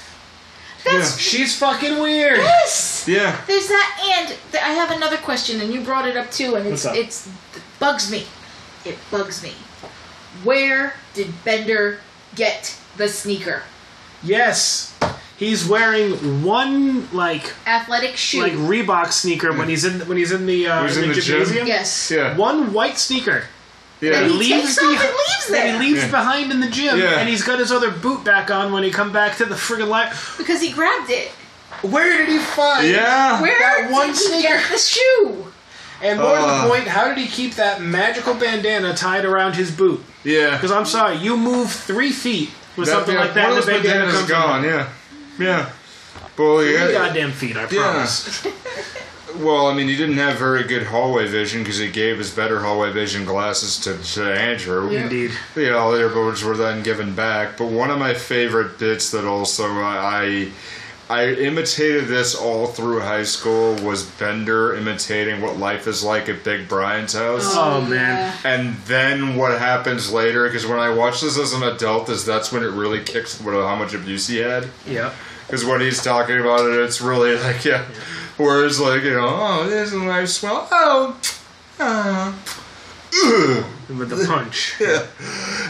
[0.92, 1.18] That's yeah.
[1.18, 2.38] She's fucking weird.
[2.38, 3.04] yes.
[3.08, 3.40] Yeah.
[3.46, 6.66] There's that, and th- I have another question, and you brought it up too, and
[6.66, 7.04] it's What's up?
[7.04, 7.26] it's
[7.56, 8.24] it bugs me.
[8.84, 9.52] It bugs me.
[10.44, 11.98] Where did Bender
[12.36, 13.62] get the sneaker?
[14.22, 14.95] Yes.
[15.38, 18.40] He's wearing one like Athletic shoe.
[18.40, 21.14] like Reebok sneaker when he's in when he's in the uh, He's in in the,
[21.16, 21.66] the gym?
[21.66, 22.10] yes.
[22.10, 22.36] Yeah.
[22.36, 23.44] One white sneaker
[24.00, 24.22] And Yeah.
[24.24, 26.10] he leaves takes off behi- and leaves that there he leaves Yeah.
[26.10, 27.18] behind in the gym, Yeah.
[27.18, 29.88] and he's got his other boot back on when he come back to the friggin'
[29.88, 30.10] light.
[30.38, 31.28] because he grabbed it.
[31.82, 32.88] Where did he find?
[32.88, 33.40] Yeah.
[33.42, 34.48] Where That one did he sneaker.
[34.48, 35.52] get the shoe?
[36.02, 36.62] And more to Uh.
[36.62, 40.02] the point, how did he keep that magical bandana tied around his boot?
[40.24, 40.50] Yeah.
[40.52, 43.66] Because I'm sorry, you move three feet with something yeah, like that, One and of
[43.66, 44.58] the those bandana bandanas comes gone.
[44.60, 44.64] off.
[44.64, 44.86] Yeah.
[45.38, 45.70] Yeah.
[46.38, 46.92] Well, yeah.
[46.92, 47.92] goddamn feet, I Yeah.
[47.92, 48.46] promise.
[49.40, 52.60] Well, I mean, he didn't have very good hallway vision because he gave his better
[52.60, 54.88] hallway vision glasses to, to Andrew.
[54.88, 55.32] Indeed.
[55.54, 55.90] you know,
[56.26, 57.58] which were then given back.
[57.58, 60.50] But one of my favorite bits that also I,
[61.10, 66.42] I imitated this all through high school was Bender imitating what life is like at
[66.42, 67.54] Big Brian's house.
[67.54, 68.34] Oh, oh man.
[68.44, 72.52] And then what happens later, because when I watch this as an adult, is that's
[72.52, 74.68] when it really kicks what how much abuse he had.
[74.86, 75.14] Yep.
[75.46, 77.84] Because when he's talking about it, it's really like, yeah.
[78.36, 80.68] Whereas, like, you know, oh, this is a nice smell.
[80.70, 81.20] Oh,
[81.78, 82.32] uh.
[83.88, 84.74] With the punch.
[84.80, 85.06] Yeah.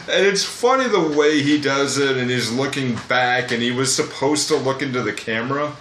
[0.09, 3.95] And it's funny the way he does it, and he's looking back, and he was
[3.95, 5.77] supposed to look into the camera.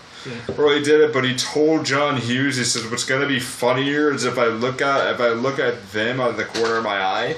[0.58, 3.40] Or he did it, but he told John Hughes, he said, "What's going to be
[3.40, 6.78] funnier is if I look at if I look at them out of the corner
[6.78, 7.36] of my eye,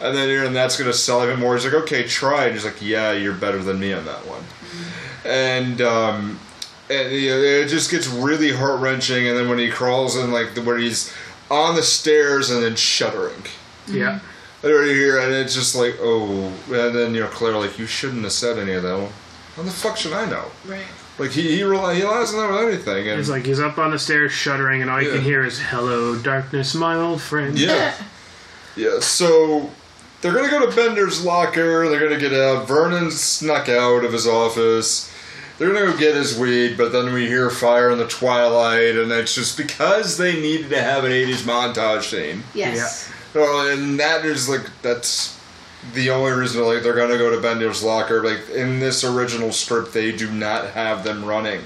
[0.00, 2.64] and then and that's going to sell even more." He's like, "Okay, try." And he's
[2.64, 4.42] like, "Yeah, you're better than me on that one."
[5.24, 6.38] And um,
[6.88, 9.28] and you know, it just gets really heart wrenching.
[9.28, 11.12] And then when he crawls in, like the, when he's
[11.50, 13.42] on the stairs and then shuddering.
[13.86, 14.20] Yeah.
[14.62, 18.22] Over here, and it's just like, oh, and then you know, Claire, like, you shouldn't
[18.24, 18.94] have said any of that.
[18.94, 19.10] Well,
[19.56, 20.44] how the fuck should I know?
[20.66, 20.84] Right.
[21.18, 23.78] Like, he he, rely, he relies on that with anything, and It's like he's up
[23.78, 25.14] on the stairs shuddering, and all you Yeah.
[25.16, 27.94] can hear is "Hello, darkness, my old friend." yeah,
[28.76, 29.00] yeah.
[29.00, 29.70] So
[30.20, 31.88] they're gonna go to Bender's locker.
[31.88, 32.68] They're gonna get out.
[32.68, 35.09] Vernon snuck out of his office.
[35.60, 39.12] They're gonna go get his weed, but then we hear fire in the twilight, and
[39.12, 42.44] it's just because they needed to have an '80s montage scene.
[42.54, 43.12] Yes.
[43.34, 45.38] Well, and that is like that's
[45.92, 48.24] the only reason like they're gonna go to Bender's locker.
[48.24, 51.60] Like in this original script, they do not have them running.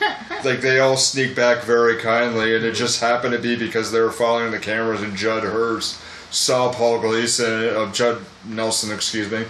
[0.44, 4.00] like they all sneak back very kindly, and it just happened to be because they
[4.00, 9.44] were following the cameras, and Judd Hurst saw Paul Gleason, of Judd Nelson, excuse me,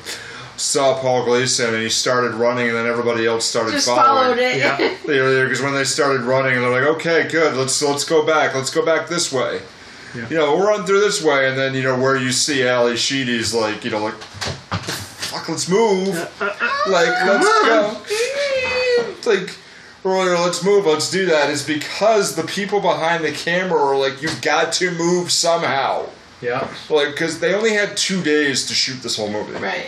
[0.57, 4.37] saw Paul Gleason, and he started running, and then everybody else started Just following.
[4.37, 4.59] followed it.
[4.59, 4.95] Yeah.
[5.07, 7.55] Because when they started running, they're like, "Okay, good.
[7.57, 8.55] Let's let's go back.
[8.55, 9.61] Let's go back this way."
[10.15, 10.29] Yeah.
[10.31, 12.95] You know, we'll run through this way, and then you know where you see Ally
[12.97, 16.09] Sheedy's like, you know, like, "Fuck, let's move."
[16.41, 17.47] Uh, uh, uh, like, let's
[19.25, 19.31] go.
[19.31, 19.57] like,
[20.05, 20.87] or let's move.
[20.87, 21.51] Let's do that.
[21.51, 26.07] Is because the people behind the camera are like, "You've got to move somehow."
[26.41, 26.69] Yeah.
[26.91, 29.87] Like, because they only had two days to shoot this whole movie Right.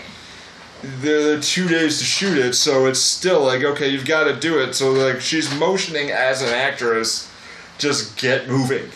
[0.83, 4.37] There are two days to shoot it, so it's still like, okay, you've got to
[4.39, 4.75] do it.
[4.75, 7.31] So like, she's motioning as an actress,
[7.79, 8.91] just get moving.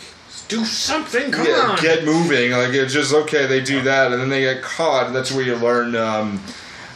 [0.47, 1.31] Do something.
[1.31, 1.81] Come yeah, on.
[1.81, 2.51] get moving.
[2.51, 3.47] Like it's just okay.
[3.47, 5.07] They do that, and then they get caught.
[5.07, 5.95] And that's where you learn.
[5.95, 6.41] Um,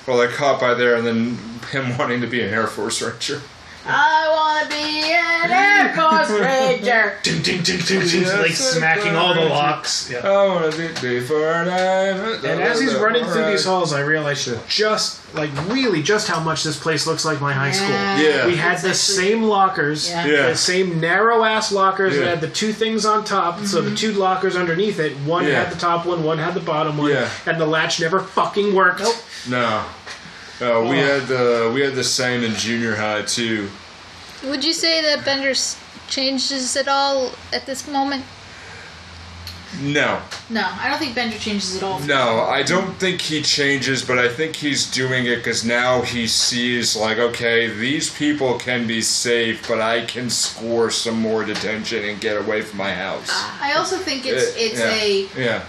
[0.05, 1.37] well, they're caught by there, and then
[1.71, 3.41] him wanting to be an Air Force Ranger.
[3.89, 7.17] I want to be an Air Force Ranger.
[7.23, 10.09] Ding, ding, ding, ding, ding, Yeah, like smacking all the locks.
[10.11, 10.19] Yeah.
[10.27, 14.47] I want to be before I And as he's running through these halls, I realized
[14.47, 14.57] Yeah.
[14.67, 17.89] just like really just how much this place looks like my high school.
[17.89, 18.45] Yeah.
[18.47, 20.25] We had the actually- same lockers, Yeah.
[20.25, 20.49] Yeah.
[20.49, 22.21] the same narrow ass lockers Yeah.
[22.21, 23.59] that had the two things on top.
[23.65, 23.89] So Mm-hmm.
[23.91, 25.63] the two lockers underneath it, one Yeah.
[25.63, 27.29] had the top one, one had the bottom one, Yeah.
[27.45, 28.99] and the latch never fucking worked.
[29.01, 29.15] Nope.
[29.47, 29.83] No,
[30.61, 31.05] no, we Oh.
[31.19, 33.69] had the we had the same in junior high too.
[34.43, 35.75] Would you say that Bender's
[36.09, 38.23] changes at all at this moment?
[39.81, 41.99] No, No, I don't think Bender changes at all.
[41.99, 46.25] No, I don't think he changes, but I think he's doing it because now he
[46.25, 52.05] sees, like, okay, these people can be safe, but I can score some more detention
[52.05, 53.29] and get away from my house.
[53.61, 54.93] I also think it's Uh, it's yeah.
[54.93, 55.61] a Yeah.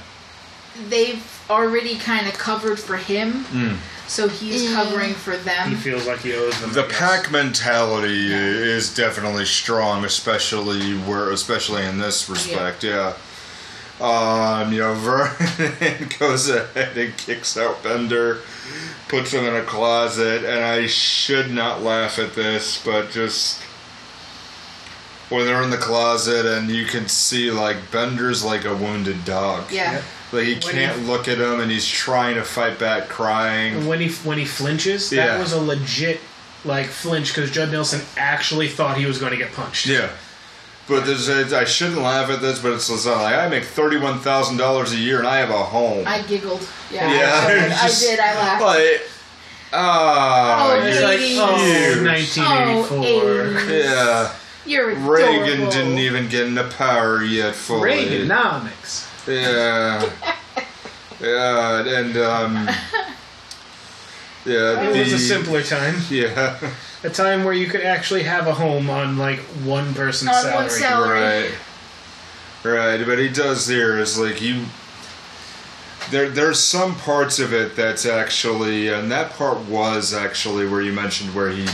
[0.89, 3.75] they've already kind of covered for him, Hmm.
[4.09, 5.71] So he's covering for them.
[5.71, 6.73] He feels like he owes them.
[6.73, 6.99] The I guess.
[6.99, 12.83] pack mentality is definitely strong, especially where, especially in this respect.
[12.83, 13.15] Yeah.
[14.01, 18.41] Um, you know, Vernon goes ahead and kicks out Bender,
[19.09, 23.61] puts him in a closet, and I should not laugh at this, but just
[25.29, 29.71] when they're in the closet and you can see like Bender's like a wounded dog.
[29.71, 30.03] Yeah.
[30.33, 33.87] Like he When can't he- look at him and he's trying to fight back, crying.
[33.87, 35.39] When he when he flinches, that Yeah.
[35.39, 36.21] was a legit
[36.65, 39.87] like flinch because Judd Nelson actually thought he was going to get punched.
[39.87, 40.09] Yeah.
[40.89, 44.21] But there's a, I shouldn't laugh at this, but it's just like I make thirty-one
[44.21, 46.05] thousand dollars a year and I have a home.
[46.07, 46.67] I giggled.
[46.91, 47.71] Yeah, yeah, I, did.
[47.83, 48.21] just I did.
[48.21, 48.63] I laughed.
[48.63, 49.01] But,
[49.73, 52.99] ah, Oh, you're It's like, oh, 1984.
[52.99, 54.35] Oh, yeah.
[54.67, 57.91] You're Reagan didn't even get into power yet fully.
[57.91, 59.08] Reaganomics.
[59.29, 60.11] Yeah.
[61.21, 62.69] yeah, and um.
[64.47, 65.97] Yeah, It was a simpler time.
[66.11, 66.59] Yeah.
[67.05, 70.55] A time where you could actually have a home on like one person's On salary.
[70.57, 71.21] one salary.
[71.21, 71.55] Right.
[72.65, 74.65] Right, but he does here is like you.
[76.11, 80.93] There, there's some parts of it that's actually, and that part was actually where you
[80.93, 81.67] mentioned where he,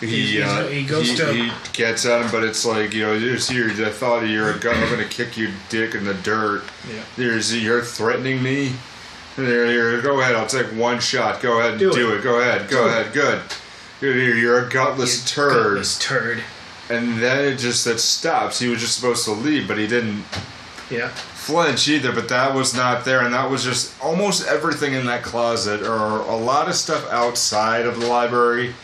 [0.00, 3.18] he, uh, he goes he, to- he gets at him, but it's like you know,
[3.18, 6.14] there's here the thought of you're a gun, I'm gonna kick your dick in the
[6.14, 6.62] dirt.
[6.88, 7.02] Yeah.
[7.16, 8.72] There's you're threatening me.
[9.36, 10.34] There, here, go ahead.
[10.34, 11.40] I'll take one shot.
[11.40, 12.18] Go ahead and Do do, it.
[12.18, 12.22] it.
[12.24, 12.68] Go ahead.
[12.68, 13.12] Go Do ahead.
[13.12, 13.40] Good.
[14.00, 15.52] You're, you're a gutless You turd.
[15.74, 16.42] gutless turd.
[16.90, 18.58] And then it just that stops.
[18.58, 20.24] He was just supposed to leave, but he didn't
[20.90, 21.08] Yeah.
[21.08, 22.10] flinch either.
[22.12, 26.18] But that was not there, and that was just almost everything in that closet, or
[26.18, 28.74] a lot of stuff outside of the library,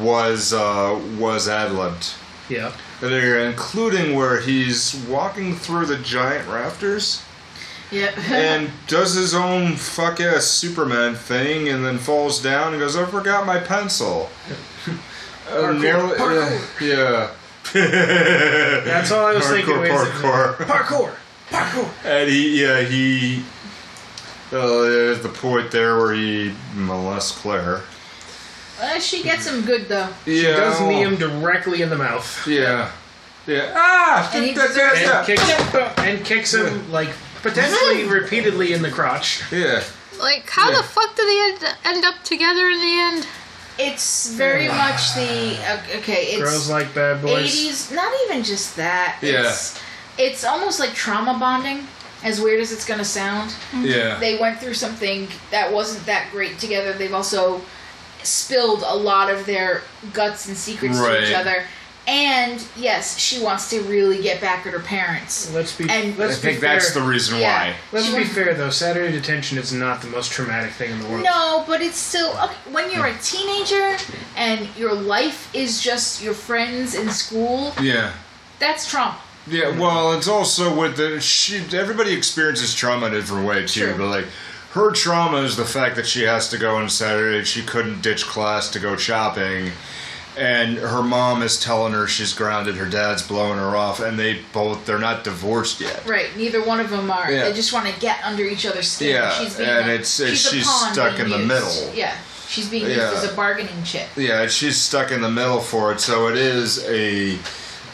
[0.00, 2.14] was uh, was ad libbed.
[2.48, 2.72] Yeah.
[3.00, 7.22] There, including where he's walking through the giant rafters
[7.90, 8.16] Yep.
[8.30, 13.04] and does his own fuck ass Superman thing, and then falls down and goes, "I
[13.06, 14.30] forgot my pencil."
[15.50, 16.80] Uh, Parkour, nearly, parkour.
[16.80, 17.30] yeah.
[18.84, 19.78] That's all I was Hardcore thinking.
[19.80, 20.54] was- parkour.
[20.66, 21.14] Parkour.
[21.50, 21.90] Parkour.
[22.04, 23.42] And he, yeah, he.
[24.52, 27.82] Uh, there's the point there where he molests Claire.
[28.82, 30.08] Uh, she gets him good though.
[30.26, 30.34] Yeah.
[30.40, 32.46] She does knee him directly in the mouth.
[32.48, 32.90] Yeah.
[33.46, 33.72] Yeah.
[33.76, 34.30] Ah!
[34.34, 37.10] And he da- da- deserves da- And kicks, and kicks him like
[37.42, 39.42] potentially repeatedly in the crotch.
[39.52, 39.82] Yeah.
[40.20, 40.78] Like, how Yeah.
[40.78, 43.26] the fuck do they end, end up together in the end?
[43.78, 46.24] It's very much the uh, okay.
[46.34, 47.50] It's Girls like bad boys.
[47.54, 47.94] 80s.
[47.94, 49.18] Not even just that.
[49.22, 49.48] Yeah.
[49.48, 49.80] It's,
[50.18, 51.86] it's almost like trauma bonding.
[52.24, 54.16] As weird as it's gonna sound, Yeah.
[54.20, 56.92] they went through something that wasn't that great together.
[56.92, 57.60] They've also
[58.26, 59.82] spilled a lot of their
[60.12, 61.64] guts and secrets to each other,
[62.08, 65.52] and yes, she wants to really get back at her parents.
[65.54, 65.88] Let's be.
[65.88, 66.72] And- let's I think fair.
[66.74, 67.68] that's the reason Yeah.
[67.68, 67.76] why.
[67.92, 68.70] Let's She be wants- fair though.
[68.70, 71.22] Saturday detention is not the most traumatic thing in the world.
[71.24, 73.96] No, but it's still okay, when you're a teenager
[74.36, 77.72] and your life is just your friends in school.
[77.80, 78.10] Yeah.
[78.58, 79.16] That's trauma.
[79.46, 81.64] Yeah, well, it's also with the she.
[81.72, 83.94] Everybody experiences trauma in a different way too, True.
[83.98, 84.26] but like
[84.72, 87.44] her trauma is the fact that she has to go on Saturday.
[87.44, 89.70] She couldn't ditch class to go shopping,
[90.36, 92.76] and her mom is telling her she's grounded.
[92.76, 96.04] Her dad's blowing her off, and they both they're not divorced yet.
[96.06, 96.34] Right.
[96.36, 97.30] Neither one of them are.
[97.30, 97.44] Yeah.
[97.44, 99.10] They just want to get under each other's skin.
[99.16, 101.48] Yeah, she's being and it's- it's- she's, she's stuck in the used.
[101.48, 101.92] middle.
[101.94, 102.16] Yeah.
[102.48, 103.10] She's being Yeah.
[103.12, 104.08] used as a bargaining chip.
[104.16, 107.38] Yeah, she's stuck in the middle for it, so it is a.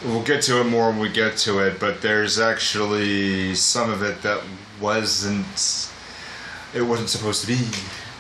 [0.05, 4.03] We'll get to it more when we get to it, but there's actually some of
[4.05, 4.41] it that
[4.81, 5.89] wasn't.
[6.75, 7.59] It wasn't supposed to be.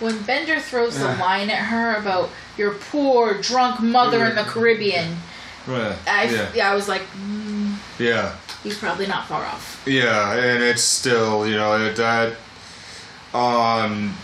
[0.01, 5.16] When Bender throws the line at her about your poor drunk mother in the Caribbean,
[5.66, 5.97] Yeah.
[6.07, 6.51] I yeah.
[6.55, 8.35] yeah, I was like, mm, Yeah.
[8.62, 9.83] he's probably not far off.
[9.87, 12.37] Yeah, and it's still, you know, that.
[13.35, 14.15] Um.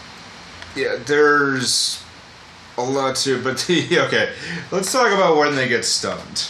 [0.77, 2.03] Yeah, there's
[2.79, 4.33] a lot to, but the, okay,
[4.71, 6.49] let's talk about when they get stoned.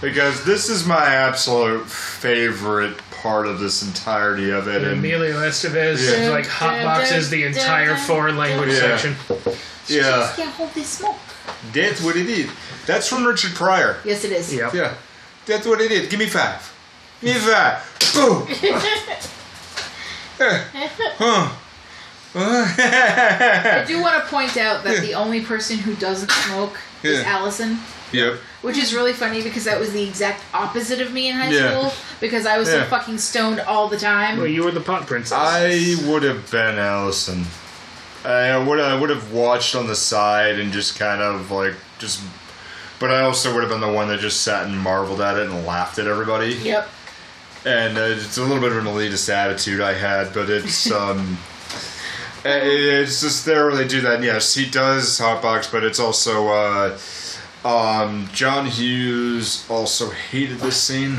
[0.00, 4.76] Because this is my absolute favorite part of this entirety of it.
[4.76, 6.30] And And Emilio Estevez Yeah.
[6.30, 8.80] like hotboxes the entire foreign language Yeah.
[8.80, 9.16] section.
[9.86, 11.16] yeah, Just can't hold this smoke.
[11.72, 12.50] that's what it is.
[12.86, 13.98] That's from Richard Pryor.
[14.04, 14.52] Yes, it is.
[14.54, 14.74] Yep.
[14.74, 14.94] Yeah,
[15.46, 16.08] that's what it is.
[16.08, 16.72] Give me five.
[17.20, 18.12] Give me five.
[18.14, 18.48] Boom.
[20.38, 21.48] Huh.
[22.34, 27.30] I do want to point out that the only person who doesn't smoke is Yeah.
[27.36, 27.80] Allison.
[28.12, 28.38] yep.
[28.60, 31.70] Which is really funny because that was the exact opposite of me in high Yeah.
[31.78, 32.84] school because I was so Yeah.
[32.88, 34.38] fucking stoned all the time.
[34.38, 35.38] Well, you were the pot princess.
[35.38, 37.46] I would have been Allison.
[38.24, 42.20] I would I would have watched on the side and just kind of like just,
[42.98, 45.48] but I also would have been the one that just sat and marveled at it
[45.48, 46.54] and laughed at everybody.
[46.54, 46.88] Yep.
[47.64, 51.38] And uh, it's a little bit of an elitist attitude I had, but it's um,
[52.44, 54.16] it- it's just there where they do that.
[54.16, 56.98] And yes, he does hotbox, but it's also uh,
[57.64, 61.18] um, John Hughes also hated this scene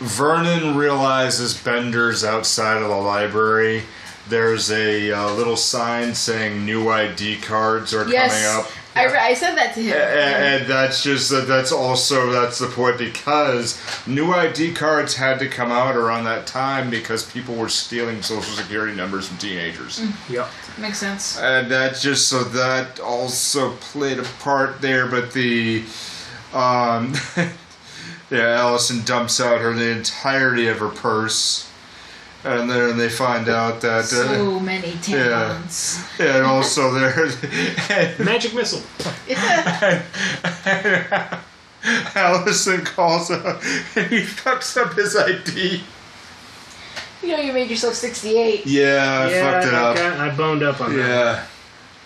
[0.00, 3.82] Vernon realizes Bender's outside of the library.
[4.28, 8.30] There's a uh, little sign saying new ID cards are Yes.
[8.32, 8.70] coming up.
[8.96, 9.96] I, I said that to him.
[9.96, 11.46] A- And, that's just that.
[11.46, 16.46] That's also that's the point because new ID cards had to come out around that
[16.46, 20.02] time because people were stealing social security numbers from teenagers.
[20.28, 20.48] Yep.
[20.78, 21.38] Makes sense.
[21.38, 25.84] And that just so that also played a part there, but the
[26.52, 27.14] um
[28.30, 31.67] yeah, Allison dumps out her the entirety of her purse.
[32.44, 36.18] And then they find out that uh, So many tampons.
[36.18, 37.26] Yeah, and also there
[38.24, 38.82] Magic missile.
[42.14, 43.62] Allison calls up
[43.96, 45.82] and he fucks up his ID.
[47.22, 48.66] You know you made yourself 68.
[48.66, 49.96] Yeah, I yeah, fucked it up.
[49.96, 51.08] got- I boned up on that.
[51.08, 51.46] Yeah.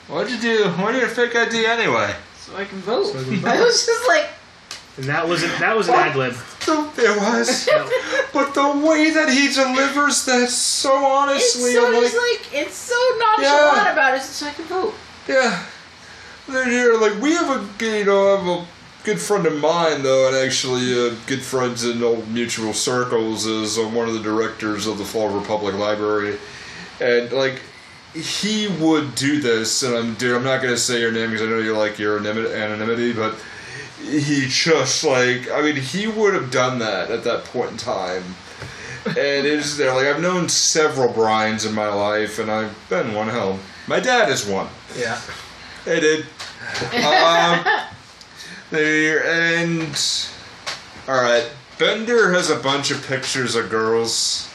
[0.08, 0.68] What'd you do?
[0.72, 2.14] What did your fake ID anyway?
[2.36, 3.06] So I can vote.
[3.06, 4.26] So I can I was just like,
[4.98, 6.34] And that was a, that was an ad lib.
[6.68, 7.68] It was.
[8.32, 12.52] But the way that he delivers that so honestly, it's honestly, so I'm just like,
[12.52, 13.92] like, it's so nonchalant Yeah.
[13.92, 14.94] about it, It's I can vote.
[15.28, 15.64] yeah.
[16.48, 18.66] They're here, like we have a you know I have a
[19.04, 23.78] good friend of mine though, and actually uh, good friends in old mutual circles is
[23.78, 26.38] uh, one of the directors of the Fall Republic Library,
[27.00, 27.60] and like
[28.14, 31.50] he would do this, and I'm dude, I'm not gonna say your name because I
[31.50, 33.34] know you like your anonymity, anonymity, but
[34.04, 38.24] he just like I mean he would have done that at that point in time.
[39.04, 39.16] And
[39.46, 43.58] it's there like I've known several Brian's in my life, and I've been one hell.
[43.88, 44.68] My dad is one.
[44.96, 45.20] Yeah.
[45.84, 46.26] Hey, dude.
[47.04, 47.64] Um,
[48.70, 50.00] there and
[51.08, 51.50] all right.
[51.78, 54.48] Bender has a bunch of pictures of girls.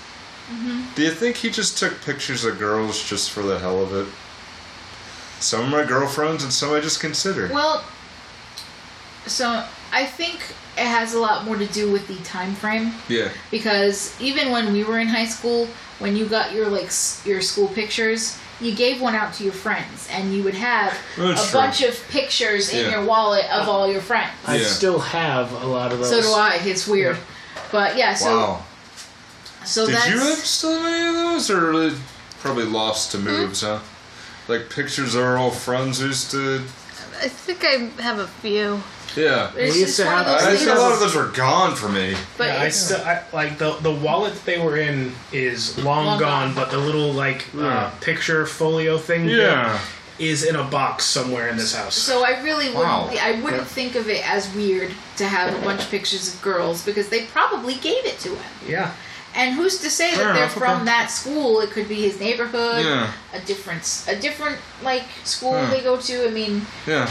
[0.50, 0.96] Mhm.
[0.96, 4.08] Do you think he just took pictures of girls just for the hell of it?
[5.42, 7.50] Some of my girlfriends and some I just consider.
[7.54, 7.84] Well,
[9.28, 10.40] so I think
[10.78, 13.30] it has a lot more to do with the time frame Yeah.
[13.52, 15.68] because even when we were in high school,
[16.00, 16.92] when you got your like
[17.26, 21.48] your school pictures, you gave one out to your friends, and you would have That's
[21.48, 21.60] a true.
[21.60, 24.32] bunch of pictures in your wallet of all your friends.
[24.46, 24.66] I Yeah.
[24.68, 26.10] still have a lot of those.
[26.10, 26.56] So do I.
[26.64, 27.18] It's weird,
[27.72, 28.14] but yeah.
[28.16, 28.64] So wow.
[29.66, 31.92] so Did that's you have still have any of those, or are
[32.42, 33.26] probably lost to hmm?
[33.26, 33.80] moves, huh?
[34.48, 36.64] Like pictures of our old friends used to.
[37.22, 38.82] I think I have a few.
[39.18, 39.52] Yeah.
[39.58, 42.16] it's We used to have- I think a lot of those were gone for me.
[42.38, 46.06] but yeah, I it's, still I, like the the wallet they were in is long,
[46.06, 46.56] Long gone, gone.
[46.56, 49.80] but the little like uh, picture folio thing Yeah.
[50.20, 51.96] is in a box somewhere in this house.
[51.96, 52.86] So I really wouldn't.
[52.86, 53.10] Wow.
[53.22, 56.84] I wouldn't think of it as weird to have a bunch of pictures of girls
[56.84, 58.52] because they probably gave it to him.
[58.68, 58.92] yeah,
[59.36, 60.86] And who's to say that they're from okay.
[60.86, 61.60] that school?
[61.62, 63.12] It could be his neighborhood, Yeah.
[63.34, 65.70] a different, s- a different like school Hmm.
[65.72, 66.28] they go to.
[66.28, 67.08] I mean, Yeah.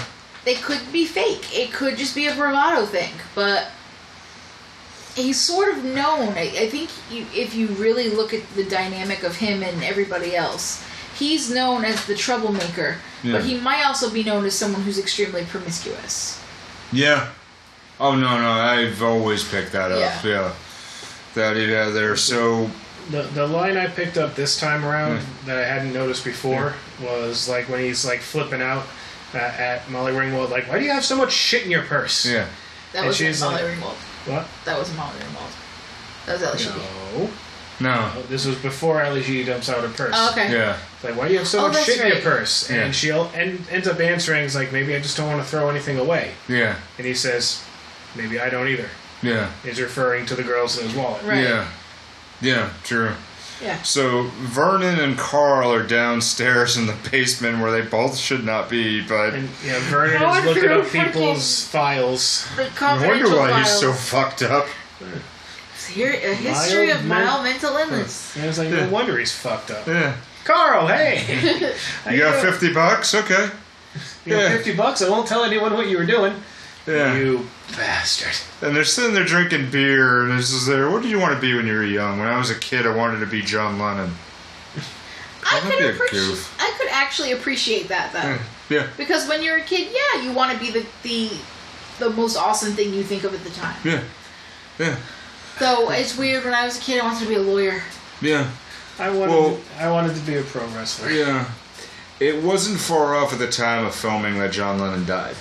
[0.47, 1.55] They could be fake.
[1.55, 3.13] It could just be a bravado thing.
[3.35, 3.69] But
[5.15, 6.29] he's sort of known.
[6.35, 10.35] I, I think you, if you really look at the dynamic of him and everybody
[10.37, 10.83] else,
[11.19, 12.97] he's known as the troublemaker.
[13.23, 13.33] Yeah.
[13.33, 16.41] But he might also be known as someone who's extremely promiscuous.
[16.93, 17.29] Yeah.
[17.99, 18.51] Oh no no!
[18.51, 19.99] I've always picked that up.
[19.99, 20.21] Yeah.
[20.25, 20.55] Yeah.
[21.35, 22.71] That yeah, they're so
[23.11, 25.47] the the line I picked up this time around Hmm.
[25.47, 28.85] that I hadn't noticed before was like when he's like flipping out
[29.37, 32.25] uh, at Molly Ringwald, like, "Why do you have so much shit in your purse?"
[32.27, 32.47] yeah.
[32.93, 33.97] That And was she's Molly like- Ringwald.
[34.27, 34.47] What?
[34.65, 35.53] That was Molly Ringwald.
[36.27, 36.75] That was Ally Sheedy.
[37.19, 37.31] No,
[37.79, 38.13] No.
[38.17, 40.15] Oh, this was before Ellie G dumps out her purse.
[40.17, 40.51] Oh, okay.
[40.51, 40.77] Yeah.
[40.95, 42.25] It's like, why do you have so Oh, much that's shit in your right.
[42.25, 42.69] purse?
[42.71, 42.91] And Yeah.
[42.93, 45.99] she'll end, ends up answering, it's like, maybe I just don't want to throw anything
[45.99, 46.33] away.
[46.49, 46.77] Yeah.
[46.99, 47.63] And he says,
[48.15, 48.89] maybe I don't either.
[49.23, 49.51] Yeah.
[49.63, 51.23] He's referring to the girls in his wallet.
[51.23, 51.43] Right.
[51.45, 51.69] Yeah.
[52.41, 52.71] Yeah.
[52.83, 53.13] True.
[53.63, 53.81] Yeah.
[53.83, 59.01] So Vernon and Carl are downstairs in the basement where they both should not be,
[59.01, 62.47] but And yeah, Vernon is looking through up people's files.
[62.57, 64.67] I wonder confidential why he's so fucked up.
[65.91, 68.35] Here, a history Mild of men- mild mental illness.
[68.37, 68.85] And I was like, Yeah.
[68.87, 69.87] no wonder he's fucked up.
[69.87, 70.17] Yeah.
[70.45, 71.75] Carl, hey!
[72.11, 73.15] You got fifty bucks?
[73.15, 73.49] Okay.
[74.27, 74.57] You got Yeah.
[74.57, 75.01] 50 bucks?
[75.03, 76.35] I won't tell anyone what you were doing.
[76.87, 77.17] Yeah.
[77.17, 78.35] You bastard.
[78.67, 80.91] And they're sitting there drinking beer, and this is there.
[80.91, 82.19] What did you want to be when you were young?
[82.19, 84.13] When I was a kid, I wanted to be John Lennon.
[85.45, 86.21] I That'd be could a appreciate.
[86.21, 86.57] goof.
[86.61, 88.39] I could actually appreciate that though, Yeah.
[88.69, 88.87] Yeah.
[88.97, 91.31] because when you're a kid, yeah, you want to be the the
[92.01, 93.77] the most awesome thing you think of at the time.
[93.85, 94.03] Yeah.
[94.79, 94.97] Yeah.
[95.59, 96.45] So it's weird.
[96.45, 97.83] When I was a kid, I wanted to be a lawyer.
[98.21, 98.51] Yeah.
[98.99, 101.11] I wanted, Well- to, I wanted to be a pro wrestler.
[101.11, 101.49] Yeah.
[102.19, 105.37] It wasn't far off at the time of filming that John Lennon died.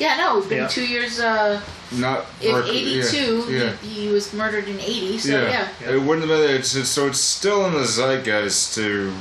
[0.00, 0.66] Yeah, no, it's been Yeah.
[0.68, 1.20] two years.
[1.20, 1.60] Uh,
[1.92, 3.58] Not in rec- '82, Yeah.
[3.64, 3.72] yeah.
[3.82, 5.18] He, he was murdered in '80.
[5.18, 5.68] So yeah.
[5.80, 5.90] Yeah.
[5.92, 6.56] It wouldn't have been.
[6.56, 9.12] It's, it's- so it's still in the zeitgeist to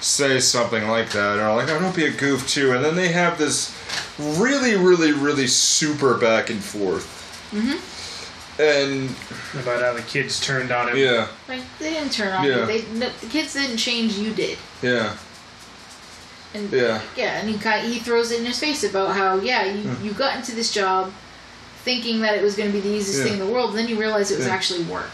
[0.00, 3.08] say something like that, or like, "Oh, don't be a goof too." And then they
[3.08, 3.74] have this
[4.18, 7.06] really, really, really super back and forth.
[7.52, 7.78] Mm-hmm.
[8.62, 9.10] And
[9.60, 10.96] About how the kids turned on him.
[10.96, 12.60] yeah, Like they didn't turn on Yeah.
[12.60, 12.66] you.
[12.66, 14.12] They no, the kids didn't change.
[14.16, 14.58] You did.
[14.80, 15.16] yeah,
[16.54, 17.00] And Yeah.
[17.16, 20.04] yeah, and he kind he throws it in his face about how yeah you, Hmm.
[20.04, 21.12] you got into this job
[21.84, 23.24] thinking that it was going to be the easiest Yeah.
[23.24, 24.54] thing in the world, and then you realize it was Yeah.
[24.54, 25.10] actually work.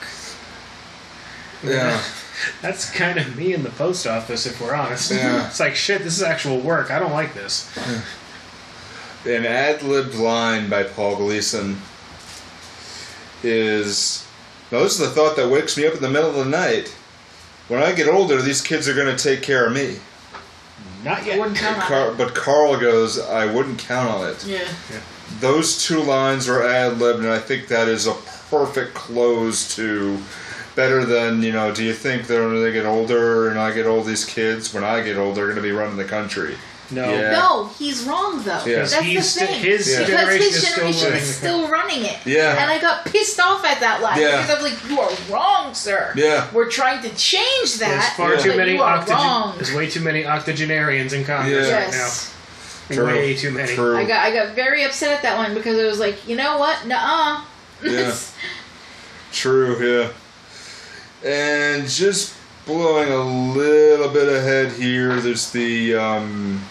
[1.64, 2.00] yeah,
[2.62, 5.10] That's kind of me in the post office, if we're honest.
[5.10, 5.46] Yeah.
[5.48, 6.90] It's like, shit, this is actual work.
[6.90, 7.66] I don't like this.
[9.26, 11.80] An ad libbed line by Paul Gleason
[13.42, 14.24] is
[14.70, 16.94] Those are the thought that wakes me up in the middle of the night.
[17.68, 19.96] When I get older, these kids are going to take care of me.
[21.04, 21.38] Not I yet.
[21.38, 22.18] wouldn't count on Car- it.
[22.18, 24.44] but Carl goes, I wouldn't count on it.
[24.46, 24.68] Yeah.
[25.40, 28.14] Those two lines are ad libbed, and I think that is a
[28.50, 30.18] perfect close to
[30.76, 33.86] better than, you know, do you think that when they get older and I get
[33.86, 36.56] old, these kids, when I get old, they're going to be running the country?
[36.92, 37.08] No.
[37.08, 37.30] Yeah.
[37.32, 38.62] No, he's wrong though.
[38.66, 38.76] Yeah.
[38.78, 39.60] That's He's the sti- thing.
[39.60, 39.98] his Yeah.
[40.00, 41.24] because generation his is still generation running.
[41.24, 42.18] still running it.
[42.26, 42.62] Yeah.
[42.62, 44.42] And I got pissed off at that line Yeah.
[44.42, 46.12] because I was like, "You are wrong, sir.
[46.16, 46.46] Yeah.
[46.52, 48.40] We're trying to change that." There's far Yeah.
[48.40, 51.84] too many octogen- There's way too many octogenarians in Congress Yeah.
[51.84, 52.10] right now.
[52.90, 53.06] True.
[53.06, 53.72] Way too many.
[53.74, 53.96] True.
[53.96, 56.58] I got I got very upset at that one because it was like, you know
[56.58, 56.86] what?
[56.86, 57.42] Nuh-uh.
[57.84, 58.12] Yeah.
[59.32, 61.28] True, yeah.
[61.30, 62.32] And just
[62.66, 66.64] blowing a little bit ahead here, there's the um,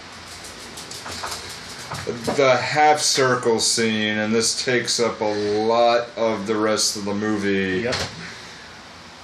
[2.05, 7.13] the half circle scene, and this takes up a lot of the rest of the
[7.13, 7.81] movie.
[7.83, 7.95] Yep.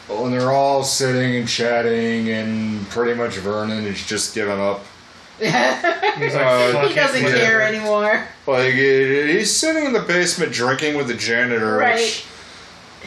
[0.08, 4.84] When they're all sitting and chatting, and pretty much Vernon is just giving up.
[5.40, 7.42] He's like, Uh, he doesn't whatever.
[7.44, 8.28] care anymore.
[8.48, 11.96] Like he's sitting in the basement drinking with the janitor, Right.
[11.96, 12.26] which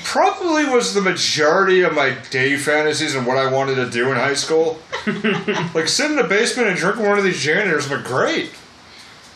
[0.05, 4.17] probably was the majority of my day fantasies and what I wanted to do in
[4.17, 4.79] high school.
[5.75, 8.51] like sit in the basement and drink with one of these janitors, but great.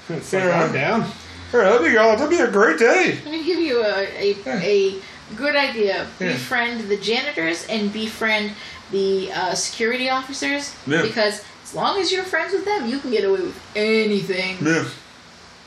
[0.09, 0.65] It's like, Yeah.
[0.65, 1.11] I'm down.
[1.51, 3.19] Here, that'd be that'd be a great day.
[3.24, 5.01] Let me give you a, a, a
[5.37, 6.07] good idea.
[6.19, 6.33] Yeah.
[6.33, 8.53] Befriend the janitors and befriend
[8.91, 11.03] the uh, security officers Yeah.
[11.03, 14.57] because as long as you're friends with them, you can get away with anything.
[14.65, 14.89] Yeah.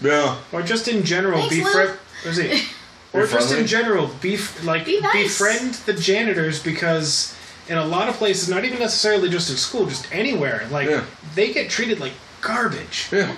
[0.01, 0.37] Yeah.
[0.51, 2.63] Or just in general, Thanks, be Was it?
[3.13, 3.61] Or Be just friendly?
[3.61, 5.13] in general, be like Be nice.
[5.39, 7.33] befriend the janitors because
[7.69, 11.05] in a lot of places, not even necessarily just in school, just anywhere, like Yeah.
[11.33, 13.07] they get treated like garbage.
[13.13, 13.33] Yeah.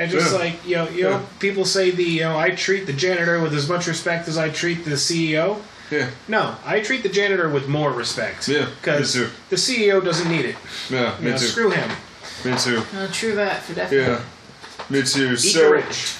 [0.00, 0.38] And just Yeah.
[0.38, 1.20] like you know, you know, Yeah.
[1.40, 4.48] people say the you know, I treat the janitor with as much respect as I
[4.48, 5.60] treat the CEO.
[5.90, 6.06] Yeah.
[6.28, 8.48] No, I treat the janitor with more respect.
[8.48, 9.30] Yeah, because me too.
[9.50, 10.56] the CEO doesn't need it.
[10.88, 11.16] Yeah.
[11.18, 11.46] You Me know, too.
[11.46, 11.90] screw him.
[12.44, 12.82] Me too.
[12.94, 14.14] No, true that for definitely.
[14.14, 14.20] Yeah.
[14.88, 15.32] Me too.
[15.32, 16.12] Eat so rich.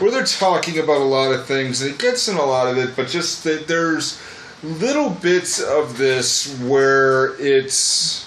[0.00, 2.78] where they're talking about a lot of things, and it gets in a lot of
[2.78, 4.18] it, but just that there's
[4.64, 8.24] little bits of this where it's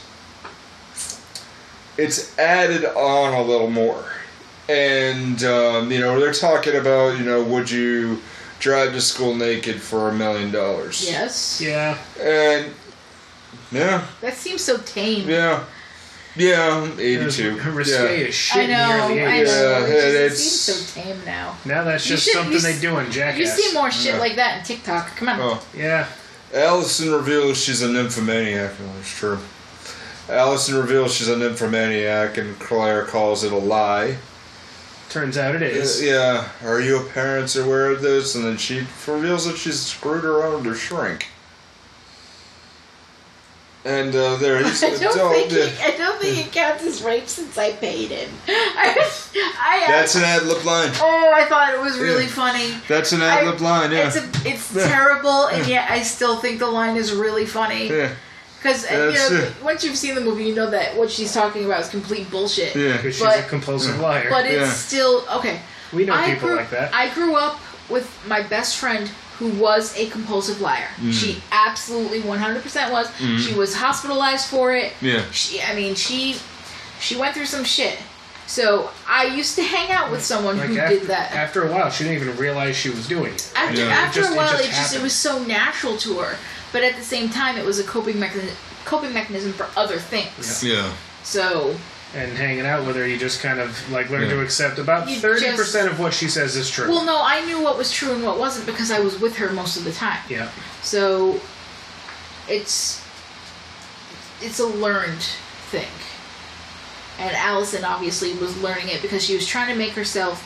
[1.98, 4.06] it's added on a little more,
[4.70, 8.20] and um, you know they're talking about you know would you
[8.60, 11.06] drive to school naked for a million dollars?
[11.10, 11.60] Yes.
[11.62, 12.72] Yeah, And
[13.72, 15.28] yeah, That seems so tame.
[15.30, 15.66] yeah,
[16.36, 17.58] yeah, eighty-two.
[17.72, 18.28] risque Yeah.
[18.28, 19.08] as shit I know.
[19.08, 19.86] in the early I know.
[19.86, 21.58] Yeah, it, just, it seems so tame now.
[21.66, 23.40] Now that's just should- something they s- do in Jackass.
[23.40, 24.20] You see more shit Yeah.
[24.20, 25.16] like that in TikTok.
[25.18, 25.40] Come on.
[25.42, 25.66] Oh.
[25.76, 26.08] Yeah.
[26.54, 28.72] Allison reveals she's a nymphomaniac.
[28.78, 29.40] That's true.
[30.30, 34.18] Allison reveals she's a nymphomaniac, and Claire calls it a lie.
[35.14, 36.02] Turns out it is.
[36.02, 38.34] Yeah, are you parents aware of this?
[38.34, 41.28] And then she reveals that she's screwed around her shrink.
[43.86, 45.66] And uh, there he's I don't oh, think yeah.
[45.66, 48.28] it, I don't think it counts as rape since I paid him.
[48.48, 50.90] I, I That's an ad lib line.
[51.00, 52.30] oh, I thought it was really Yeah.
[52.30, 52.74] funny.
[52.88, 53.92] That's an ad lib line.
[53.92, 54.08] Yeah.
[54.08, 54.88] It's a, it's Yeah.
[54.88, 57.90] terrible, and yet I still think the line is really funny.
[57.90, 58.16] yeah.
[58.64, 59.54] Because you know, it.
[59.62, 62.74] once you've seen the movie, you know that what she's talking about is complete bullshit.
[62.76, 62.96] Yeah.
[62.96, 64.30] Because she's a compulsive liar.
[64.30, 64.72] But it's Yeah.
[64.72, 65.60] still okay.
[65.92, 66.94] we know I people grew, like that.
[66.94, 67.60] I grew up
[67.90, 70.88] with my best friend who was a compulsive liar.
[71.02, 71.12] Mm.
[71.12, 73.10] She absolutely 100% was.
[73.46, 74.94] She was hospitalized for it.
[75.02, 75.24] Yeah.
[75.32, 76.38] She, I mean, she
[77.02, 77.98] she went through some shit.
[78.46, 81.32] So I used to hang out with someone like who after, did that.
[81.34, 83.52] after a while, she didn't even realize she was doing it.
[83.56, 83.88] After Yeah.
[83.88, 86.38] after It just- a it while, just it just it was so natural to her.
[86.74, 90.62] But at the same time, it was a coping mechanism coping mechanism for other things.
[90.64, 90.92] Yeah.
[91.24, 91.76] So
[92.14, 94.32] And hanging out with her, you just kind of like learn Yeah.
[94.32, 96.90] to accept about thirty percent of what she says is true.
[96.90, 99.52] well, no, I knew what was true and what wasn't because I was with her
[99.54, 100.20] most of the time.
[100.30, 100.50] yeah.
[100.82, 101.40] So
[102.50, 103.02] it's
[104.42, 105.22] it's a learned
[105.72, 105.88] thing.
[107.20, 110.44] And Allison obviously was learning it because she was trying to make herself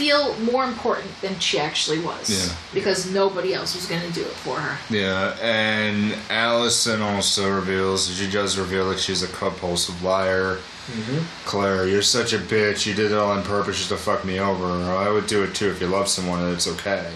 [0.00, 2.30] feel more important than she actually was.
[2.30, 2.54] Yeah.
[2.72, 4.78] Because nobody else was going to do it for her.
[4.94, 10.58] Yeah, and Allison also reveals she does reveal that she's a compulsive liar.
[10.90, 11.24] Mhm.
[11.44, 12.86] Claire, you're such a bitch.
[12.86, 14.64] You did it all on purpose just to fuck me over.
[14.90, 17.10] I would do it too if you love someone and it's okay.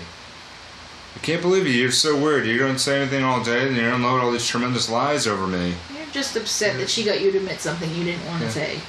[1.16, 1.72] I can't believe you.
[1.72, 2.44] You're so weird.
[2.44, 5.74] You don't say anything all day, and you unload all these tremendous lies over me.
[5.96, 8.52] You're just upset that she got you to admit something you didn't want to Yeah.
[8.52, 8.80] say.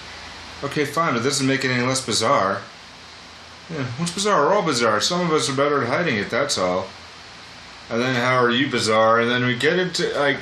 [0.63, 2.61] Okay, fine, but it doesn't make it any less bizarre.
[3.69, 4.45] Yeah, what's bizarre?
[4.45, 5.01] We're all bizarre.
[5.01, 6.87] Some of us are better at hiding it, that's all.
[7.89, 9.19] And then how are you bizarre?
[9.19, 10.37] And then we get into, like,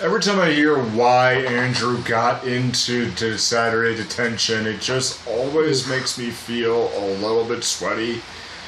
[0.00, 6.16] every time I hear why Andrew got into to Saturday detention, it just always makes
[6.18, 8.22] me feel a little bit sweaty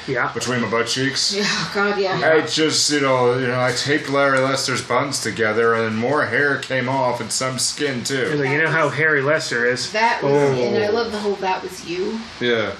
[0.05, 0.31] Yeah.
[0.33, 1.33] between my butt cheeks.
[1.33, 2.31] Yeah, oh God, yeah.
[2.33, 6.25] I just, you know, you know, I taped Larry Lester's buns together, and then more
[6.27, 8.29] hair came off and some skin too.
[8.35, 9.91] like, you know how Harry Lester is.
[9.91, 10.53] That was, Oh.
[10.63, 10.91] and I oh.
[10.93, 12.71] love the whole "that was you." Yeah,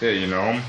[0.00, 0.62] yeah, you know him.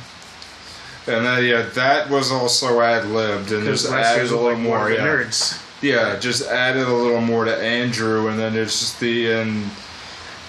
[1.07, 4.53] And then yeah, that was also ad libbed, and Because just Lester's added a little
[4.53, 4.91] like more.
[4.91, 5.63] Yeah, nerds.
[5.81, 9.69] yeah, just added a little more to Andrew, and then it's just the and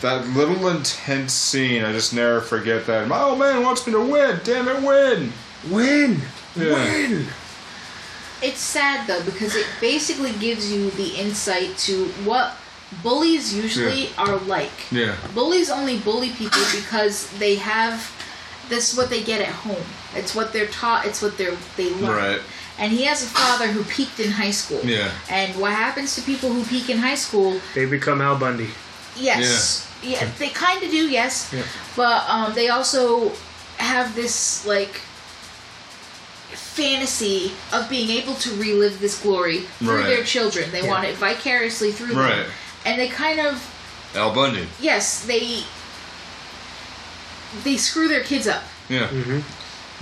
[0.02, 1.84] that little intense scene.
[1.84, 3.06] I just never forget that.
[3.06, 4.40] My old man wants me to win.
[4.44, 5.32] Damn it, win!
[5.70, 6.20] Win!
[6.56, 6.74] Yeah.
[6.74, 7.26] Win!
[8.42, 12.56] It's sad though because it basically gives you the insight to what
[13.02, 14.70] bullies usually are like.
[14.90, 18.00] Yeah, Bullies only bully people because they have
[18.68, 19.82] this is what they get at home.
[20.14, 21.06] It's what they're taught.
[21.06, 22.16] It's what they're they learn.
[22.16, 22.40] Right.
[22.78, 24.80] And he has a father who peaked in high school.
[24.84, 25.10] Yeah.
[25.30, 27.60] And what happens to people who peak in high school?
[27.74, 28.70] They become Al Bundy.
[29.16, 29.84] Yes.
[30.02, 31.08] Yeah, they kind of do.
[31.10, 31.52] Yes.
[31.52, 31.64] Yeah.
[31.96, 33.32] But um, they also
[33.78, 35.00] have this like
[36.52, 40.06] fantasy of being able to relive this glory through Right.
[40.06, 40.70] their children.
[40.70, 40.88] They Yeah.
[40.88, 42.36] want it vicariously through Right.
[42.36, 42.50] them.
[42.84, 43.60] And they kind of
[44.14, 44.68] Al Bundy.
[44.80, 45.64] yes, they
[47.64, 48.62] they screw their kids up.
[48.88, 49.08] Yeah.
[49.08, 49.40] Mm-hmm.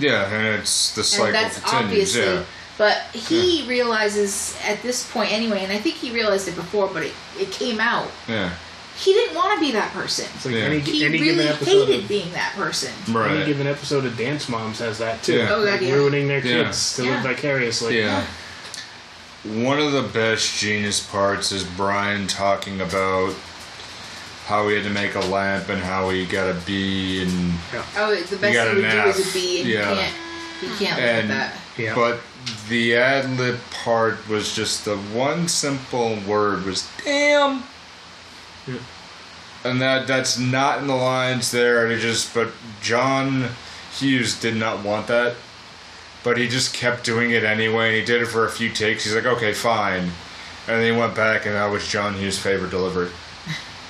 [0.03, 2.15] Yeah, and it's the cycle and that's continues.
[2.15, 2.43] obviously Yeah.
[2.77, 7.03] but he realizes at this point anyway, and I think he realized it before, but
[7.03, 8.07] it, it came out.
[8.27, 8.51] Yeah.
[8.95, 10.25] He didn't want to be that person.
[10.35, 10.61] It's like Yeah.
[10.61, 12.91] any, He any really given episode hated of being that person.
[13.07, 13.45] any Right.
[13.45, 15.37] given episode of Dance Moms has that too.
[15.37, 15.49] Yeah.
[15.53, 15.93] Oh, God, Like yeah.
[15.93, 16.63] ruining their Yeah.
[16.63, 17.11] kids to Yeah.
[17.15, 17.99] live vicariously.
[17.99, 18.23] Yeah.
[19.43, 23.33] One of the best genius parts is Brian talking about
[24.47, 27.53] how he had to make a lamp and how he got a bee and
[27.97, 29.07] Oh, it's the best got he a would do nap.
[29.07, 29.89] is a B, and Yeah.
[29.89, 30.15] he can't.
[30.79, 31.55] He can't live with and that.
[31.77, 31.95] Yeah.
[31.95, 32.19] but
[32.69, 37.63] the ad lib part was just the one simple word was damn.
[38.65, 38.75] Yeah.
[39.65, 41.83] And that that's not in the lines there.
[41.83, 42.49] And it just but
[42.81, 43.49] John
[43.99, 45.35] Hughes did not want that.
[46.23, 49.03] But he just kept doing it anyway, and he did it for a few takes.
[49.03, 50.11] He's like, okay, fine.
[50.67, 53.09] And then he went back, and that was John Hughes' favorite delivery.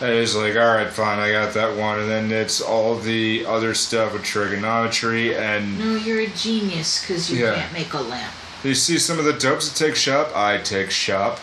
[0.00, 2.00] and he's like, all right, fine, I got that one.
[2.00, 7.30] And then it's all the other stuff with trigonometry and No, you're a genius because
[7.30, 7.54] you Yeah.
[7.54, 8.32] can't make a lamp.
[8.62, 10.32] You see some of the dopes that take shop.
[10.36, 11.40] I take shop.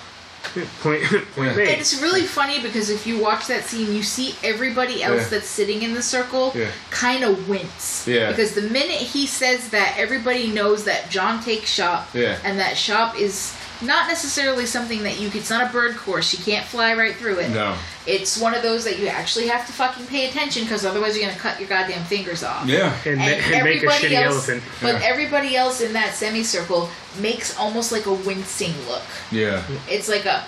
[0.81, 1.01] Point,
[1.35, 1.63] point Yeah.
[1.63, 5.27] it's really funny because if you watch that scene, you see everybody else Yeah.
[5.29, 6.65] that's sitting in the circle Yeah.
[6.91, 8.03] kind of wince.
[8.05, 8.27] Yeah.
[8.29, 12.09] Because the minute he says that, everybody knows that John takes shop.
[12.13, 12.37] Yeah.
[12.43, 13.53] And that shop is
[13.85, 15.29] not necessarily something that you.
[15.33, 16.33] It's not a bird course.
[16.37, 17.49] You can't fly right through it.
[17.51, 17.75] No.
[18.05, 21.25] It's one of those that you actually have to fucking pay attention because otherwise you're
[21.27, 22.65] gonna cut your goddamn fingers off.
[22.67, 22.95] Yeah.
[23.05, 24.63] and, ma- And and make a everybody shitty else, elephant.
[24.81, 25.07] but Yeah.
[25.07, 26.89] everybody else in that semicircle
[27.19, 29.03] makes almost like a wincing look.
[29.31, 29.61] Yeah.
[29.89, 30.43] It's like a.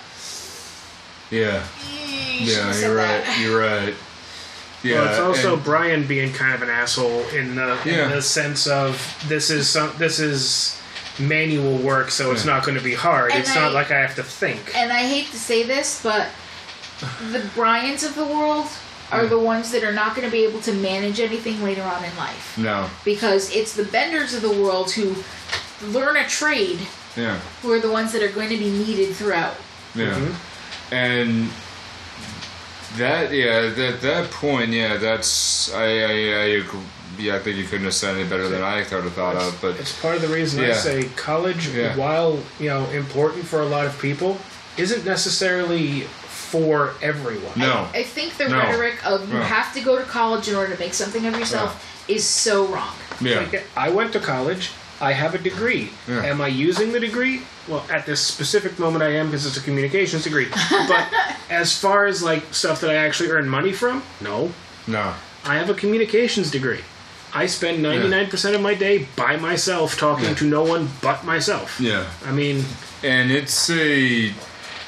[1.32, 1.64] Yeah.
[1.92, 2.80] "Eh, you shouldn't Yeah.
[2.82, 3.40] You're that." right.
[3.40, 3.94] You're right.
[4.84, 4.96] Yeah.
[5.02, 8.06] well, it's also and- Brian being kind of an asshole in the Yeah.
[8.06, 10.76] in the sense of this is some this is
[11.20, 12.54] manual work, so it's Yeah.
[12.54, 13.32] not going to be hard.
[13.32, 14.60] And it's I- not like I have to think.
[14.76, 16.28] And I hate to say this, but
[17.32, 18.68] the Brians of the world
[19.12, 22.04] are the ones that are not going to be able to manage anything later on
[22.04, 22.90] in life no.
[23.06, 25.16] because it's the benders of the world who
[25.90, 26.80] learn a trade
[27.16, 27.38] Yeah.
[27.62, 29.56] who are the ones that are going to be needed throughout.
[29.94, 30.08] Yeah.
[30.16, 30.34] Mhm.
[30.92, 31.52] And
[32.98, 36.80] that yeah that that point yeah that's I I, I agree.
[37.18, 39.58] Yeah, I think you couldn't have said any better than I could have thought of.
[39.62, 41.96] But It's part of the reason I say college, Yeah.
[41.96, 44.38] while you know important for a lot of people,
[44.78, 47.52] isn't necessarily for everyone.
[47.56, 47.88] no.
[47.94, 48.58] I think the No.
[48.58, 49.42] rhetoric of you No.
[49.44, 52.94] have to go to college in order to make something of yourself is so wrong.
[53.20, 53.40] Yeah.
[53.40, 54.70] Like, I went to college.
[55.02, 55.92] I have a degree.
[56.08, 56.24] Yeah.
[56.24, 57.42] Am I using the degree?
[57.68, 60.48] Well, at this specific moment, I am because it's a communications degree.
[60.88, 61.06] but
[61.50, 64.54] as far as like stuff that I actually earn money from, no.
[64.88, 65.14] No.
[65.44, 66.82] I have a communications degree.
[67.36, 70.36] I spend 99% of my day by myself talking Yeah.
[70.36, 71.80] to no one but myself.
[71.80, 72.06] Yeah.
[72.26, 72.64] I mean,
[73.04, 74.34] and it's a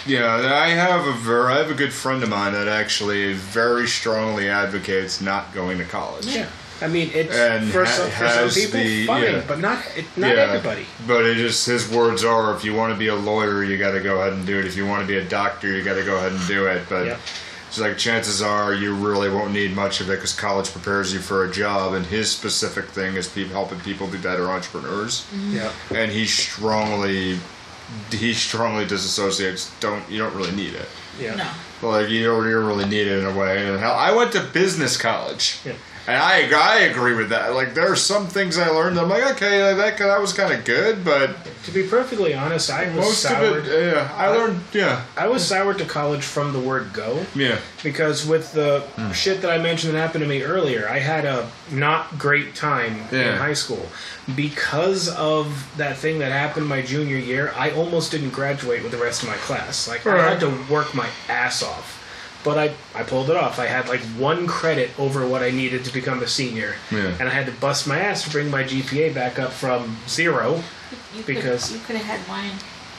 [0.05, 3.85] yeah i have a ver- i have a good friend of mine that actually very
[3.85, 6.47] strongly advocates not going to college yeah.
[6.79, 9.43] I mean, it's And for, ha- some, for some people the- fine, yeah.
[9.47, 10.85] but not it, not Yeah, everybody.
[11.05, 13.91] but it just his words are if you want to be a lawyer you got
[13.91, 15.95] to go ahead and do it if you want to be a doctor you got
[15.95, 17.19] to go ahead and do it but Yep.
[17.67, 21.19] It's like chances are you really won't need much of it because college prepares you
[21.19, 25.55] for a job and his specific thing is people helping people be better entrepreneurs mm-hmm.
[25.57, 25.71] Yeah.
[25.95, 27.39] and he strongly
[28.11, 30.89] he strongly disassociates don't you don't really need it
[31.19, 31.35] Yeah.
[31.81, 31.89] No.
[31.89, 33.65] like you don't, you don't really need it in a way.
[33.67, 35.73] And hell, I went to business college, Yeah.
[36.07, 37.53] And I I agree with that.
[37.53, 38.97] Like there are some things I learned.
[38.99, 41.35] I'm like, okay, that that was kind of good, but
[41.65, 43.57] To be perfectly honest, I was most soured.
[43.59, 47.25] of it, yeah, I learned, yeah, I was soured to college from the word go.
[47.35, 49.11] yeah, because with the Hmm.
[49.11, 52.95] shit that I mentioned that happened to me earlier, I had a not great time
[53.11, 53.85] in high school
[54.35, 57.53] because of that thing that happened my junior year.
[57.57, 59.87] I almost didn't graduate with the rest of my class.
[59.87, 61.96] Like I had to work my ass off.
[62.47, 63.59] But I, I pulled it off.
[63.59, 66.75] I had like one credit over what I needed to become a senior.
[66.89, 67.13] Yeah.
[67.19, 70.63] And I had to bust my ass to bring my GPA back up from zero.
[71.13, 72.53] You Because- could, you could have had mine.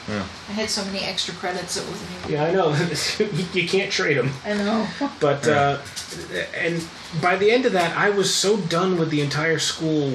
[0.07, 0.23] Yeah.
[0.49, 2.31] I had so many extra credits it wasn't even.
[2.31, 2.69] Yeah, I know.
[3.53, 4.31] you can't trade them.
[4.45, 4.87] I know.
[5.19, 5.79] But uh,
[6.55, 6.87] and
[7.21, 10.13] by the end of that, I was so done with the entire school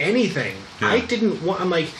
[0.00, 0.56] anything.
[0.80, 0.88] Yeah.
[0.88, 1.60] I didn't want.
[1.60, 1.90] I'm like,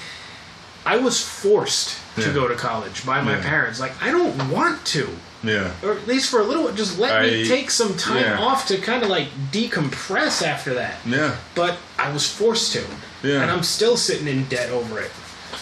[0.86, 3.43] I was forced to go to college by my Yeah.
[3.43, 3.78] parents.
[3.80, 5.09] Like, I don't want to.
[5.44, 5.73] Yeah.
[5.82, 8.39] or at least for a little, just let me take some time yeah.
[8.39, 10.97] off to kind of like decompress after that.
[11.05, 11.36] Yeah.
[11.55, 12.85] But I was forced to,
[13.23, 13.43] Yeah.
[13.43, 15.10] and I'm still sitting in debt over it.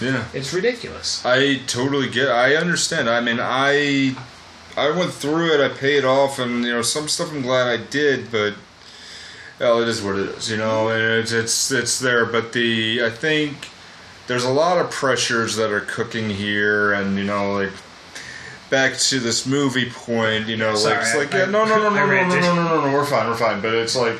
[0.00, 0.24] Yeah.
[0.32, 1.24] It's ridiculous.
[1.24, 2.28] I totally get.
[2.28, 3.08] I understand.
[3.08, 4.16] I mean, I
[4.76, 5.60] I went through it.
[5.60, 8.54] I paid off, and you know, some stuff I'm glad I did, but
[9.58, 10.50] well, it is what it is.
[10.50, 12.24] You know, and it's it's it's there.
[12.24, 13.68] But the I think
[14.26, 17.72] there's a lot of pressures that are cooking here, and you know, like
[18.70, 20.46] back to this movie point.
[20.46, 22.28] You know, Sorry, like it's I- like I- yeah, no, no, no, no, no, no,
[22.28, 23.60] no, no, no, no, we're fine, we're fine.
[23.60, 24.18] But it's like.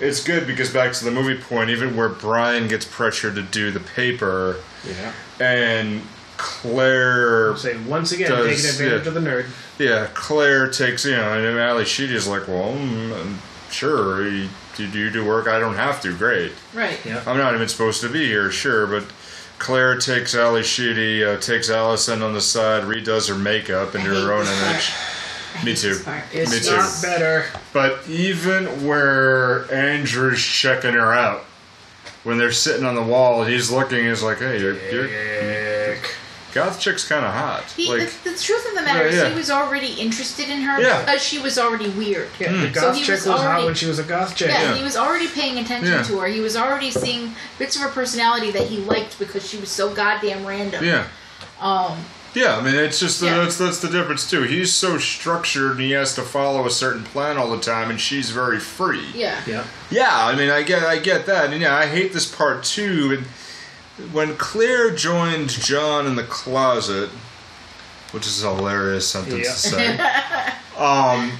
[0.00, 3.70] It's good because back to the movie point, even where Brian gets pressured to do
[3.70, 5.12] the paper, Yeah.
[5.38, 6.02] and
[6.36, 9.08] Claire Say once again, Does- taking advantage yeah.
[9.08, 9.46] of the nerd.
[9.78, 13.36] yeah, Claire takes, you know, and Ally Sheedy's like, well, mm,
[13.70, 14.48] sure, you,
[14.78, 15.46] you do do work.
[15.46, 16.12] I don't have to.
[16.12, 16.52] Great.
[16.74, 16.98] Right.
[17.04, 17.22] Yeah.
[17.26, 19.04] I'm not even supposed to be here, sure, but
[19.64, 24.30] Claire takes Ally Sheedy, uh, takes Allison on the side, redoes her makeup into her
[24.30, 24.92] own image.
[25.64, 25.98] Me too.
[26.32, 26.76] It's Me too.
[26.76, 27.46] not better.
[27.72, 31.44] But even where Andrew's checking her out,
[32.24, 35.08] when they're sitting on the wall he's looking, he's like, hey, you're, you're.
[36.54, 37.64] Goth chick's kind of hot.
[37.76, 39.28] He, like, the, the truth of the matter Yeah, is, yeah.
[39.30, 41.00] he was already interested in her Yeah.
[41.04, 42.28] because she was already weird.
[42.38, 42.72] Yeah, the Mm.
[42.72, 44.48] goth So he chick was was, hot when she was a goth chick.
[44.48, 44.74] Yeah, Yeah.
[44.76, 46.02] he was already paying attention Yeah.
[46.04, 46.26] to her.
[46.28, 49.90] He was already seeing bits of her personality that he liked because she was so
[49.92, 50.84] goddamn random.
[50.84, 51.04] yeah.
[51.60, 51.98] Um,
[52.34, 53.38] Yeah, I mean it's just the, Yeah.
[53.38, 54.42] that's that's the difference too.
[54.42, 58.00] He's so structured and he has to follow a certain plan all the time, and
[58.00, 59.06] she's very free.
[59.14, 59.40] yeah.
[59.46, 59.62] Yeah.
[59.88, 63.12] Yeah, I mean I get I get that, and yeah, I hate this part too.
[63.16, 63.26] And
[64.12, 67.10] when Claire joined John in the closet,
[68.12, 69.98] which is a hilarious sentence to say,
[70.78, 71.32] um,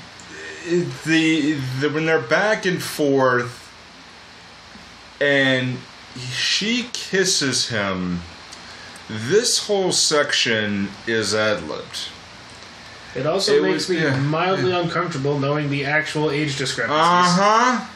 [1.05, 3.61] the, the when they're back and forth,
[5.21, 5.79] and
[6.33, 8.21] she kisses him.
[9.09, 12.09] This whole section is ad libbed.
[13.15, 14.17] It also It makes was- me yeah.
[14.19, 16.99] mildly uncomfortable knowing the actual age discrepancies.
[16.99, 17.43] Uh
[17.79, 17.87] huh.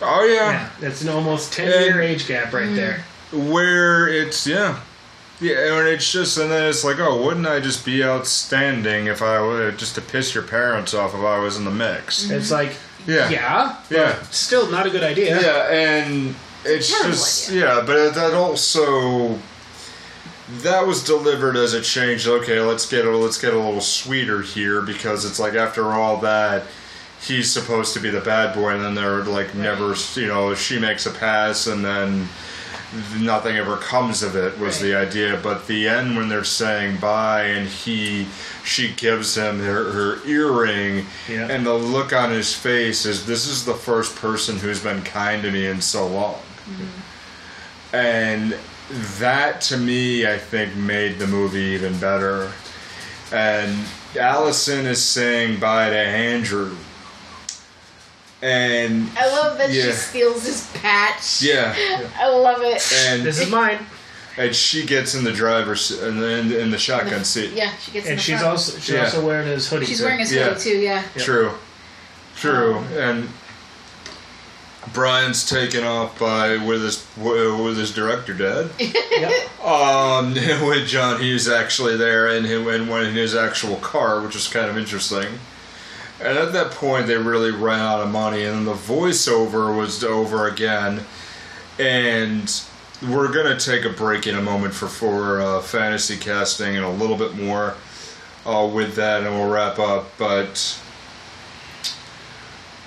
[0.00, 0.50] Oh yeah.
[0.52, 3.04] Yeah, that's an almost ten year age gap right there.
[3.34, 4.80] Where it's yeah,
[5.40, 9.20] yeah, and it's just and then it's like, oh, wouldn't I just be outstanding if
[9.20, 12.30] I were just to piss your parents off if I was in the mix?
[12.30, 12.54] It's mm-hmm.
[12.54, 13.28] like, Yeah.
[13.28, 14.22] yeah, Yeah.
[14.30, 15.40] still not a good idea.
[15.40, 16.34] Yeah, and
[16.64, 17.66] it's Terrible just idea.
[17.66, 19.38] yeah, but that also
[20.62, 22.26] that was delivered as a change.
[22.26, 26.18] Okay, let's get a let's get a little sweeter here because it's like after all
[26.18, 26.64] that
[27.20, 30.78] he's supposed to be the bad boy, and then they're like never you know she
[30.78, 32.28] makes a pass and then
[33.18, 35.38] nothing ever comes of it was the idea.
[35.42, 38.26] But the end when they're saying bye and he
[38.64, 41.48] she gives him her, her earring Yeah.
[41.50, 45.42] and the look on his face is this is the first person who's been kind
[45.42, 46.34] to me in so long.
[46.68, 47.96] Mm-hmm.
[47.96, 48.56] And
[49.18, 52.52] that to me i think made the movie even better.
[53.32, 53.76] And
[54.18, 56.76] allison is saying bye to andrew
[58.44, 59.86] and I love that Yeah.
[59.86, 61.42] she steals his patch.
[61.42, 61.74] yeah
[62.18, 62.82] I love it.
[63.06, 63.78] and This is mine.
[64.36, 67.52] and she gets in the driver's in the, in the, in the shotgun seat.
[67.54, 68.50] yeah, she gets in And the she's front.
[68.52, 69.04] also she's Yeah.
[69.04, 69.86] also wearing his hoodie.
[69.86, 70.04] She's too.
[70.04, 70.48] wearing his Yeah.
[70.50, 70.78] hoodie too.
[70.78, 71.02] Yeah.
[71.16, 71.52] True,
[72.36, 73.28] true, Um, and
[74.92, 78.70] Brian's taken off by with his with his director dad.
[78.78, 79.64] Yep.
[79.64, 80.34] Um,
[80.68, 84.46] with John Hughes actually there and him and when in his actual car, which is
[84.48, 85.38] kind of interesting.
[86.20, 90.02] And at that point, they really ran out of money, and then the voiceover was
[90.04, 91.04] over again.
[91.78, 92.62] And
[93.02, 96.90] we're gonna take a break in a moment for for uh, fantasy casting and a
[96.90, 97.74] little bit more
[98.46, 100.12] uh, with that, and we'll wrap up.
[100.16, 100.80] But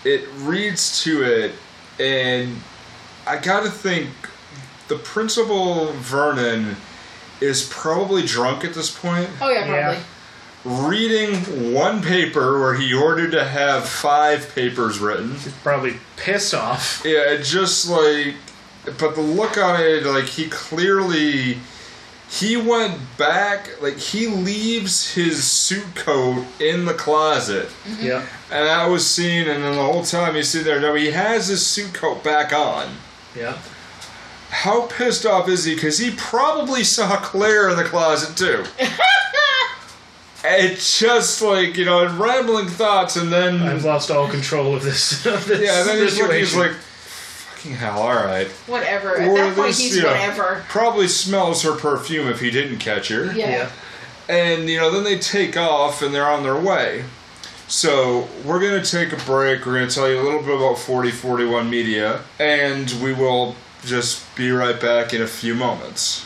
[0.05, 1.51] it reads to it,
[1.99, 2.61] and
[3.25, 4.09] I gotta think
[4.87, 6.77] the principal Vernon
[7.41, 9.99] is probably drunk at this point Oh yeah, Yeah.
[10.68, 10.98] Probably.
[10.98, 15.31] reading one paper where he ordered to have five papers written.
[15.35, 17.02] He's probably pissed off.
[17.06, 18.35] Yeah, just like,
[18.98, 21.57] but the look on it, like he clearly,
[22.30, 28.06] he went back, like he leaves his suit coat in the closet, mm-hmm.
[28.06, 28.26] Yeah.
[28.52, 31.48] and that was seen, and then the whole time you see there, no, he has
[31.48, 32.89] his suit coat back on.
[33.35, 33.57] Yeah.
[34.49, 35.76] How pissed off is he?
[35.76, 38.64] Because he probably saw Claire in the closet too.
[40.49, 45.25] it's just like you know, rambling thoughts, and then I've lost all control of this.
[45.25, 49.17] Of this yeah, then he's looking, he's like, "Fucking hell, all right." Whatever.
[49.17, 50.63] At Or that point, this, he's yeah, whatever.
[50.69, 53.25] Probably smells her perfume if he didn't catch her.
[53.33, 53.49] Yeah.
[53.49, 53.69] yeah.
[54.29, 57.05] And you know, then they take off and they're on their way.
[57.67, 59.65] So we're gonna take a break.
[59.65, 63.55] We're gonna tell you a little bit about 4041 Media, and we will
[63.85, 66.25] just be right back in a few moments.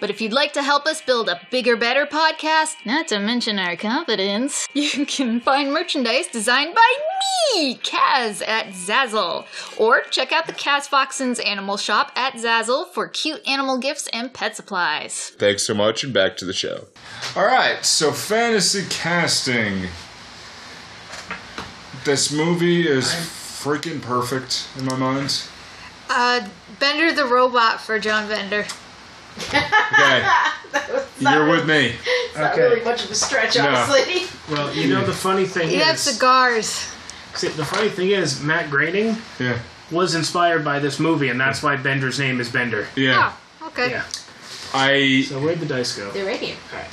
[0.00, 3.58] But if you'd like to help us build a bigger, better podcast, not to mention
[3.58, 6.94] our confidence, you can find merchandise designed by
[7.54, 9.46] me, Kaz, at Zazzle.
[9.78, 14.32] Or check out the Kaz Foxen's Animal Shop at Zazzle for cute animal gifts and
[14.32, 15.30] pet supplies.
[15.38, 16.86] Thanks so much, and back to the show.
[17.36, 19.88] All right, so fantasy casting.
[22.04, 25.44] This movie is freaking perfect in my mind.
[26.10, 26.46] Uh,
[26.80, 28.66] Bender the robot for John Bender.
[29.38, 30.26] Okay,
[31.20, 31.94] you're with me.
[32.04, 32.62] It's not Okay.
[32.62, 33.68] really much of a stretch, No.
[33.68, 34.26] honestly.
[34.50, 36.86] Well, you know the funny thing He is, has cigars.
[37.34, 39.58] see, the funny thing is, Matt Groening Yeah,
[39.90, 42.86] was inspired by this movie, and that's why Bender's name is Bender.
[42.96, 43.32] yeah.
[43.62, 43.90] Oh, okay.
[43.90, 44.04] Yeah.
[44.74, 46.10] I So where'd the dice go?
[46.12, 46.56] They're right here.
[46.72, 46.88] All right.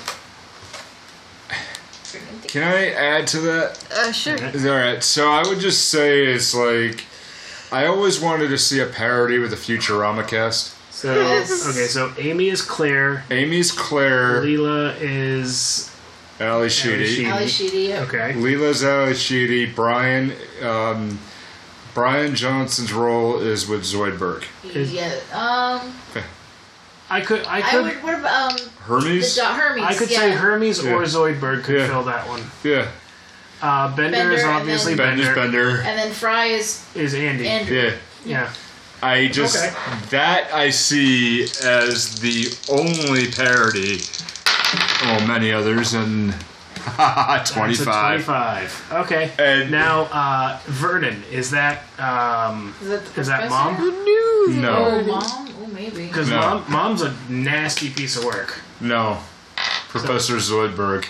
[2.48, 3.88] can I add to that?
[3.92, 4.38] Uh, sure.
[4.42, 7.06] All right, so I would just say it's like
[7.72, 10.76] I always wanted to see a parody with the Futurama cast.
[11.00, 11.14] So
[11.70, 15.90] okay, so Amy is Claire, Amy's Claire, Leela is
[16.42, 17.06] Ally Sheedy.
[17.06, 17.26] Sheedy.
[17.26, 17.94] Ally Sheedy.
[17.94, 18.34] okay.
[18.34, 19.66] Leela's Ally Sheedy.
[19.66, 21.18] Brian, um,
[21.94, 24.44] Brian Johnson's role is with Zoidberg.
[24.76, 25.14] Is- Yeah.
[25.32, 25.94] Um.
[27.10, 28.04] I could I I could would.
[28.04, 29.36] What about um the Hermes.
[29.36, 29.84] Do- Hermes?
[29.84, 30.18] I could yeah.
[30.20, 31.08] say Hermes or Yeah.
[31.08, 31.88] Zoidberg could Yeah.
[31.88, 32.42] fill that one.
[32.64, 32.88] Yeah,
[33.62, 35.68] Uh, Bender, Bender is and obviously then- Bender's Bender.
[35.78, 35.82] Bender.
[35.88, 37.48] And then Fry is Is Andy.
[37.48, 37.76] Andrew.
[37.78, 37.92] Yeah.
[38.26, 38.50] Yeah.
[39.02, 39.74] I just Okay.
[40.10, 44.02] that I see as the only parody.
[45.02, 46.34] Oh, many others and
[47.46, 48.26] twenty-five.
[48.26, 48.88] 25.
[48.94, 49.32] Okay.
[49.40, 53.76] And- now uh, Vernon is that um, Is that, the is that mom?
[53.80, 55.24] Oh, No, mom.
[55.62, 56.08] Oh, maybe.
[56.08, 56.38] Because No.
[56.40, 58.60] mom mom's a nasty piece of work.
[58.82, 59.20] no.
[59.90, 61.06] Professor Zoidberg.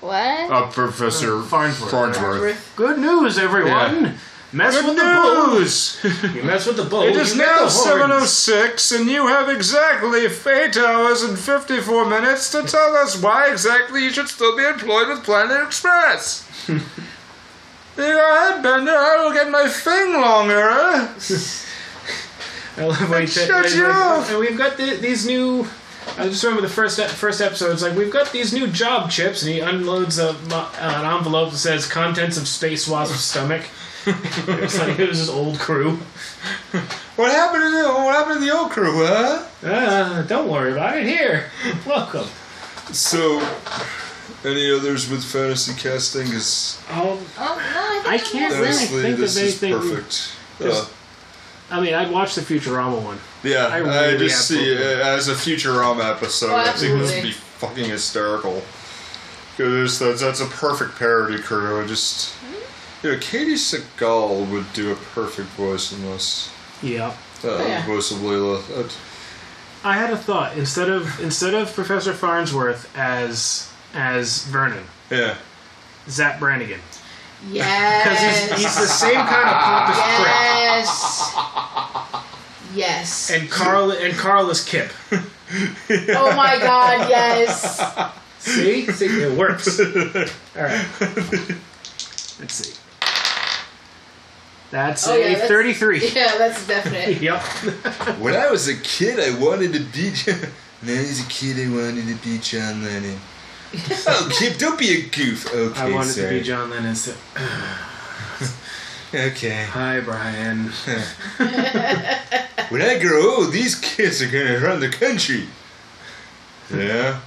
[0.00, 0.50] What?
[0.50, 1.90] Uh, Professor Farnsworth.
[1.92, 2.72] Farnsworth.
[2.76, 4.16] Good news, everyone.
[4.54, 5.58] Mess Good with the bull.
[5.58, 5.98] news!
[6.32, 7.02] You mess with the bull.
[7.02, 12.62] It you is now 7.06 and you have exactly 8 hours and 54 minutes to
[12.62, 16.48] tell us why exactly you should still be employed with Planet Express.
[16.68, 16.78] you
[17.96, 18.92] go ahead, Bender.
[18.92, 20.70] I will get my thing longer.
[22.76, 24.30] I love when he Shut you like, off.
[24.30, 25.66] And we've got the, these new.
[26.16, 27.72] I just remember the first first episode.
[27.72, 31.50] It's like we've got these new job chips, and he unloads a, mo- an envelope
[31.50, 33.64] that says "contents of Space Wasp's stomach."
[34.62, 35.96] it's like it was his old crew.
[37.16, 39.44] What happened to the, what happened to the old crew, huh?
[39.62, 41.06] Uh, don't worry about it.
[41.06, 41.50] Here,
[41.86, 42.26] welcome.
[42.92, 43.38] So,
[44.44, 46.26] any others with fantasy casting?
[46.28, 49.80] Is Oh, Oh no, I, think I can't was really think this of is anything-
[49.90, 50.32] perfect.
[50.60, 50.94] Just- Uh,
[51.70, 53.18] I mean, I'd watch the Futurama one.
[53.42, 56.50] yeah, I I, really just see it as a Futurama episode.
[56.50, 58.62] Oh, I think this would be fucking hysterical.
[59.56, 61.80] Because that's, that's a perfect parody crew.
[61.82, 62.33] I just,
[63.04, 66.50] you know, Katey Sagal would do a perfect voice in this.
[66.82, 67.14] Yeah.
[67.44, 67.86] Uh, yeah.
[67.86, 68.58] Voice of Layla.
[68.84, 68.88] Uh,
[69.86, 75.36] I had a thought instead of instead of Professor Farnsworth as as Vernon, yeah.
[76.08, 76.80] Zapp Brannigan,
[77.42, 78.50] because Yes.
[78.50, 80.26] he's, he's the same kind of pompous prick.
[80.64, 81.34] Yes.
[82.74, 83.30] Yes.
[83.30, 84.90] And Carl and Carl is Kif.
[86.16, 87.10] oh my God!
[87.10, 87.78] Yes.
[88.38, 89.78] See, see, it works.
[90.56, 90.86] All right.
[92.40, 92.74] Let's see.
[94.74, 96.10] That's Oh, yeah, that's- thirty-three.
[96.16, 97.22] Yeah, that's definite.
[97.22, 97.40] Yep.
[98.18, 100.10] When I was a kid, I wanted to be.
[100.12, 100.34] John.
[100.82, 103.18] When I was a kid, I wanted to be John Lennon.
[103.72, 105.46] oh, Kif, don't be a goof.
[105.54, 106.28] Okay, I wanted sorry.
[106.30, 106.94] to be John Lennon.
[106.96, 107.14] So,
[109.14, 109.64] Okay.
[109.70, 110.70] Hi, Brian.
[112.70, 115.46] When I grow old, these kids are gonna run the country.
[116.74, 117.20] Yeah,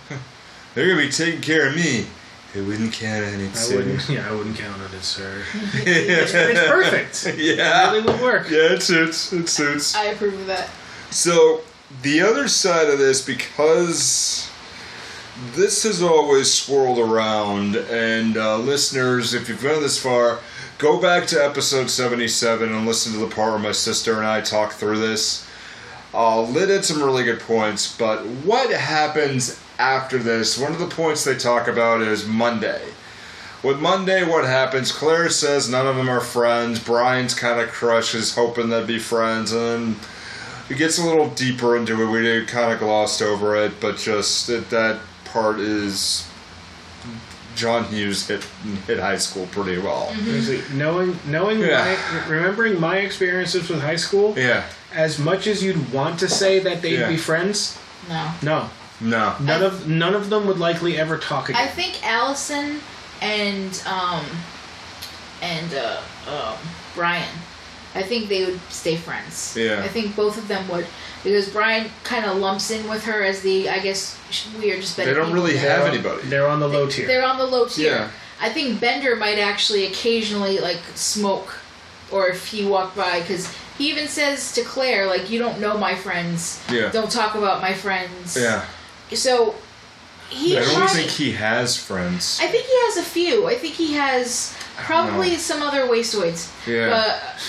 [0.76, 2.07] they're gonna be taking care of me.
[2.57, 3.75] I wouldn't count on it, I sir.
[3.77, 4.09] wouldn't.
[4.09, 5.43] Yeah, I wouldn't count on it, sir.
[5.73, 7.38] It's perfect.
[7.38, 8.49] yeah, It really would work.
[8.49, 9.31] yeah, it suits.
[9.34, 9.95] It suits.
[9.95, 10.69] I approve of that.
[11.11, 11.61] So
[12.01, 14.49] the other side of this, because
[15.55, 20.39] this has always swirled around, and uh, listeners, if you've gone this far,
[20.79, 24.41] go back to episode seventy-seven and listen to the part where my sister and I
[24.41, 25.47] talk through this.
[26.13, 30.57] Uh, Lyd had some really good points, but what happens after this?
[30.57, 32.81] One of the points they talk about is Monday.
[33.63, 34.91] With Monday, what happens?
[34.91, 36.79] Claire says none of them are friends.
[36.79, 39.95] Brian's kind of crushes, hoping they'd be friends, and then
[40.69, 42.11] it gets a little deeper into it.
[42.11, 46.29] We did kind of glossed over it, but just that, that part is
[47.55, 48.43] John Hughes hit
[48.85, 50.07] hit high school pretty well.
[50.11, 50.25] Mm-hmm.
[50.25, 51.97] Seriously, knowing knowing Yeah.
[52.27, 54.63] my, remembering my experiences with high school, Yeah.
[54.93, 57.09] as much as you'd want to say that they'd Yeah.
[57.09, 57.75] be friends,
[58.07, 58.31] No.
[58.43, 58.69] no,
[58.99, 59.36] No.
[59.40, 61.61] none of none of them would likely ever talk again.
[61.61, 62.80] I think Allison
[63.22, 64.26] and um
[65.41, 66.57] and uh, um,
[66.95, 67.30] Brian.
[67.95, 69.56] I think they would stay friends.
[69.57, 69.82] Yeah.
[69.84, 70.86] I think both of them would
[71.24, 74.19] because Brian kind of lumps in with her as the I guess
[74.60, 75.10] we are just better.
[75.10, 75.44] They don't people.
[75.44, 76.28] really have anybody.
[76.28, 77.07] They're on the low tier.
[77.07, 77.91] They're on the low tier.
[77.91, 78.10] Yeah.
[78.40, 81.56] I think Bender might actually occasionally like smoke,
[82.11, 85.76] or if he walked by, because he even says to Claire like, "You don't know
[85.76, 86.64] my friends.
[86.72, 86.91] Yeah.
[86.91, 88.64] Don't talk about my friends." Yeah.
[89.13, 89.55] So
[90.29, 90.57] he.
[90.57, 92.39] I don't probably- think he has friends.
[92.41, 93.47] I think he has a few.
[93.47, 96.49] I think he has probably some other wastoids.
[96.67, 96.89] Yeah.
[96.89, 97.39] But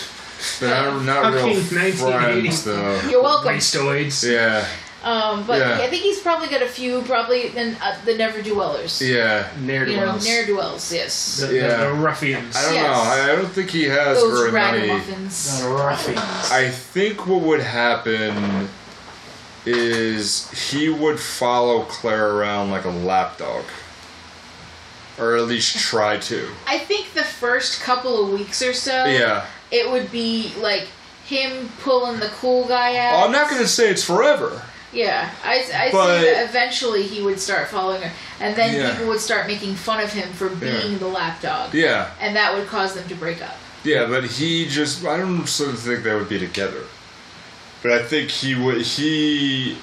[0.60, 3.00] They're not, not real friends, though.
[3.10, 3.54] you're welcome.
[3.54, 4.22] Wastoids.
[4.30, 4.64] Yeah.
[5.02, 5.78] Um, but Yeah.
[5.80, 7.02] I think he's probably got a few.
[7.02, 9.00] Probably then uh, the never do wellers.
[9.00, 9.48] Yeah.
[9.60, 10.24] Ne'er do You know, wells.
[10.26, 10.92] ne'er do wells.
[10.92, 11.36] Yes.
[11.38, 11.76] The, Yeah.
[11.76, 12.56] the, the ruffians.
[12.56, 12.84] I don't Yes.
[12.86, 12.92] know.
[13.10, 14.88] I, I don't think he has Those very many.
[14.88, 16.50] The ruffians.
[16.50, 18.68] I think what would happen
[19.66, 23.64] is he would follow Claire around like a lapdog.
[25.18, 26.48] Or at least try to.
[26.66, 29.44] I think the first couple of weeks or so, Yeah.
[29.70, 30.86] it would be like
[31.26, 33.14] him pulling the cool guy out.
[33.14, 34.62] Oh, I'm not going to say it's forever.
[34.92, 38.92] Yeah, I, I But- see that eventually he would start following her, and then Yeah.
[38.92, 42.06] people would start making fun of him for being the lapdog, Yeah.
[42.20, 43.56] and that would cause them to break up.
[43.84, 46.84] Yeah, but he just I don't sort of think they would be together.
[47.82, 49.78] But I think he would he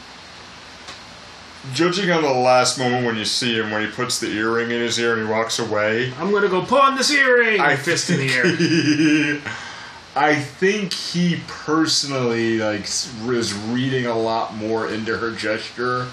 [1.74, 4.80] judging on the last moment when you see him when he puts the earring in
[4.82, 6.14] his ear and he walks away.
[6.20, 7.60] I'm gonna go pawn this earring.
[7.60, 9.36] I fist in the air.
[9.38, 9.42] air.
[10.18, 16.06] I think he personally like s- was reading a lot more into her gesture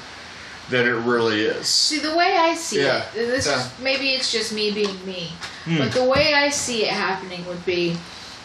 [0.71, 1.67] than it really is.
[1.69, 3.61] See, the way I see Yeah, it, this yeah.
[3.61, 5.33] is maybe it's just me being me,
[5.65, 5.79] Hmm.
[5.79, 7.97] but the way I see it happening would be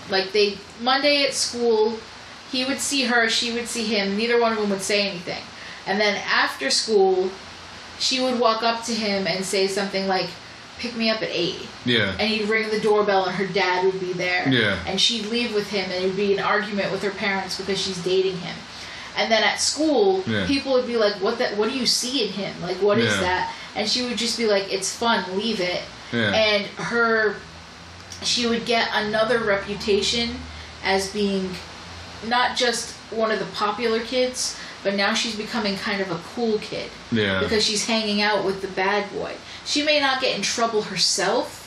[0.09, 1.97] like they Monday at school,
[2.51, 5.43] he would see her, she would see him, neither one of them would say anything,
[5.85, 7.29] and then after school,
[7.99, 10.27] she would walk up to him and say something like,
[10.79, 11.55] "Pick me up at 8.
[11.85, 12.13] Yeah.
[12.19, 14.47] and he'd ring the doorbell and her dad would be there.
[14.49, 14.77] Yeah.
[14.85, 17.79] And she'd leave with him and it would be an argument with her parents because
[17.81, 18.55] she's dating him.
[19.17, 20.45] And then at school, Yeah.
[20.45, 21.57] people would be like, "What that?
[21.57, 22.53] What do you see in him?
[22.61, 23.21] Like, what is Yeah.
[23.21, 25.23] that?" And she would just be like, "It's fun.
[25.35, 26.31] Leave it." Yeah.
[26.35, 27.37] And her,
[28.21, 30.39] she would get another reputation
[30.83, 31.55] as being
[32.25, 36.57] not just one of the popular kids, but now she's becoming kind of a cool
[36.59, 37.39] kid Yeah.
[37.41, 39.33] because she's hanging out with the bad boy.
[39.65, 41.63] She may not get in trouble herself,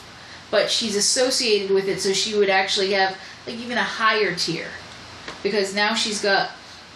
[0.50, 3.16] but she's associated with it, so she would actually have
[3.46, 4.68] like even a higher tier
[5.42, 6.50] because now she's got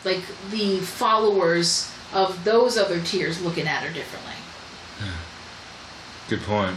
[0.04, 0.20] like
[0.50, 4.32] the followers of those other tiers looking at her differently.
[6.28, 6.76] Good point.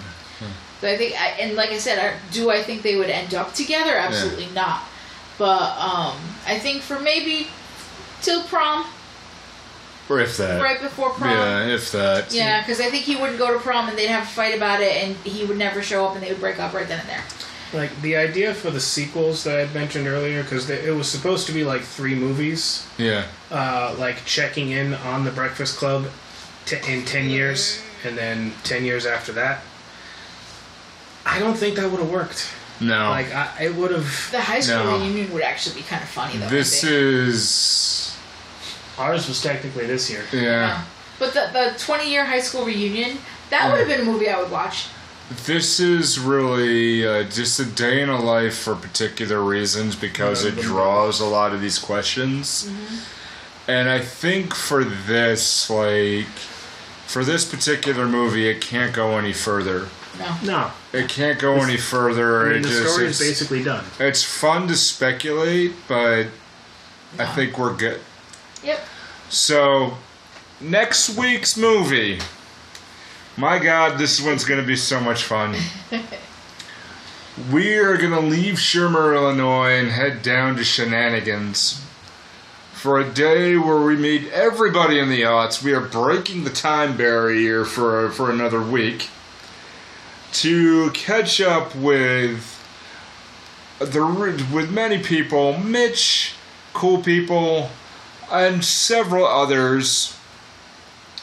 [0.82, 3.34] So I think, I, and like I said, I, do I think they would end
[3.34, 3.96] up together?
[3.96, 4.84] Absolutely not.
[5.38, 7.48] But um, I think for maybe
[8.22, 8.86] till prom,
[10.10, 10.62] Or if that.
[10.62, 11.32] right before prom.
[11.32, 12.34] Yeah, if that.
[12.34, 14.82] Yeah, because I think he wouldn't go to prom and they'd have a fight about
[14.82, 17.10] it, and he would never show up, and they would break up right then and
[17.10, 17.24] there.
[17.74, 21.46] Like the idea for the sequels that I had mentioned earlier, because it was supposed
[21.48, 23.26] to be like three movies, Yeah.
[23.52, 26.08] uh, like checking in on the Breakfast Club
[26.66, 29.60] t- in ten years, and then ten years after that.
[31.26, 32.48] I don't think that would have worked.
[32.80, 33.10] No.
[33.10, 34.30] Like I, it would have.
[34.32, 34.98] The high school No.
[35.00, 36.48] reunion would actually be kind of funny, though.
[36.50, 38.16] This is.
[38.98, 40.24] Ours was technically this year.
[40.32, 40.42] Yeah.
[40.42, 40.84] Yeah.
[41.20, 43.18] But the the twenty year high school reunion
[43.50, 44.88] that would have been a movie I would watch.
[45.46, 50.56] This is really uh, just a day in a life for particular reasons because it
[50.56, 52.70] draws a lot of these questions.
[53.68, 56.28] And I think for this, like,
[57.08, 59.90] for this particular movie, it can't go any further.
[60.18, 60.38] No.
[60.44, 62.42] No, It can't go any further.
[62.42, 63.86] I mean it the just, story is it's, basically done.
[64.00, 66.28] it's fun to speculate, but
[67.20, 68.02] I think we're good.
[68.64, 68.80] Yep.
[69.30, 69.98] So,
[70.60, 72.20] next week's movie.
[73.36, 75.56] My God, this one's going to be so much fun.
[77.52, 81.80] we are going to leave Shermer, Illinois, and head down to Shenaniganz
[82.74, 85.64] for a day where we meet everybody in the aughts.
[85.64, 89.10] We are breaking the time barrier for for another week
[90.34, 92.54] to catch up with
[93.80, 94.04] the
[94.54, 96.34] with many people, Mitch,
[96.74, 97.70] cool people,
[98.32, 100.16] and several others.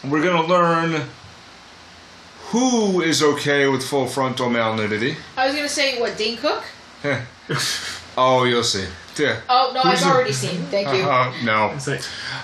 [0.03, 1.09] We're gonna learn
[2.49, 5.17] who is okay with full frontal male nudity.
[5.37, 6.63] I was gonna say what Dane Cook.
[8.17, 8.87] oh, you'll see.
[9.17, 9.41] Yeah.
[9.49, 10.61] Oh no, Who's I've the- already seen.
[10.67, 11.05] Thank you.
[11.05, 11.77] Uh, no,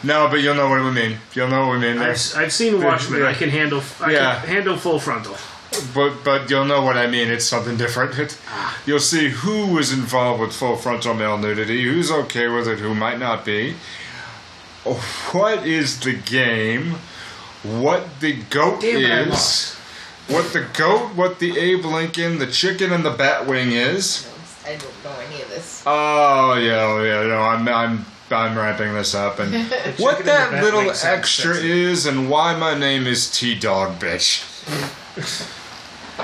[0.05, 1.19] no, but you'll know what we mean.
[1.35, 1.99] You'll know what we mean.
[1.99, 3.20] I've, I've seen Watchmen.
[3.20, 3.28] yeah.
[3.28, 3.82] I can handle.
[4.01, 4.41] I Yeah.
[4.41, 5.37] can handle full frontal.
[5.95, 7.29] But but you'll know what I mean.
[7.29, 8.19] It's something different.
[8.19, 8.81] It, ah.
[8.87, 12.95] you'll see who is involved with full frontal male nudity, who's okay with it, who
[12.95, 13.75] might not be.
[14.85, 16.97] What is the game?
[17.63, 19.75] What the goat Damn is?
[20.29, 21.15] What the goat?
[21.15, 24.29] What the Abe Lincoln, the chicken, and the Batwing is?
[24.65, 25.83] I don't know any of this.
[25.87, 27.29] Oh yeah, oh, yeah.
[27.29, 29.55] No, I'm I'm I'm wrapping this up and
[29.99, 31.71] what that little extra sexy.
[31.71, 34.47] is and why my name is T Dog Bitch.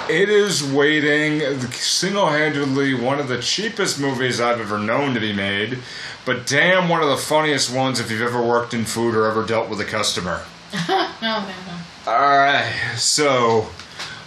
[0.08, 1.40] It is waiting
[1.70, 5.78] single-handedly one of the cheapest movies I've ever known to be made,
[6.24, 9.44] but damn one of the funniest ones if you've ever worked in food or ever
[9.44, 10.42] dealt with a customer.
[11.22, 12.12] No, no.
[12.12, 13.68] All right, so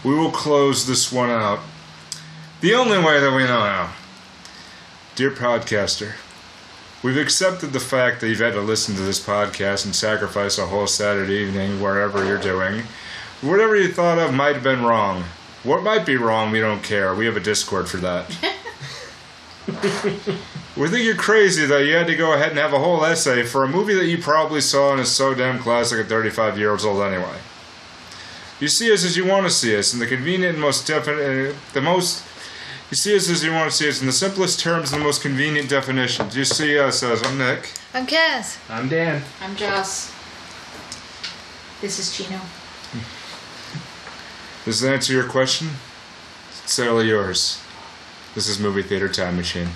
[0.03, 1.59] we will close this one out
[2.61, 3.93] the only way that we know how.
[5.15, 6.13] Dear podcaster,
[7.03, 10.65] we've accepted the fact that you've had to listen to this podcast and sacrifice a
[10.67, 12.83] whole Saturday evening wherever you're doing.
[13.41, 15.23] Whatever you thought of might have been wrong.
[15.63, 17.13] What might be wrong, we don't care.
[17.13, 18.29] We have a Discord for that.
[20.77, 23.43] we think you're crazy that you had to go ahead and have a whole essay
[23.43, 26.85] for a movie that you probably saw and is so damn classic at 35 years
[26.85, 27.37] old anyway.
[28.61, 31.51] You see us as you want to see us, in the convenient and most definite,
[31.51, 32.25] uh, the most.
[32.89, 35.05] You see us as you want to see us in the simplest terms and the
[35.05, 36.35] most convenient definitions.
[36.35, 37.71] You see us as I'm Nick.
[37.93, 38.57] I'm Kaz.
[38.69, 39.21] I'm Dan.
[39.41, 40.11] I'm Joss.
[41.81, 42.39] This is Chino.
[44.69, 45.67] Does that answer your question?
[46.51, 47.59] It's totally yours.
[48.35, 49.69] This is Movie Theater Time Machine.